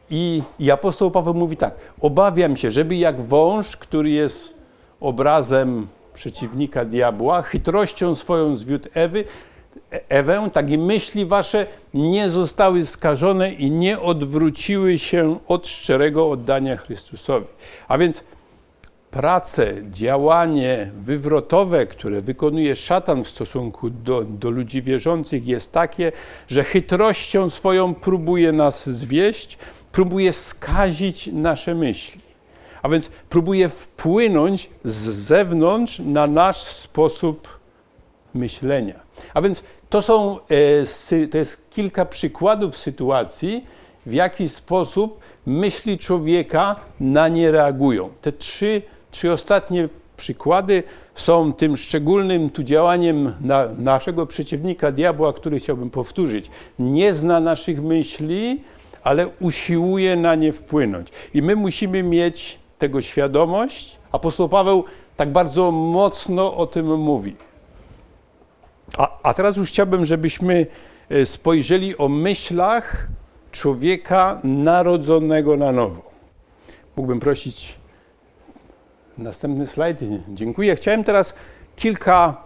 I, 0.09 0.43
I 0.59 0.71
apostoł 0.71 1.11
Paweł 1.11 1.33
mówi 1.33 1.57
tak: 1.57 1.75
Obawiam 2.01 2.57
się, 2.57 2.71
żeby 2.71 2.95
jak 2.95 3.21
wąż, 3.21 3.77
który 3.77 4.09
jest 4.09 4.55
obrazem 4.99 5.87
przeciwnika 6.15 6.85
diabła, 6.85 7.41
chytrością 7.41 8.15
swoją 8.15 8.55
zwiódł 8.55 8.89
Ewy, 8.93 9.23
Ewę, 10.09 10.49
tak 10.53 10.69
i 10.69 10.77
myśli 10.77 11.25
wasze 11.25 11.67
nie 11.93 12.29
zostały 12.29 12.85
skażone 12.85 13.53
i 13.53 13.71
nie 13.71 13.99
odwróciły 13.99 14.99
się 14.99 15.39
od 15.47 15.67
szczerego 15.67 16.29
oddania 16.29 16.77
Chrystusowi. 16.77 17.47
A 17.87 17.97
więc 17.97 18.23
prace, 19.11 19.73
działanie 19.91 20.91
wywrotowe, 21.01 21.85
które 21.87 22.21
wykonuje 22.21 22.75
szatan 22.75 23.23
w 23.23 23.29
stosunku 23.29 23.89
do, 23.89 24.23
do 24.23 24.49
ludzi 24.49 24.81
wierzących, 24.81 25.47
jest 25.47 25.71
takie, 25.71 26.11
że 26.47 26.63
chytrością 26.63 27.49
swoją 27.49 27.93
próbuje 27.93 28.51
nas 28.51 28.89
zwieść, 28.89 29.57
próbuje 29.91 30.33
skazić 30.33 31.29
nasze 31.33 31.75
myśli. 31.75 32.24
A 32.85 32.89
więc 32.89 33.09
próbuje 33.29 33.69
wpłynąć 33.69 34.69
z 34.83 34.97
zewnątrz 35.07 35.99
na 35.99 36.27
nasz 36.27 36.57
sposób 36.57 37.59
myślenia. 38.33 38.99
A 39.33 39.41
więc 39.41 39.63
to 39.89 40.01
są 40.01 40.39
e, 41.11 41.27
to 41.27 41.37
jest 41.37 41.69
kilka 41.69 42.05
przykładów 42.05 42.77
sytuacji, 42.77 43.65
w 44.05 44.13
jaki 44.13 44.49
sposób 44.49 45.19
myśli 45.45 45.97
człowieka 45.97 46.75
na 46.99 47.27
nie 47.27 47.51
reagują. 47.51 48.09
Te 48.21 48.31
trzy 48.31 48.81
Trzy 49.11 49.31
ostatnie 49.31 49.89
przykłady 50.17 50.83
są 51.15 51.53
tym 51.53 51.77
szczególnym 51.77 52.49
tu 52.49 52.63
działaniem 52.63 53.33
na 53.41 53.67
naszego 53.77 54.25
przeciwnika, 54.25 54.91
diabła, 54.91 55.33
który 55.33 55.59
chciałbym 55.59 55.89
powtórzyć. 55.89 56.49
Nie 56.79 57.13
zna 57.13 57.39
naszych 57.39 57.83
myśli, 57.83 58.61
ale 59.03 59.27
usiłuje 59.39 60.15
na 60.15 60.35
nie 60.35 60.53
wpłynąć. 60.53 61.07
I 61.33 61.41
my 61.41 61.55
musimy 61.55 62.03
mieć 62.03 62.64
tego 62.79 63.01
świadomość. 63.01 63.97
Apostoł 64.11 64.49
Paweł 64.49 64.83
tak 65.17 65.31
bardzo 65.31 65.71
mocno 65.71 66.57
o 66.57 66.67
tym 66.67 66.97
mówi. 66.97 67.35
A, 68.97 69.17
a 69.23 69.33
teraz 69.33 69.57
już 69.57 69.69
chciałbym, 69.69 70.05
żebyśmy 70.05 70.67
e, 71.09 71.25
spojrzeli 71.25 71.97
o 71.97 72.07
myślach 72.07 73.07
człowieka 73.51 74.39
narodzonego 74.43 75.57
na 75.57 75.71
nowo. 75.71 76.01
Mógłbym 76.95 77.19
prosić 77.19 77.75
Następny 79.17 79.67
slajd. 79.67 79.99
Dziękuję. 80.29 80.75
Chciałem 80.75 81.03
teraz 81.03 81.33
kilka 81.75 82.37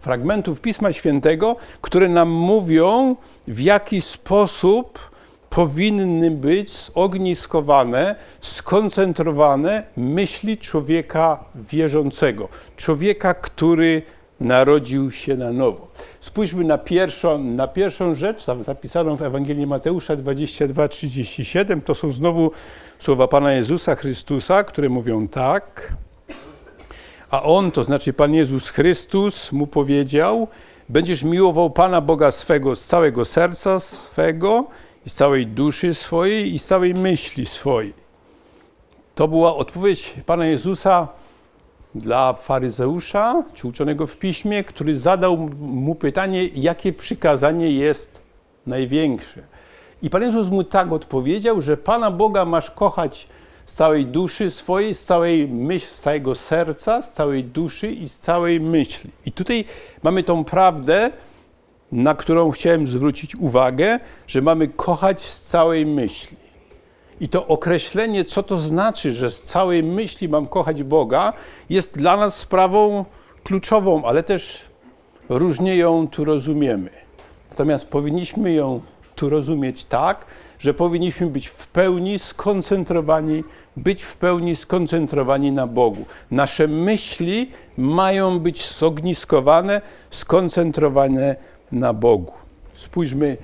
fragmentów 0.00 0.60
Pisma 0.60 0.92
Świętego, 0.92 1.56
które 1.80 2.08
nam 2.08 2.28
mówią, 2.28 3.16
w 3.48 3.60
jaki 3.60 4.00
sposób 4.00 5.09
powinny 5.50 6.30
być 6.30 6.70
zogniskowane, 6.70 8.14
skoncentrowane 8.40 9.82
myśli 9.96 10.58
człowieka 10.58 11.44
wierzącego, 11.54 12.48
człowieka, 12.76 13.34
który 13.34 14.02
narodził 14.40 15.10
się 15.10 15.36
na 15.36 15.52
nowo. 15.52 15.88
Spójrzmy 16.20 16.64
na 16.64 16.78
pierwszą, 16.78 17.38
na 17.38 17.68
pierwszą 17.68 18.14
rzecz, 18.14 18.46
zapisaną 18.60 19.16
w 19.16 19.22
Ewangelii 19.22 19.66
Mateusza 19.66 20.16
22:37. 20.16 21.80
To 21.80 21.94
są 21.94 22.12
znowu 22.12 22.50
słowa 22.98 23.28
Pana 23.28 23.52
Jezusa 23.52 23.94
Chrystusa, 23.94 24.64
które 24.64 24.88
mówią 24.88 25.28
tak. 25.28 25.92
A 27.30 27.42
On, 27.42 27.70
to 27.70 27.84
znaczy 27.84 28.12
Pan 28.12 28.34
Jezus 28.34 28.70
Chrystus, 28.70 29.52
mu 29.52 29.66
powiedział: 29.66 30.48
Będziesz 30.88 31.22
miłował 31.22 31.70
Pana 31.70 32.00
Boga 32.00 32.30
swego 32.30 32.76
z 32.76 32.86
całego 32.86 33.24
serca 33.24 33.80
swego 33.80 34.64
i 35.06 35.10
z 35.10 35.14
całej 35.14 35.46
duszy 35.46 35.94
swojej 35.94 36.54
i 36.54 36.58
z 36.58 36.64
całej 36.64 36.94
myśli 36.94 37.46
swojej. 37.46 37.92
To 39.14 39.28
była 39.28 39.56
odpowiedź 39.56 40.14
Pana 40.26 40.46
Jezusa 40.46 41.08
dla 41.94 42.32
faryzeusza, 42.32 43.42
czy 43.54 43.68
uczonego 43.68 44.06
w 44.06 44.16
piśmie, 44.16 44.64
który 44.64 44.98
zadał 44.98 45.36
mu 45.60 45.94
pytanie, 45.94 46.46
jakie 46.54 46.92
przykazanie 46.92 47.70
jest 47.70 48.22
największe. 48.66 49.42
I 50.02 50.10
Pan 50.10 50.22
Jezus 50.22 50.48
mu 50.48 50.64
tak 50.64 50.92
odpowiedział, 50.92 51.62
że 51.62 51.76
Pana 51.76 52.10
Boga 52.10 52.44
masz 52.44 52.70
kochać 52.70 53.28
z 53.66 53.74
całej 53.74 54.06
duszy 54.06 54.50
swojej, 54.50 54.94
z 54.94 55.04
całej 55.04 55.48
myśli, 55.48 55.88
z 55.94 56.00
całego 56.00 56.34
serca, 56.34 57.02
z 57.02 57.12
całej 57.12 57.44
duszy 57.44 57.92
i 57.92 58.08
z 58.08 58.18
całej 58.18 58.60
myśli. 58.60 59.10
I 59.26 59.32
tutaj 59.32 59.64
mamy 60.02 60.22
tą 60.22 60.44
prawdę, 60.44 61.10
na 61.92 62.14
którą 62.14 62.50
chciałem 62.50 62.86
zwrócić 62.86 63.36
uwagę, 63.36 64.00
że 64.26 64.42
mamy 64.42 64.68
kochać 64.68 65.22
z 65.22 65.42
całej 65.42 65.86
myśli. 65.86 66.36
I 67.20 67.28
to 67.28 67.46
określenie, 67.46 68.24
co 68.24 68.42
to 68.42 68.56
znaczy, 68.56 69.12
że 69.12 69.30
z 69.30 69.42
całej 69.42 69.82
myśli 69.82 70.28
mam 70.28 70.46
kochać 70.46 70.82
Boga, 70.82 71.32
jest 71.70 71.98
dla 71.98 72.16
nas 72.16 72.36
sprawą 72.36 73.04
kluczową, 73.44 74.04
ale 74.04 74.22
też 74.22 74.60
różnie 75.28 75.76
ją 75.76 76.08
tu 76.08 76.24
rozumiemy. 76.24 76.90
Natomiast 77.50 77.88
powinniśmy 77.88 78.52
ją 78.52 78.80
tu 79.14 79.28
rozumieć 79.28 79.84
tak, 79.84 80.26
że 80.58 80.74
powinniśmy 80.74 81.26
być 81.26 81.46
w 81.46 81.66
pełni 81.66 82.18
skoncentrowani, 82.18 83.44
być 83.76 84.02
w 84.02 84.16
pełni 84.16 84.56
skoncentrowani 84.56 85.52
na 85.52 85.66
Bogu. 85.66 86.04
Nasze 86.30 86.68
myśli 86.68 87.50
mają 87.78 88.38
być 88.38 88.70
zogniskowane, 88.70 89.80
skoncentrowane 90.10 91.36
na 91.72 91.92
Bogu. 91.92 92.32
Spójrzmy 92.72 93.36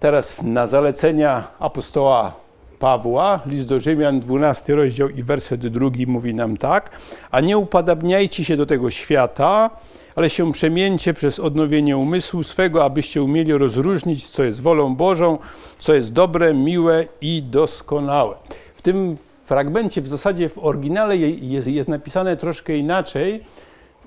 teraz 0.00 0.42
na 0.42 0.66
zalecenia 0.66 1.48
apostoła 1.58 2.34
Pawła, 2.78 3.40
list 3.46 3.68
do 3.68 3.80
Rzymian, 3.80 4.20
12 4.20 4.74
rozdział 4.74 5.08
i 5.08 5.22
werset 5.22 5.66
drugi 5.66 6.06
mówi 6.06 6.34
nam 6.34 6.56
tak, 6.56 6.90
a 7.30 7.40
nie 7.40 7.58
upadabniajcie 7.58 8.44
się 8.44 8.56
do 8.56 8.66
tego 8.66 8.90
świata, 8.90 9.70
ale 10.16 10.30
się 10.30 10.52
przemieńcie 10.52 11.14
przez 11.14 11.38
odnowienie 11.38 11.96
umysłu 11.96 12.42
swego, 12.42 12.84
abyście 12.84 13.22
umieli 13.22 13.52
rozróżnić, 13.52 14.28
co 14.28 14.44
jest 14.44 14.60
wolą 14.60 14.96
Bożą, 14.96 15.38
co 15.78 15.94
jest 15.94 16.12
dobre, 16.12 16.54
miłe 16.54 17.06
i 17.20 17.42
doskonałe. 17.42 18.36
W 18.76 18.82
tym 18.82 19.16
fragmencie, 19.44 20.02
w 20.02 20.08
zasadzie 20.08 20.48
w 20.48 20.58
oryginale 20.58 21.16
jest, 21.16 21.68
jest 21.68 21.88
napisane 21.88 22.36
troszkę 22.36 22.76
inaczej. 22.76 23.44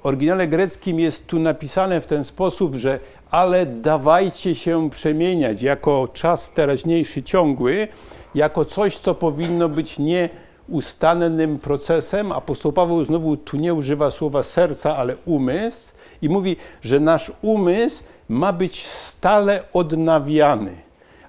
Oryginale 0.03 0.47
greckim 0.47 0.99
jest 0.99 1.27
tu 1.27 1.39
napisane 1.39 2.01
w 2.01 2.05
ten 2.05 2.23
sposób, 2.23 2.75
że 2.75 2.99
ale 3.31 3.65
dawajcie 3.65 4.55
się 4.55 4.89
przemieniać 4.89 5.61
jako 5.61 6.07
czas 6.13 6.51
teraźniejszy 6.51 7.23
ciągły, 7.23 7.87
jako 8.35 8.65
coś, 8.65 8.97
co 8.97 9.15
powinno 9.15 9.69
być 9.69 9.99
nieustannym 9.99 11.59
procesem. 11.59 12.31
Apostoł 12.31 12.71
Paweł 12.71 13.05
znowu 13.05 13.37
tu 13.37 13.57
nie 13.57 13.73
używa 13.73 14.11
słowa 14.11 14.43
serca, 14.43 14.97
ale 14.97 15.15
umysł 15.25 15.91
i 16.21 16.29
mówi, 16.29 16.55
że 16.81 16.99
nasz 16.99 17.31
umysł 17.41 18.03
ma 18.29 18.53
być 18.53 18.85
stale 18.87 19.63
odnawiany, 19.73 20.75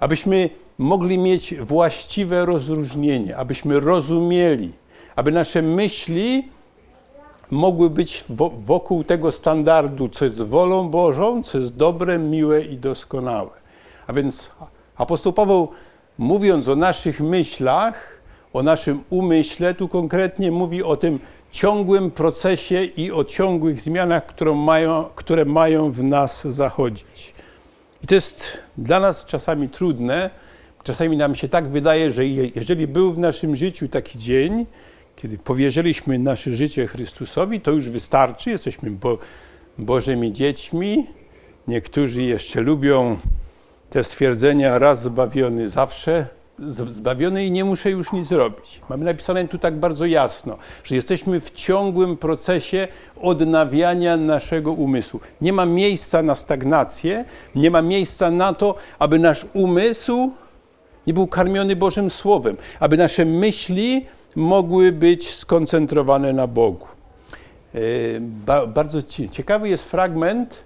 abyśmy 0.00 0.50
mogli 0.78 1.18
mieć 1.18 1.54
właściwe 1.54 2.46
rozróżnienie, 2.46 3.36
abyśmy 3.36 3.80
rozumieli, 3.80 4.72
aby 5.16 5.32
nasze 5.32 5.62
myśli 5.62 6.48
mogły 7.53 7.90
być 7.90 8.24
wokół 8.64 9.05
tego 9.05 9.32
standardu, 9.32 10.09
co 10.09 10.24
jest 10.24 10.42
wolą 10.42 10.88
Bożą, 10.88 11.42
co 11.42 11.59
jest 11.59 11.76
dobre, 11.76 12.18
miłe 12.18 12.62
i 12.62 12.76
doskonałe. 12.76 13.50
A 14.07 14.12
więc 14.12 14.50
apostoł 14.96 15.32
Paweł, 15.32 15.68
mówiąc 16.18 16.68
o 16.68 16.76
naszych 16.76 17.20
myślach, 17.20 18.20
o 18.53 18.62
naszym 18.62 19.05
umyśle, 19.11 19.74
tu 19.74 19.88
konkretnie 19.88 20.50
mówi 20.50 20.82
o 20.82 20.96
tym 20.96 21.20
ciągłym 21.50 22.11
procesie 22.11 22.84
i 22.84 23.12
o 23.12 23.24
ciągłych 23.24 23.80
zmianach, 23.80 24.26
które 24.26 24.55
mają, 24.55 25.05
które 25.14 25.44
mają 25.44 25.90
w 25.92 26.03
nas 26.03 26.44
zachodzić. 26.48 27.34
I 28.03 28.07
to 28.07 28.14
jest 28.14 28.59
dla 28.78 29.00
nas 29.00 29.24
czasami 29.24 29.68
trudne. 29.68 30.30
Czasami 30.82 31.16
nam 31.16 31.34
się 31.34 31.48
tak 31.48 31.68
wydaje, 31.68 32.12
że 32.12 32.26
jeżeli 32.26 32.86
był 32.86 33.12
w 33.12 33.18
naszym 33.18 33.57
życiu 33.57 33.88
taki 33.88 34.18
dzień, 34.18 34.66
kiedy 35.22 35.38
powierzyliśmy 35.38 36.18
nasze 36.18 36.54
życie 36.54 36.86
Chrystusowi, 36.86 37.60
to 37.60 37.70
już 37.70 37.88
wystarczy, 37.88 38.50
jesteśmy 38.50 38.90
Bo 38.90 39.18
Bożymi 39.78 40.32
dziećmi. 40.32 41.06
Niektórzy 41.68 42.22
jeszcze 42.22 42.60
lubią 42.60 43.18
te 43.90 44.04
stwierdzenia 44.04 44.78
raz 44.78 45.02
zbawiony, 45.02 45.70
zawsze 45.70 46.26
zbawiony 46.88 47.46
i 47.46 47.50
nie 47.50 47.64
muszę 47.64 47.90
już 47.90 48.12
nic 48.12 48.30
robić. 48.30 48.80
Mamy 48.88 49.04
napisane 49.04 49.48
tu 49.48 49.58
tak 49.58 49.76
bardzo 49.76 50.06
jasno, 50.06 50.58
że 50.84 50.94
jesteśmy 50.94 51.40
w 51.40 51.50
ciągłym 51.50 52.16
procesie 52.16 52.88
odnawiania 53.20 54.16
naszego 54.16 54.72
umysłu. 54.72 55.20
Nie 55.40 55.52
ma 55.52 55.66
miejsca 55.66 56.22
na 56.22 56.34
stagnację, 56.34 57.24
nie 57.54 57.70
ma 57.70 57.82
miejsca 57.82 58.30
na 58.30 58.52
to, 58.52 58.74
aby 58.98 59.18
nasz 59.18 59.46
umysł 59.52 60.32
nie 61.06 61.14
był 61.14 61.26
karmiony 61.26 61.76
Bożym 61.76 62.10
Słowem, 62.10 62.56
aby 62.80 62.96
nasze 62.96 63.24
myśli 63.24 64.06
mogły 64.37 64.93
być 64.93 65.35
skoncentrowane 65.35 66.33
na 66.33 66.47
Bogu. 66.47 66.87
E, 67.74 67.78
ba 68.20 68.66
bardzo 68.66 69.03
ciekawy 69.30 69.68
jest 69.68 69.85
fragment 69.85 70.64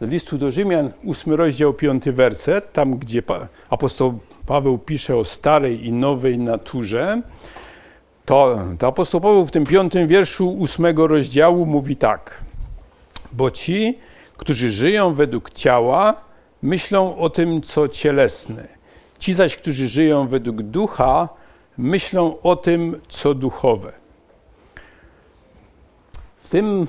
listu 0.00 0.38
do 0.38 0.52
Rzymian, 0.52 0.90
8 1.08 1.34
rozdział, 1.34 1.74
5 1.74 2.04
werset, 2.04 2.72
tam 2.72 2.98
gdzie 2.98 3.22
apostoł 3.70 4.18
Paweł 4.46 4.78
pisze 4.78 5.16
o 5.16 5.24
starej 5.24 5.86
i 5.86 5.92
nowej 5.92 6.38
naturze, 6.38 7.22
to, 8.24 8.58
to 8.78 8.86
apostoł 8.86 9.20
Paweł 9.20 9.46
w 9.46 9.50
tym 9.50 9.66
piątym 9.66 10.08
wierszu 10.08 10.50
ósmego 10.50 11.06
rozdziału 11.06 11.66
mówi 11.66 11.96
tak. 11.96 12.44
Bo 13.32 13.50
ci, 13.50 13.98
którzy 14.36 14.70
żyją 14.70 15.14
według 15.14 15.50
ciała, 15.50 16.14
myślą 16.62 17.16
o 17.16 17.30
tym, 17.30 17.62
co 17.62 17.88
cielesne. 17.88 18.68
Ci 19.18 19.34
zaś, 19.34 19.56
którzy 19.56 19.88
żyją 19.88 20.28
według 20.28 20.62
ducha, 20.62 21.28
myślą 21.78 22.40
o 22.42 22.56
tym, 22.56 23.00
co 23.08 23.34
duchowe. 23.34 23.92
W 26.38 26.48
tym 26.48 26.86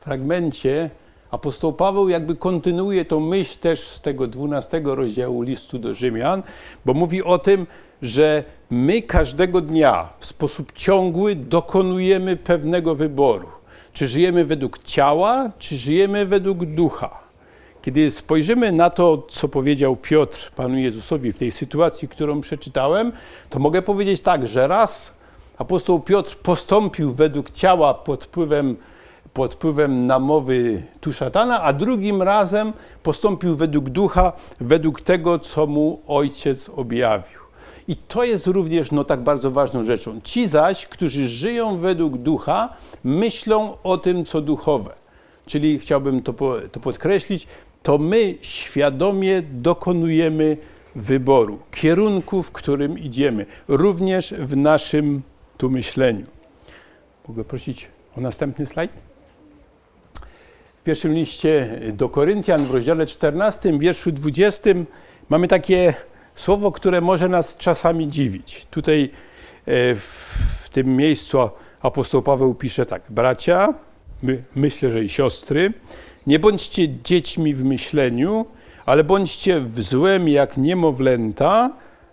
fragmencie 0.00 0.90
apostoł 1.30 1.72
Paweł 1.72 2.08
jakby 2.08 2.36
kontynuuje 2.36 3.04
tą 3.04 3.20
myśl 3.20 3.58
też 3.58 3.88
z 3.88 4.00
tego 4.00 4.26
12 4.26 4.80
rozdziału 4.84 5.42
listu 5.42 5.78
do 5.78 5.94
Rzymian, 5.94 6.42
bo 6.84 6.94
mówi 6.94 7.22
o 7.22 7.38
tym, 7.38 7.66
że 8.02 8.44
my 8.70 9.02
każdego 9.02 9.60
dnia 9.60 10.08
w 10.18 10.26
sposób 10.26 10.72
ciągły 10.72 11.36
dokonujemy 11.36 12.36
pewnego 12.36 12.94
wyboru. 12.94 13.48
Czy 13.92 14.08
żyjemy 14.08 14.44
według 14.44 14.78
ciała, 14.78 15.50
czy 15.58 15.76
żyjemy 15.76 16.26
według 16.26 16.64
ducha. 16.64 17.23
Kiedy 17.84 18.10
spojrzymy 18.10 18.72
na 18.72 18.90
to, 18.90 19.26
co 19.28 19.48
powiedział 19.48 19.96
Piotr 19.96 20.50
Panu 20.56 20.78
Jezusowi 20.78 21.32
w 21.32 21.38
tej 21.38 21.50
sytuacji, 21.50 22.08
którą 22.08 22.40
przeczytałem, 22.40 23.12
to 23.50 23.58
mogę 23.58 23.82
powiedzieć 23.82 24.20
tak, 24.20 24.48
że 24.48 24.68
raz 24.68 25.14
apostoł 25.58 26.00
Piotr 26.00 26.36
postąpił 26.36 27.12
według 27.12 27.50
ciała 27.50 27.94
pod 27.94 28.24
wpływem, 28.24 28.76
pod 29.32 29.54
wpływem 29.54 30.06
namowy 30.06 30.82
tu 31.00 31.12
szatana, 31.12 31.62
a 31.62 31.72
drugim 31.72 32.22
razem 32.22 32.72
postąpił 33.02 33.56
według 33.56 33.90
ducha, 33.90 34.32
według 34.60 35.00
tego, 35.00 35.38
co 35.38 35.66
mu 35.66 36.00
ojciec 36.06 36.70
objawił. 36.76 37.40
I 37.88 37.96
to 37.96 38.24
jest 38.24 38.46
również 38.46 38.92
no, 38.92 39.04
tak 39.04 39.20
bardzo 39.20 39.50
ważną 39.50 39.84
rzeczą. 39.84 40.20
Ci 40.20 40.48
zaś, 40.48 40.86
którzy 40.86 41.28
żyją 41.28 41.78
według 41.78 42.16
ducha, 42.16 42.68
myślą 43.04 43.76
o 43.82 43.98
tym, 43.98 44.24
co 44.24 44.40
duchowe. 44.40 45.04
Czyli 45.46 45.78
chciałbym 45.78 46.22
to, 46.22 46.34
to 46.72 46.80
podkreślić, 46.80 47.46
to 47.84 47.98
my 47.98 48.34
świadomie 48.40 49.42
dokonujemy 49.42 50.56
wyboru, 50.94 51.58
kierunku, 51.70 52.42
w 52.42 52.52
którym 52.52 52.98
idziemy, 52.98 53.46
również 53.68 54.34
w 54.38 54.56
naszym 54.56 55.22
tu 55.56 55.70
myśleniu. 55.70 56.26
Mogę 57.28 57.44
prosić 57.44 57.88
o 58.16 58.20
następny 58.20 58.66
slajd? 58.66 58.90
W 60.80 60.84
pierwszym 60.84 61.14
liście 61.14 61.80
do 61.92 62.08
Koryntian 62.08 62.64
w 62.64 62.70
rozdziale 62.70 63.06
14, 63.06 63.78
wierszu 63.78 64.12
20 64.12 64.70
mamy 65.28 65.46
takie 65.46 65.94
słowo, 66.34 66.72
które 66.72 67.00
może 67.00 67.28
nas 67.28 67.56
czasami 67.56 68.08
dziwić. 68.08 68.66
Tutaj 68.70 69.10
e, 69.66 69.94
w 69.94 70.68
tym 70.72 70.96
miejscu 70.96 71.38
apostoł 71.80 72.22
Paweł 72.22 72.54
pisze 72.54 72.86
tak: 72.86 73.02
Bracia, 73.10 73.74
my, 74.22 74.42
myślę, 74.54 74.90
że 74.90 75.04
i 75.04 75.08
siostry, 75.08 75.72
nie 76.26 76.38
bądźcie 76.38 76.88
dziećmi 77.04 77.54
w 77.54 77.64
myśleniu, 77.64 78.46
ale 78.86 79.04
bądźcie 79.04 79.60
w 79.60 79.82
złem 79.82 80.28
jak 80.28 80.56
niemowlęta, 80.56 81.70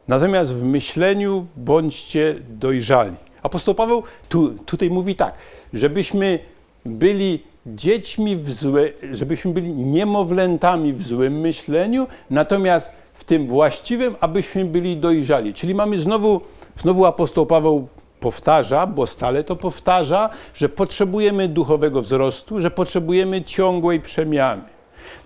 natomiast 0.07 0.53
w 0.53 0.64
myśleniu 0.64 1.45
bądźcie 1.55 2.36
dojrzali. 2.49 3.16
Apostoł 3.43 3.76
Paweł 3.76 4.03
tu, 4.30 4.53
tutaj 4.66 4.89
mówi 4.89 5.16
tak, 5.16 5.34
żebyśmy 5.74 6.39
byli 6.86 7.43
dziećmi 7.66 8.38
w 8.38 8.51
złe, 8.51 8.89
żebyśmy 9.14 9.53
byli 9.53 9.74
niemowlętami 9.74 10.93
w 10.93 11.03
złym 11.03 11.39
myśleniu, 11.39 12.07
natomiast 12.30 12.91
w 13.14 13.24
tym 13.24 13.47
właściwym, 13.47 14.16
abyśmy 14.20 14.66
byli 14.66 14.97
dojrzali. 14.97 15.53
Czyli 15.53 15.76
mamy 15.76 15.99
znowu, 15.99 16.41
znowu 16.78 17.05
apostoł 17.05 17.45
Paweł 17.45 17.88
powtarza, 18.22 18.88
bo 18.88 19.07
stale 19.07 19.43
to 19.43 19.55
powtarza, 19.55 20.30
że 20.53 20.69
potrzebujemy 20.69 21.47
duchowego 21.47 22.01
wzrostu, 22.01 22.61
że 22.61 22.72
potrzebujemy 22.72 23.43
ciągłej 23.43 23.99
przemiany. 23.99 24.63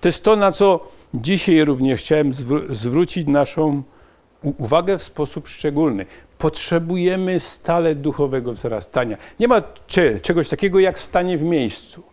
To 0.02 0.08
jest 0.08 0.24
to, 0.24 0.36
na 0.36 0.52
co 0.52 0.80
dzisiaj 1.14 1.66
również 1.66 2.02
chciałem 2.02 2.34
zwrócić 2.70 3.28
naszą 3.28 3.84
uwagę 4.58 4.98
w 4.98 5.04
sposób 5.04 5.48
szczególny. 5.48 6.06
Potrzebujemy 6.38 7.40
stale 7.40 7.96
duchowego 7.96 8.54
wzrastania. 8.54 9.18
Nie 9.40 9.48
ma 9.48 9.62
czegoś 10.22 10.50
takiego 10.50 10.80
jak 10.80 11.00
stanie 11.00 11.38
w 11.38 11.42
miejscu. 11.42 12.04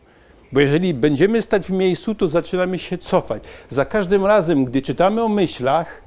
Bo 0.52 0.60
jeżeli 0.60 0.94
będziemy 0.94 1.42
stać 1.42 1.66
w 1.66 1.70
miejscu, 1.70 2.14
to 2.14 2.28
zaczynamy 2.28 2.78
się 2.78 2.98
cofać. 2.98 3.42
Za 3.70 3.84
każdym 3.84 4.26
razem, 4.26 4.64
gdy 4.64 4.82
czytamy 4.82 5.22
o 5.22 5.28
myślach, 5.28 6.02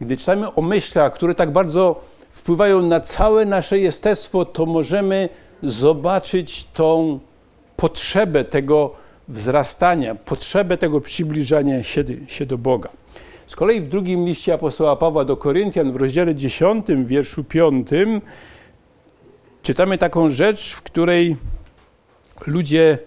gdy 0.00 0.16
czytamy 0.16 0.54
o 0.54 0.62
myślach, 0.62 1.14
które 1.14 1.34
tak 1.34 1.52
bardzo 1.52 2.00
wpływają 2.44 2.82
na 2.82 3.00
całe 3.00 3.46
nasze 3.46 3.78
jestestwo, 3.78 4.44
to 4.44 4.66
możemy 4.66 5.28
zobaczyć 5.62 6.64
tą 6.64 7.20
potrzebę 7.76 8.44
tego 8.44 8.94
wzrastania, 9.28 10.14
potrzebę 10.14 10.76
tego 10.76 11.00
przybliżania 11.00 11.84
się, 11.84 12.04
się 12.28 12.46
do 12.46 12.58
Boga. 12.58 12.88
Z 13.46 13.56
kolei 13.56 13.80
w 13.80 13.88
drugim 13.88 14.26
liście 14.26 14.54
apostoła 14.54 14.96
Pawła 14.96 15.24
do 15.24 15.36
Koryntian 15.36 15.92
w 15.92 15.96
rozdziale 15.96 16.34
10, 16.34 16.86
wierszu 17.04 17.44
5 17.44 17.88
czytamy 19.62 19.98
taką 19.98 20.30
rzecz, 20.30 20.72
w 20.72 20.82
której 20.82 21.36
ludzie 22.46 22.98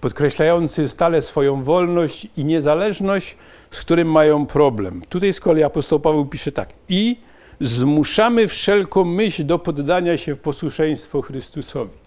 podkreślający 0.00 0.88
stale 0.88 1.22
swoją 1.22 1.62
wolność 1.62 2.26
i 2.36 2.44
niezależność, 2.44 3.36
z 3.70 3.80
którym 3.80 4.10
mają 4.10 4.46
problem. 4.46 5.02
Tutaj 5.08 5.32
z 5.32 5.40
kolei 5.40 5.62
apostoł 5.62 6.00
Paweł 6.00 6.26
pisze 6.26 6.52
tak: 6.52 6.68
i 6.88 7.29
zmuszamy 7.60 8.48
wszelką 8.48 9.04
myśl 9.04 9.46
do 9.46 9.58
poddania 9.58 10.18
się 10.18 10.34
w 10.34 10.38
posłuszeństwo 10.38 11.22
Chrystusowi 11.22 12.00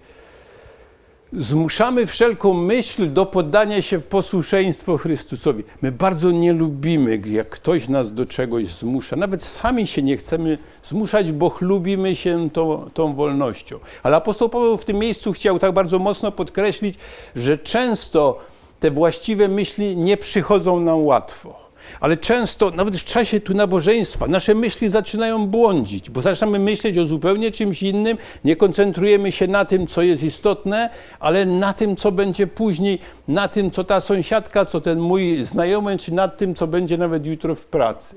zmuszamy 1.38 2.08
wszelką 2.08 2.54
myśl 2.54 3.14
do 3.14 3.26
poddania 3.26 3.82
się 3.82 4.00
w 4.00 4.08
posłuszeństwo 4.08 4.98
Chrystusowi. 4.98 5.64
My 5.82 5.92
bardzo 5.92 6.32
nie 6.32 6.54
lubimy, 6.54 7.20
jak 7.26 7.50
ktoś 7.50 7.90
nas 7.90 8.14
do 8.14 8.26
czegoś 8.26 8.68
zmusza. 8.68 9.16
Nawet 9.16 9.44
sami 9.44 9.88
się 9.88 10.02
nie 10.02 10.18
chcemy 10.18 10.58
zmuszać, 10.84 11.32
bo 11.32 11.50
chlubimy 11.50 12.16
się 12.16 12.50
tą, 12.50 12.90
tą 12.94 13.14
wolnością. 13.14 13.80
Ale 14.04 14.16
apostoł 14.16 14.50
Paweł 14.50 14.78
w 14.78 14.86
tym 14.86 14.98
miejscu 14.98 15.34
chciał 15.34 15.60
tak 15.60 15.72
bardzo 15.72 16.00
mocno 16.00 16.32
podkreślić, 16.32 16.96
że 17.36 17.58
często 17.58 18.40
te 18.80 18.92
właściwe 18.92 19.48
myśli 19.48 19.98
nie 19.98 20.18
przychodzą 20.18 20.80
nam 20.80 21.06
łatwo. 21.06 21.73
Ale 22.00 22.18
często, 22.18 22.72
nawet 22.72 22.98
w 22.98 23.06
czasie 23.06 23.40
tu 23.40 23.54
nabożeństwa, 23.54 24.28
nasze 24.28 24.56
myśli 24.56 24.90
zaczynają 24.90 25.48
błądzić, 25.48 26.10
bo 26.10 26.22
zaczynamy 26.22 26.60
myśleć 26.60 26.98
o 26.98 27.06
zupełnie 27.06 27.52
czymś 27.52 27.84
innym, 27.84 28.18
nie 28.44 28.56
koncentrujemy 28.56 29.32
się 29.32 29.48
na 29.48 29.66
tym, 29.66 29.88
co 29.88 30.02
jest 30.02 30.24
istotne, 30.24 30.90
ale 31.20 31.46
na 31.46 31.74
tym, 31.74 31.96
co 31.96 32.12
będzie 32.12 32.48
później, 32.48 33.00
na 33.28 33.48
tym, 33.48 33.72
co 33.72 33.84
ta 33.84 34.02
sąsiadka, 34.02 34.66
co 34.66 34.82
ten 34.82 35.00
mój 35.00 35.46
znajomy, 35.46 35.98
czy 35.98 36.14
nad 36.14 36.38
tym, 36.38 36.56
co 36.56 36.68
będzie 36.68 36.98
nawet 36.98 37.26
jutro 37.26 37.56
w 37.56 37.66
pracy. 37.66 38.16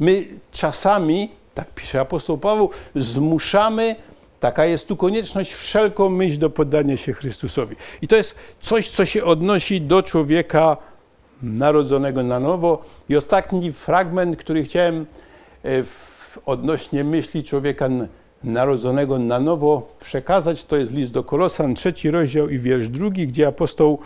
My 0.00 0.26
czasami, 0.52 1.28
tak 1.54 1.74
pisze 1.74 2.00
apostoł 2.00 2.38
Paweł, 2.38 2.70
zmuszamy 2.94 3.96
Taka 4.40 4.64
jest 4.64 4.86
tu 4.86 4.96
konieczność 4.96 5.52
wszelką 5.52 6.10
myśl 6.10 6.38
do 6.38 6.50
poddania 6.50 6.96
się 6.96 7.12
Chrystusowi. 7.12 7.76
I 8.02 8.08
to 8.08 8.16
jest 8.16 8.34
coś, 8.60 8.88
co 8.88 9.04
się 9.04 9.24
odnosi 9.24 9.80
do 9.80 10.02
człowieka 10.02 10.76
narodzonego 11.42 12.22
na 12.22 12.40
nowo. 12.40 12.82
I 13.08 13.16
ostatni 13.16 13.72
fragment, 13.72 14.36
który 14.36 14.62
chciałem 14.62 15.06
e, 15.64 15.68
odnośnie 16.46 17.04
myśli 17.04 17.44
człowieka 17.44 17.88
narodzonego 18.44 19.18
na 19.18 19.40
nowo 19.40 19.94
przekazać, 20.00 20.64
to 20.64 20.76
jest 20.76 20.92
list 20.92 21.12
do 21.12 21.24
Kolosan, 21.24 21.74
trzeci 21.74 22.10
rozdział 22.10 22.48
i 22.48 22.58
wiersz 22.58 22.88
drugi, 22.88 23.26
gdzie 23.26 23.46
apostoł 23.46 23.98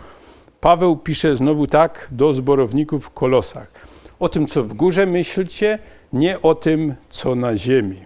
Paweł 0.61 0.97
pisze 0.97 1.35
znowu 1.35 1.67
tak 1.67 2.07
do 2.11 2.33
zborowników 2.33 3.05
w 3.05 3.09
Kolosach. 3.09 3.67
O 4.19 4.29
tym, 4.29 4.47
co 4.47 4.63
w 4.63 4.73
górze 4.73 5.05
myślcie, 5.05 5.79
nie 6.13 6.41
o 6.41 6.55
tym, 6.55 6.95
co 7.09 7.35
na 7.35 7.57
ziemi. 7.57 8.05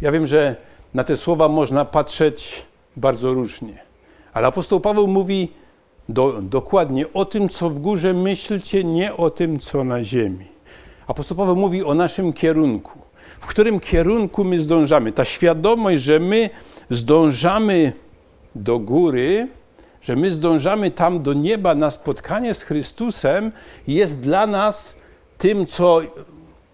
Ja 0.00 0.12
wiem, 0.12 0.26
że 0.26 0.56
na 0.94 1.04
te 1.04 1.16
słowa 1.16 1.48
można 1.48 1.84
patrzeć 1.84 2.66
bardzo 2.96 3.32
różnie, 3.32 3.78
ale 4.32 4.46
apostoł 4.46 4.80
Paweł 4.80 5.06
mówi, 5.06 5.52
do, 6.08 6.42
dokładnie 6.42 7.12
o 7.12 7.24
tym, 7.24 7.48
co 7.48 7.70
w 7.70 7.78
górze 7.78 8.12
myślcie, 8.12 8.84
nie 8.84 9.16
o 9.16 9.30
tym, 9.30 9.58
co 9.58 9.84
na 9.84 10.04
ziemi. 10.04 10.46
Apostoł 11.06 11.36
Paweł 11.36 11.56
mówi 11.56 11.84
o 11.84 11.94
naszym 11.94 12.32
kierunku. 12.32 12.98
W 13.40 13.46
którym 13.46 13.80
kierunku 13.80 14.44
my 14.44 14.60
zdążamy? 14.60 15.12
Ta 15.12 15.24
świadomość, 15.24 16.02
że 16.02 16.20
my 16.20 16.50
zdążamy 16.90 17.92
do 18.54 18.78
góry, 18.78 19.48
że 20.02 20.16
my 20.16 20.30
zdążamy 20.30 20.90
tam 20.90 21.22
do 21.22 21.32
nieba 21.32 21.74
na 21.74 21.90
spotkanie 21.90 22.54
z 22.54 22.62
Chrystusem, 22.62 23.52
jest 23.86 24.20
dla 24.20 24.46
nas 24.46 24.96
tym, 25.38 25.66
co 25.66 26.00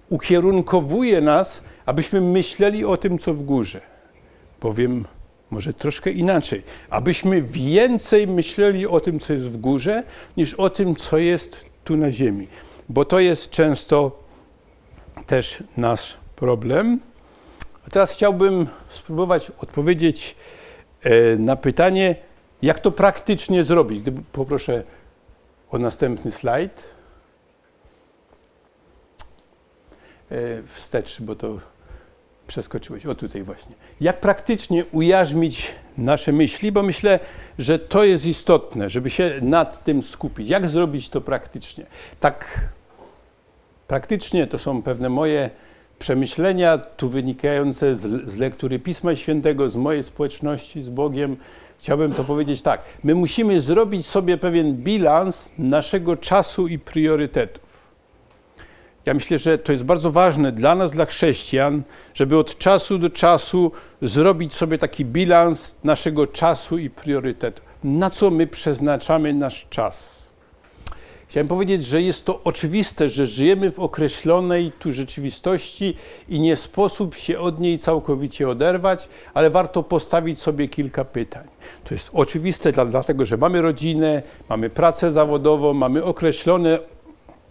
ukierunkowuje 0.08 1.20
nas, 1.20 1.62
abyśmy 1.86 2.20
myśleli 2.20 2.84
o 2.84 2.96
tym, 2.96 3.18
co 3.18 3.34
w 3.34 3.42
górze. 3.42 3.80
Bowiem 4.60 5.04
może 5.50 5.74
troszkę 5.74 6.10
inaczej, 6.10 6.62
abyśmy 6.90 7.42
więcej 7.42 8.26
myśleli 8.26 8.86
o 8.86 9.00
tym, 9.00 9.20
co 9.20 9.32
jest 9.32 9.46
w 9.46 9.56
górze, 9.56 10.02
niż 10.36 10.54
o 10.54 10.70
tym, 10.70 10.96
co 10.96 11.18
jest 11.18 11.64
tu 11.84 11.96
na 11.96 12.10
ziemi. 12.10 12.48
Bo 12.88 13.04
to 13.04 13.20
jest 13.20 13.50
często 13.50 14.22
też 15.26 15.62
nasz 15.76 16.16
problem. 16.36 17.00
A 17.86 17.90
teraz 17.90 18.12
chciałbym 18.12 18.66
spróbować 18.88 19.52
odpowiedzieć 19.58 20.36
e, 21.02 21.36
na 21.36 21.56
pytanie, 21.56 22.16
jak 22.62 22.80
to 22.80 22.90
praktycznie 22.90 23.64
zrobić. 23.64 24.02
Gdyby 24.02 24.22
poproszę 24.32 24.84
o 25.70 25.78
następny 25.78 26.30
slajd. 26.30 26.84
E, 30.30 30.36
wstecz, 30.74 31.20
bo 31.20 31.34
to 31.34 31.58
przeskoczyłeś. 32.48 33.06
O 33.06 33.14
tutaj 33.14 33.42
właśnie. 33.42 33.74
Jak 34.00 34.20
praktycznie 34.20 34.84
ujarzmić 34.92 35.74
nasze 35.98 36.32
myśli, 36.32 36.72
bo 36.72 36.82
myślę, 36.82 37.20
że 37.58 37.78
to 37.78 38.04
jest 38.04 38.26
istotne, 38.26 38.90
żeby 38.90 39.10
się 39.10 39.32
nad 39.42 39.84
tym 39.84 40.02
skupić. 40.02 40.48
Jak 40.48 40.68
zrobić 40.68 41.08
to 41.08 41.20
praktycznie? 41.20 41.86
Tak 42.20 42.68
praktycznie 43.86 44.46
to 44.46 44.58
są 44.58 44.82
pewne 44.82 45.08
moje 45.08 45.50
przemyślenia, 45.98 46.78
tu 46.78 47.08
wynikające 47.08 47.96
z, 47.96 48.30
z 48.30 48.36
lektury 48.36 48.78
Pisma 48.78 49.16
Świętego, 49.16 49.70
z 49.70 49.76
mojej 49.76 50.04
społeczności 50.04 50.82
z 50.82 50.88
Bogiem. 50.88 51.36
Chciałbym 51.78 52.14
to 52.14 52.24
powiedzieć 52.24 52.62
tak. 52.62 52.82
My 53.04 53.14
musimy 53.14 53.60
zrobić 53.60 54.06
sobie 54.06 54.36
pewien 54.36 54.74
bilans 54.74 55.52
naszego 55.58 56.16
czasu 56.16 56.68
i 56.68 56.78
priorytetów. 56.78 57.67
Ja 59.08 59.14
myślę, 59.14 59.38
że 59.38 59.58
to 59.58 59.72
jest 59.72 59.84
bardzo 59.84 60.10
ważne 60.10 60.52
dla 60.52 60.74
nas, 60.74 60.92
dla 60.92 61.06
chrześcijan, 61.06 61.82
żeby 62.14 62.38
od 62.38 62.58
czasu 62.58 62.98
do 62.98 63.10
czasu 63.10 63.72
zrobić 64.02 64.54
sobie 64.54 64.78
taki 64.78 65.04
bilans 65.04 65.76
naszego 65.84 66.26
czasu 66.26 66.78
i 66.78 66.90
priorytetu. 66.90 67.62
Na 67.84 68.10
co 68.10 68.30
my 68.30 68.46
przeznaczamy 68.46 69.34
nasz 69.34 69.66
czas? 69.70 70.28
Chciałem 71.28 71.48
powiedzieć, 71.48 71.84
że 71.84 72.02
jest 72.02 72.24
to 72.24 72.40
oczywiste, 72.44 73.08
że 73.08 73.26
żyjemy 73.26 73.70
w 73.70 73.78
określonej 73.78 74.72
tu 74.78 74.92
rzeczywistości 74.92 75.94
i 76.28 76.40
nie 76.40 76.56
sposób 76.56 77.14
się 77.14 77.38
od 77.38 77.60
niej 77.60 77.78
całkowicie 77.78 78.48
oderwać, 78.48 79.08
ale 79.34 79.50
warto 79.50 79.82
postawić 79.82 80.40
sobie 80.40 80.68
kilka 80.68 81.04
pytań. 81.04 81.48
To 81.84 81.94
jest 81.94 82.10
oczywiste 82.12 82.72
dlatego, 82.72 83.26
że 83.26 83.36
mamy 83.36 83.62
rodzinę, 83.62 84.22
mamy 84.48 84.70
pracę 84.70 85.12
zawodową, 85.12 85.72
mamy 85.72 86.04
określone 86.04 86.78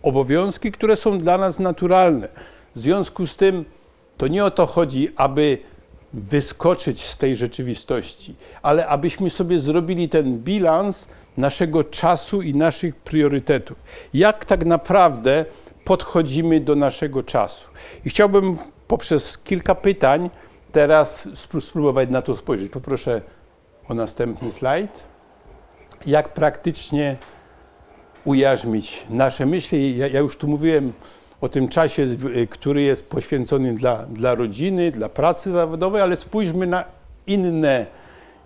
obowiązki, 0.08 0.72
które 0.72 0.96
są 0.96 1.20
dla 1.20 1.38
nas 1.38 1.60
naturalne. 1.60 2.28
W 2.76 2.80
związku 2.80 3.28
z 3.28 3.38
tym 3.38 3.66
to 4.18 4.28
nie 4.28 4.46
o 4.46 4.52
to 4.52 4.66
chodzi, 4.66 5.10
aby 5.16 5.58
wyskoczyć 6.14 7.02
z 7.02 7.18
tej 7.18 7.36
rzeczywistości, 7.36 8.36
ale 8.62 8.88
abyśmy 8.88 9.30
sobie 9.30 9.60
zrobili 9.60 10.10
ten 10.10 10.40
bilans 10.40 11.08
naszego 11.38 11.84
czasu 11.84 12.42
i 12.42 12.54
naszych 12.54 12.96
priorytetów. 12.96 13.84
Jak 14.14 14.46
tak 14.46 14.66
naprawdę 14.66 15.46
podchodzimy 15.86 16.60
do 16.60 16.76
naszego 16.76 17.24
czasu? 17.24 17.68
I 18.06 18.10
chciałbym 18.10 18.58
poprzez 18.88 19.38
kilka 19.38 19.76
pytań 19.76 20.30
teraz 20.72 21.28
spróbować 21.60 22.10
na 22.10 22.22
to 22.22 22.36
spojrzeć. 22.36 22.72
Poproszę 22.72 23.22
o 23.90 23.94
następny 23.94 24.52
slajd. 24.52 25.04
Jak 26.06 26.34
praktycznie 26.34 27.18
ujarzmić 28.26 29.04
nasze 29.10 29.46
myśli. 29.46 29.98
Ja, 29.98 30.08
ja, 30.08 30.20
już 30.20 30.38
tu 30.38 30.48
mówiłem 30.48 30.94
o 31.42 31.50
tym 31.50 31.68
czasie, 31.68 32.04
y, 32.36 32.48
który 32.48 32.82
jest 32.82 33.10
poświęcony 33.10 33.74
dla, 33.74 34.04
dla 34.04 34.36
rodziny, 34.36 34.92
dla 34.92 35.10
pracy 35.10 35.52
zawodowej, 35.52 36.02
ale 36.02 36.18
spójrzmy 36.18 36.68
na 36.68 36.84
inne, 37.28 37.86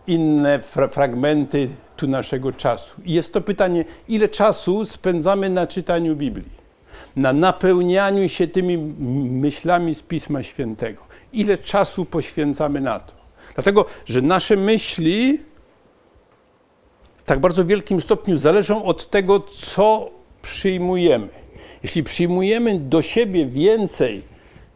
inne 0.08 0.60
fra 0.60 0.88
fragmenty 0.88 1.70
tu 1.98 2.08
naszego 2.08 2.52
czasu. 2.54 3.02
I 3.06 3.14
jest 3.14 3.34
to 3.34 3.42
pytanie, 3.42 3.86
ile 4.08 4.30
czasu 4.30 4.86
spędzamy 4.86 5.50
na 5.50 5.68
czytaniu 5.68 6.16
Biblii, 6.16 6.62
na 7.16 7.34
napełnianiu 7.34 8.30
się 8.30 8.48
tymi 8.48 8.78
myślami 9.32 9.96
z 9.96 10.02
Pisma 10.02 10.44
Świętego. 10.44 11.02
Ile 11.34 11.58
czasu 11.58 12.06
poświęcamy 12.06 12.82
na 12.82 13.00
to? 13.00 13.14
Dlatego, 13.56 13.86
że 14.06 14.22
nasze 14.22 14.58
myśli 14.58 15.40
tak 17.26 17.40
bardzo 17.40 17.66
wielkim 17.66 18.02
stopniu 18.02 18.38
zależą 18.38 18.84
od 18.84 19.10
tego, 19.10 19.40
co 19.40 20.10
przyjmujemy. 20.42 21.28
Jeśli 21.84 22.04
przyjmujemy 22.04 22.80
do 22.80 23.02
siebie 23.02 23.46
więcej, 23.46 24.22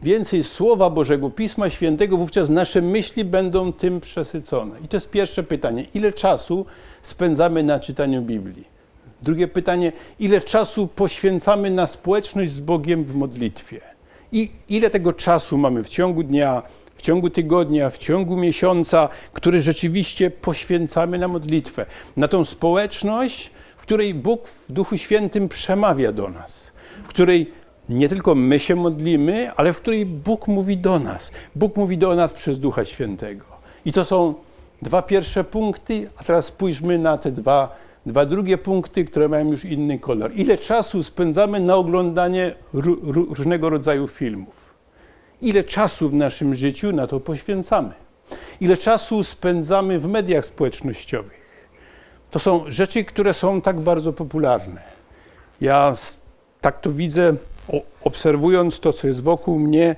więcej 0.01 0.43
Słowa 0.43 0.89
Bożego, 0.89 1.29
Pisma 1.29 1.69
Świętego, 1.69 2.17
wówczas 2.17 2.49
nasze 2.49 2.81
myśli 2.81 3.25
będą 3.25 3.73
tym 3.73 4.01
przesycone. 4.01 4.79
I 4.85 4.87
to 4.87 4.97
jest 4.97 5.09
pierwsze 5.09 5.43
pytanie. 5.43 5.85
Ile 5.93 6.13
czasu 6.13 6.65
spędzamy 7.03 7.63
na 7.63 7.79
czytaniu 7.79 8.21
Biblii? 8.21 8.75
Drugie 9.21 9.47
pytanie, 9.47 9.91
ile 10.19 10.41
czasu 10.41 10.87
poświęcamy 10.87 11.71
na 11.71 11.87
społeczność 11.87 12.51
z 12.51 12.59
Bogiem 12.59 13.03
w 13.03 13.15
modlitwie? 13.15 13.81
I 14.31 14.51
ile 14.69 14.89
tego 14.89 15.13
czasu 15.13 15.57
mamy 15.57 15.83
w 15.83 15.89
ciągu 15.89 16.23
dnia, 16.23 16.61
ciągu 17.01 17.29
tygodnia, 17.29 17.89
w 17.89 17.97
ciągu 17.97 18.37
miesiąca, 18.37 19.09
który 19.33 19.61
rzeczywiście 19.61 20.31
poświęcamy 20.31 21.17
na 21.19 21.27
modlitwę, 21.27 21.85
na 22.17 22.27
tą 22.27 22.45
społeczność, 22.45 23.51
w 23.77 23.81
której 23.81 24.13
Bóg 24.13 24.47
w 24.47 24.71
Duchu 24.71 24.97
Świętym 24.97 25.49
przemawia 25.49 26.11
do 26.11 26.29
nas, 26.29 26.71
w 27.03 27.07
której 27.07 27.51
nie 27.89 28.09
tylko 28.09 28.35
my 28.35 28.59
się 28.59 28.75
modlimy, 28.75 29.51
ale 29.55 29.73
w 29.73 29.79
której 29.79 30.05
Bóg 30.05 30.47
mówi 30.47 30.77
do 30.77 30.99
nas. 30.99 31.31
Bóg 31.55 31.75
mówi 31.75 31.97
do 31.97 32.15
nas 32.15 32.33
przez 32.33 32.59
Ducha 32.59 32.85
Świętego. 32.85 33.45
I 33.85 33.91
to 33.91 34.05
są 34.05 34.33
dwa 34.81 35.01
pierwsze 35.01 35.43
punkty, 35.43 36.09
a 36.17 36.23
teraz 36.23 36.45
spójrzmy 36.45 36.99
na 36.99 37.17
te 37.17 37.31
dwa, 37.31 37.75
dwa 38.05 38.25
drugie 38.25 38.57
punkty, 38.57 39.05
które 39.05 39.27
mają 39.27 39.51
już 39.51 39.65
inny 39.65 39.99
kolor. 39.99 40.31
Ile 40.35 40.57
czasu 40.57 41.03
spędzamy 41.03 41.59
na 41.59 41.75
oglądanie 41.75 42.55
różnego 43.03 43.69
rodzaju 43.69 44.07
filmów? 44.07 44.64
Ile 45.41 45.63
czasu 45.63 46.09
w 46.09 46.13
naszym 46.13 46.55
życiu 46.55 46.91
na 46.91 47.07
to 47.07 47.19
poświęcamy? 47.19 47.93
Ile 48.61 48.77
czasu 48.77 49.23
spędzamy 49.23 49.99
w 49.99 50.07
mediach 50.07 50.45
społecznościowych? 50.45 51.45
To 52.31 52.39
są 52.39 52.63
rzeczy, 52.67 53.03
które 53.03 53.33
są 53.33 53.61
tak 53.61 53.79
bardzo 53.79 54.13
popularne. 54.13 54.81
Ja 55.61 55.93
tak 56.61 56.81
to 56.81 56.91
widzę, 56.91 57.36
obserwując 58.01 58.79
to, 58.79 58.93
co 58.93 59.07
jest 59.07 59.23
wokół 59.23 59.59
mnie, 59.59 59.95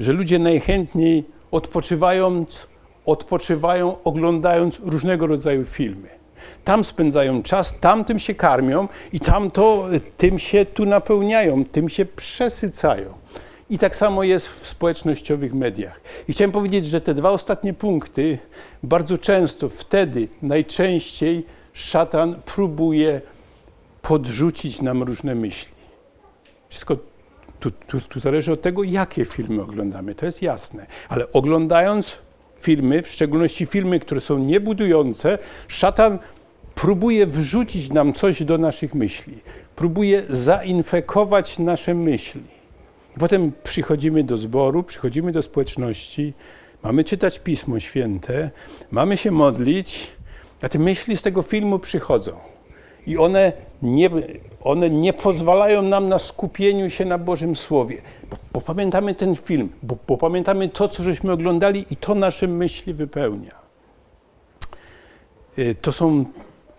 że 0.00 0.12
ludzie 0.12 0.38
najchętniej 0.38 1.24
odpoczywając, 1.50 2.66
odpoczywają 3.06 4.02
oglądając 4.04 4.80
różnego 4.82 5.26
rodzaju 5.26 5.64
filmy. 5.64 6.08
Tam 6.64 6.84
spędzają 6.84 7.42
czas, 7.42 7.74
tam 7.80 8.04
tym 8.04 8.18
się 8.18 8.34
karmią 8.34 8.88
i 9.12 9.20
tam 9.20 9.50
to, 9.50 9.88
tym 10.16 10.38
się 10.38 10.64
tu 10.64 10.86
napełniają, 10.86 11.64
tym 11.64 11.88
się 11.88 12.04
przesycają. 12.04 13.14
I 13.70 13.78
tak 13.78 13.96
samo 13.96 14.24
jest 14.24 14.48
w 14.48 14.66
społecznościowych 14.66 15.54
mediach. 15.54 16.00
I 16.28 16.32
chciałem 16.32 16.52
powiedzieć, 16.52 16.84
że 16.84 17.00
te 17.00 17.14
dwa 17.14 17.30
ostatnie 17.30 17.74
punkty 17.74 18.38
bardzo 18.82 19.18
często, 19.18 19.68
wtedy 19.68 20.28
najczęściej 20.42 21.46
szatan 21.72 22.42
próbuje 22.44 23.20
podrzucić 24.02 24.82
nam 24.82 25.02
różne 25.02 25.34
myśli. 25.34 25.72
Wszystko 26.68 26.96
tu, 27.60 27.70
tu, 27.70 28.00
tu, 28.00 28.20
zależy 28.20 28.52
od 28.52 28.62
tego, 28.62 28.82
jakie 28.82 29.24
filmy 29.24 29.62
oglądamy, 29.62 30.14
to 30.14 30.26
jest 30.26 30.42
jasne. 30.42 30.86
Ale 31.08 31.32
oglądając 31.32 32.18
filmy, 32.60 33.02
w 33.02 33.08
szczególności 33.08 33.66
filmy, 33.66 34.00
które 34.00 34.20
są 34.20 34.38
niebudujące, 34.38 35.38
szatan 35.68 36.18
próbuje 36.74 37.26
wrzucić 37.26 37.90
nam 37.90 38.12
coś 38.12 38.42
do 38.42 38.58
naszych 38.58 38.94
myśli, 38.94 39.38
próbuje 39.76 40.22
zainfekować 40.30 41.58
nasze 41.58 41.94
myśli. 41.94 42.57
Potem 43.18 43.52
przychodzimy 43.62 44.24
do 44.24 44.36
zboru, 44.36 44.82
przychodzimy 44.82 45.32
do 45.32 45.42
społeczności, 45.42 46.34
mamy 46.82 47.04
czytać 47.04 47.38
Pismo 47.38 47.80
Święte, 47.80 48.50
mamy 48.90 49.16
się 49.16 49.30
modlić, 49.30 50.06
a 50.62 50.68
te 50.68 50.78
myśli 50.78 51.16
z 51.16 51.22
tego 51.22 51.42
filmu 51.42 51.78
przychodzą. 51.78 52.32
I 53.06 53.18
one 53.18 53.52
nie, 53.82 54.10
one 54.60 54.90
nie 54.90 55.12
pozwalają 55.12 55.82
nam 55.82 56.08
na 56.08 56.18
skupieniu 56.18 56.90
się 56.90 57.04
na 57.04 57.18
Bożym 57.18 57.56
Słowie, 57.56 58.02
bo, 58.30 58.36
bo 58.52 58.60
pamiętamy 58.60 59.14
ten 59.14 59.36
film, 59.36 59.68
bo, 59.82 59.96
bo 60.06 60.16
pamiętamy 60.16 60.68
to, 60.68 60.88
co 60.88 61.02
żeśmy 61.02 61.32
oglądali 61.32 61.86
i 61.90 61.96
to 61.96 62.14
nasze 62.14 62.48
myśli 62.48 62.94
wypełnia. 62.94 63.54
Y, 65.58 65.74
to 65.74 65.92
są 65.92 66.24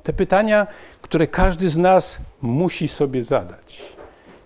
te 0.03 0.13
pytania, 0.13 0.67
które 1.01 1.27
każdy 1.27 1.69
z 1.69 1.77
nas 1.77 2.17
musi 2.41 2.87
sobie 2.87 3.23
zadać. 3.23 3.98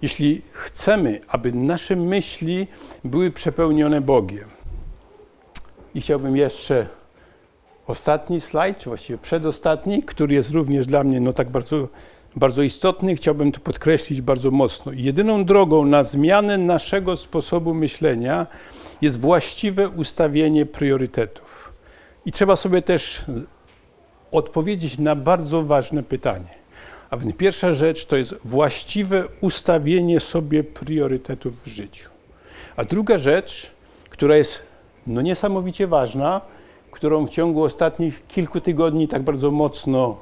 Jeśli 0.04 0.42
chcemy, 0.52 1.22
aby 1.28 1.52
nasze 1.52 1.96
myśli 1.96 2.68
były 3.04 3.32
przepełnione 3.32 4.02
Bogiem. 4.02 4.50
I 5.96 6.02
chciałbym 6.02 6.38
jeszcze 6.38 6.88
ostatni 7.88 8.42
slajd, 8.42 8.78
czy 8.78 8.90
właściwie 8.90 9.20
przedostatni, 9.20 10.04
który 10.04 10.34
jest 10.34 10.52
również 10.52 10.88
dla 10.88 11.04
mnie 11.04 11.20
no 11.20 11.34
tak 11.34 11.50
bardzo, 11.50 11.88
bardzo 12.36 12.62
istotny, 12.62 13.16
chciałbym 13.16 13.52
to 13.52 13.60
podkreślić 13.60 14.22
bardzo 14.22 14.52
mocno. 14.52 14.92
Jedyną 14.92 15.46
drogą 15.46 15.86
na 15.86 16.04
zmianę 16.04 16.58
naszego 16.58 17.18
sposobu 17.18 17.74
myślenia 17.74 18.48
jest 19.02 19.20
właściwe 19.20 19.90
ustawienie 19.90 20.66
priorytetów. 20.66 21.74
I 22.26 22.32
trzeba 22.32 22.56
sobie 22.56 22.82
też 22.82 23.26
odpowiedzieć 24.32 24.98
na 24.98 25.16
bardzo 25.16 25.64
ważne 25.64 26.04
pytanie. 26.04 26.63
A 27.14 27.18
więc 27.18 27.36
pierwsza 27.36 27.74
rzecz 27.74 28.06
to 28.06 28.16
jest 28.16 28.36
właściwe 28.46 29.24
ustawienie 29.42 30.20
sobie 30.20 30.64
priorytetów 30.64 31.64
w 31.64 31.68
życiu. 31.68 32.10
A 32.76 32.84
druga 32.84 33.18
rzecz, 33.18 33.72
która 34.10 34.38
jest 34.38 34.64
no 35.08 35.22
niesamowicie 35.22 35.88
ważna, 35.88 36.42
którą 36.92 37.28
w 37.28 37.30
ciągu 37.30 37.64
ostatnich 37.64 38.28
kilku 38.28 38.62
tygodni 38.62 39.08
tak 39.08 39.24
bardzo 39.24 39.52
mocno 39.52 40.18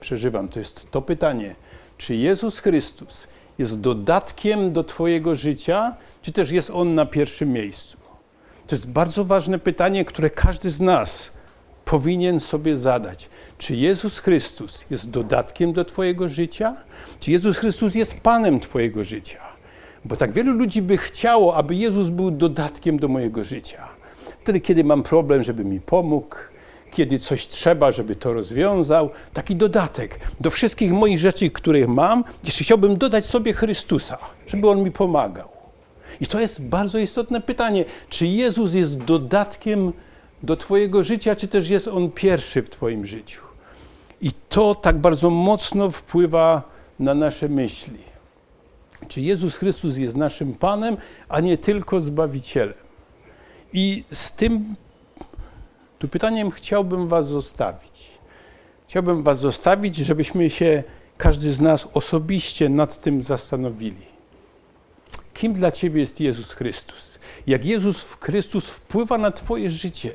przeżywam, 0.00 0.48
to 0.48 0.58
jest 0.58 0.90
to 0.90 1.02
pytanie, 1.02 1.54
czy 1.98 2.14
Jezus 2.14 2.58
Chrystus 2.58 3.26
jest 3.58 3.80
dodatkiem 3.80 4.72
do 4.72 4.84
Twojego 4.84 5.34
życia, 5.34 5.96
czy 6.22 6.32
też 6.32 6.50
jest 6.50 6.70
On 6.70 6.94
na 6.94 7.06
pierwszym 7.06 7.52
miejscu? 7.52 7.98
To 8.66 8.74
jest 8.74 8.90
bardzo 8.90 9.24
ważne 9.24 9.58
pytanie, 9.58 10.04
które 10.04 10.30
każdy 10.30 10.70
z 10.70 10.80
nas 10.80 11.37
powinien 11.88 12.40
sobie 12.40 12.76
zadać. 12.76 13.28
Czy 13.58 13.76
Jezus 13.76 14.18
Chrystus 14.18 14.86
jest 14.90 15.10
dodatkiem 15.10 15.72
do 15.72 15.84
Twojego 15.84 16.28
życia? 16.28 16.76
Czy 17.20 17.32
Jezus 17.32 17.58
Chrystus 17.58 17.94
jest 17.94 18.20
Panem 18.20 18.60
Twojego 18.60 19.04
życia? 19.04 19.40
Bo 20.04 20.16
tak 20.16 20.32
wielu 20.32 20.52
ludzi 20.52 20.82
by 20.82 20.98
chciało, 20.98 21.56
aby 21.56 21.74
Jezus 21.74 22.08
był 22.10 22.30
dodatkiem 22.30 22.98
do 22.98 23.08
mojego 23.08 23.44
życia. 23.44 23.88
Wtedy, 24.40 24.60
kiedy 24.60 24.84
mam 24.84 25.02
problem, 25.02 25.42
żeby 25.42 25.64
mi 25.64 25.80
pomógł, 25.80 26.36
kiedy 26.90 27.18
coś 27.18 27.48
trzeba, 27.48 27.92
żeby 27.92 28.16
to 28.16 28.32
rozwiązał, 28.32 29.10
taki 29.32 29.56
dodatek 29.56 30.20
do 30.40 30.50
wszystkich 30.50 30.92
moich 30.92 31.18
rzeczy, 31.18 31.50
które 31.50 31.86
mam, 31.86 32.24
jeszcze 32.44 32.64
chciałbym 32.64 32.96
dodać 32.96 33.26
sobie 33.26 33.52
Chrystusa, 33.52 34.18
żeby 34.46 34.68
On 34.68 34.82
mi 34.82 34.90
pomagał. 34.90 35.48
I 36.20 36.26
to 36.26 36.40
jest 36.40 36.62
bardzo 36.62 36.98
istotne 36.98 37.40
pytanie, 37.40 37.84
czy 38.08 38.26
Jezus 38.26 38.74
jest 38.74 38.98
dodatkiem 38.98 39.92
do 40.42 40.56
Twojego 40.56 41.04
życia, 41.04 41.36
czy 41.36 41.48
też 41.48 41.68
jest 41.68 41.88
On 41.88 42.10
pierwszy 42.10 42.62
w 42.62 42.70
Twoim 42.70 43.06
życiu? 43.06 43.42
I 44.20 44.30
to 44.48 44.74
tak 44.74 44.98
bardzo 44.98 45.30
mocno 45.30 45.90
wpływa 45.90 46.62
na 46.98 47.14
nasze 47.14 47.48
myśli. 47.48 47.98
Czy 49.08 49.20
Jezus 49.20 49.56
Chrystus 49.56 49.96
jest 49.96 50.16
naszym 50.16 50.54
Panem, 50.54 50.96
a 51.28 51.40
nie 51.40 51.58
tylko 51.58 52.00
Zbawicielem? 52.00 52.74
I 53.72 54.04
z 54.12 54.32
tym 54.32 54.74
tu 55.98 56.08
pytaniem 56.08 56.50
chciałbym 56.50 57.08
Was 57.08 57.28
zostawić. 57.28 58.08
Chciałbym 58.88 59.22
Was 59.22 59.38
zostawić, 59.38 59.96
żebyśmy 59.96 60.50
się, 60.50 60.82
każdy 61.16 61.52
z 61.52 61.60
nas 61.60 61.88
osobiście 61.94 62.68
nad 62.68 63.00
tym 63.00 63.22
zastanowili. 63.22 64.06
Kim 65.34 65.54
dla 65.54 65.72
Ciebie 65.72 66.00
jest 66.00 66.20
Jezus 66.20 66.52
Chrystus? 66.52 67.17
Jak 67.48 67.64
Jezus 67.64 68.16
Chrystus 68.20 68.70
wpływa 68.70 69.18
na 69.18 69.30
Twoje 69.30 69.70
życie? 69.70 70.12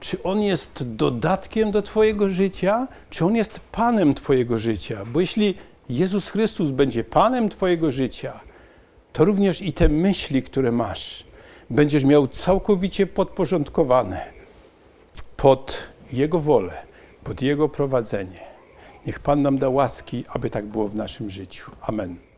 Czy 0.00 0.22
On 0.22 0.42
jest 0.42 0.94
dodatkiem 0.94 1.70
do 1.70 1.82
Twojego 1.82 2.28
życia, 2.28 2.88
czy 3.10 3.24
On 3.24 3.36
jest 3.36 3.60
Panem 3.72 4.14
Twojego 4.14 4.58
życia? 4.58 5.04
Bo 5.04 5.20
jeśli 5.20 5.54
Jezus 5.88 6.28
Chrystus 6.28 6.70
będzie 6.70 7.04
Panem 7.04 7.48
Twojego 7.48 7.90
życia, 7.90 8.40
to 9.12 9.24
również 9.24 9.62
i 9.62 9.72
te 9.72 9.88
myśli, 9.88 10.42
które 10.42 10.72
masz, 10.72 11.24
będziesz 11.70 12.04
miał 12.04 12.28
całkowicie 12.28 13.06
podporządkowane 13.06 14.26
pod 15.36 15.78
Jego 16.12 16.40
wolę, 16.40 16.82
pod 17.24 17.42
Jego 17.42 17.68
prowadzenie. 17.68 18.40
Niech 19.06 19.20
Pan 19.20 19.42
nam 19.42 19.58
da 19.58 19.68
łaski, 19.68 20.24
aby 20.28 20.50
tak 20.50 20.66
było 20.66 20.88
w 20.88 20.94
naszym 20.94 21.30
życiu. 21.30 21.70
Amen. 21.80 22.29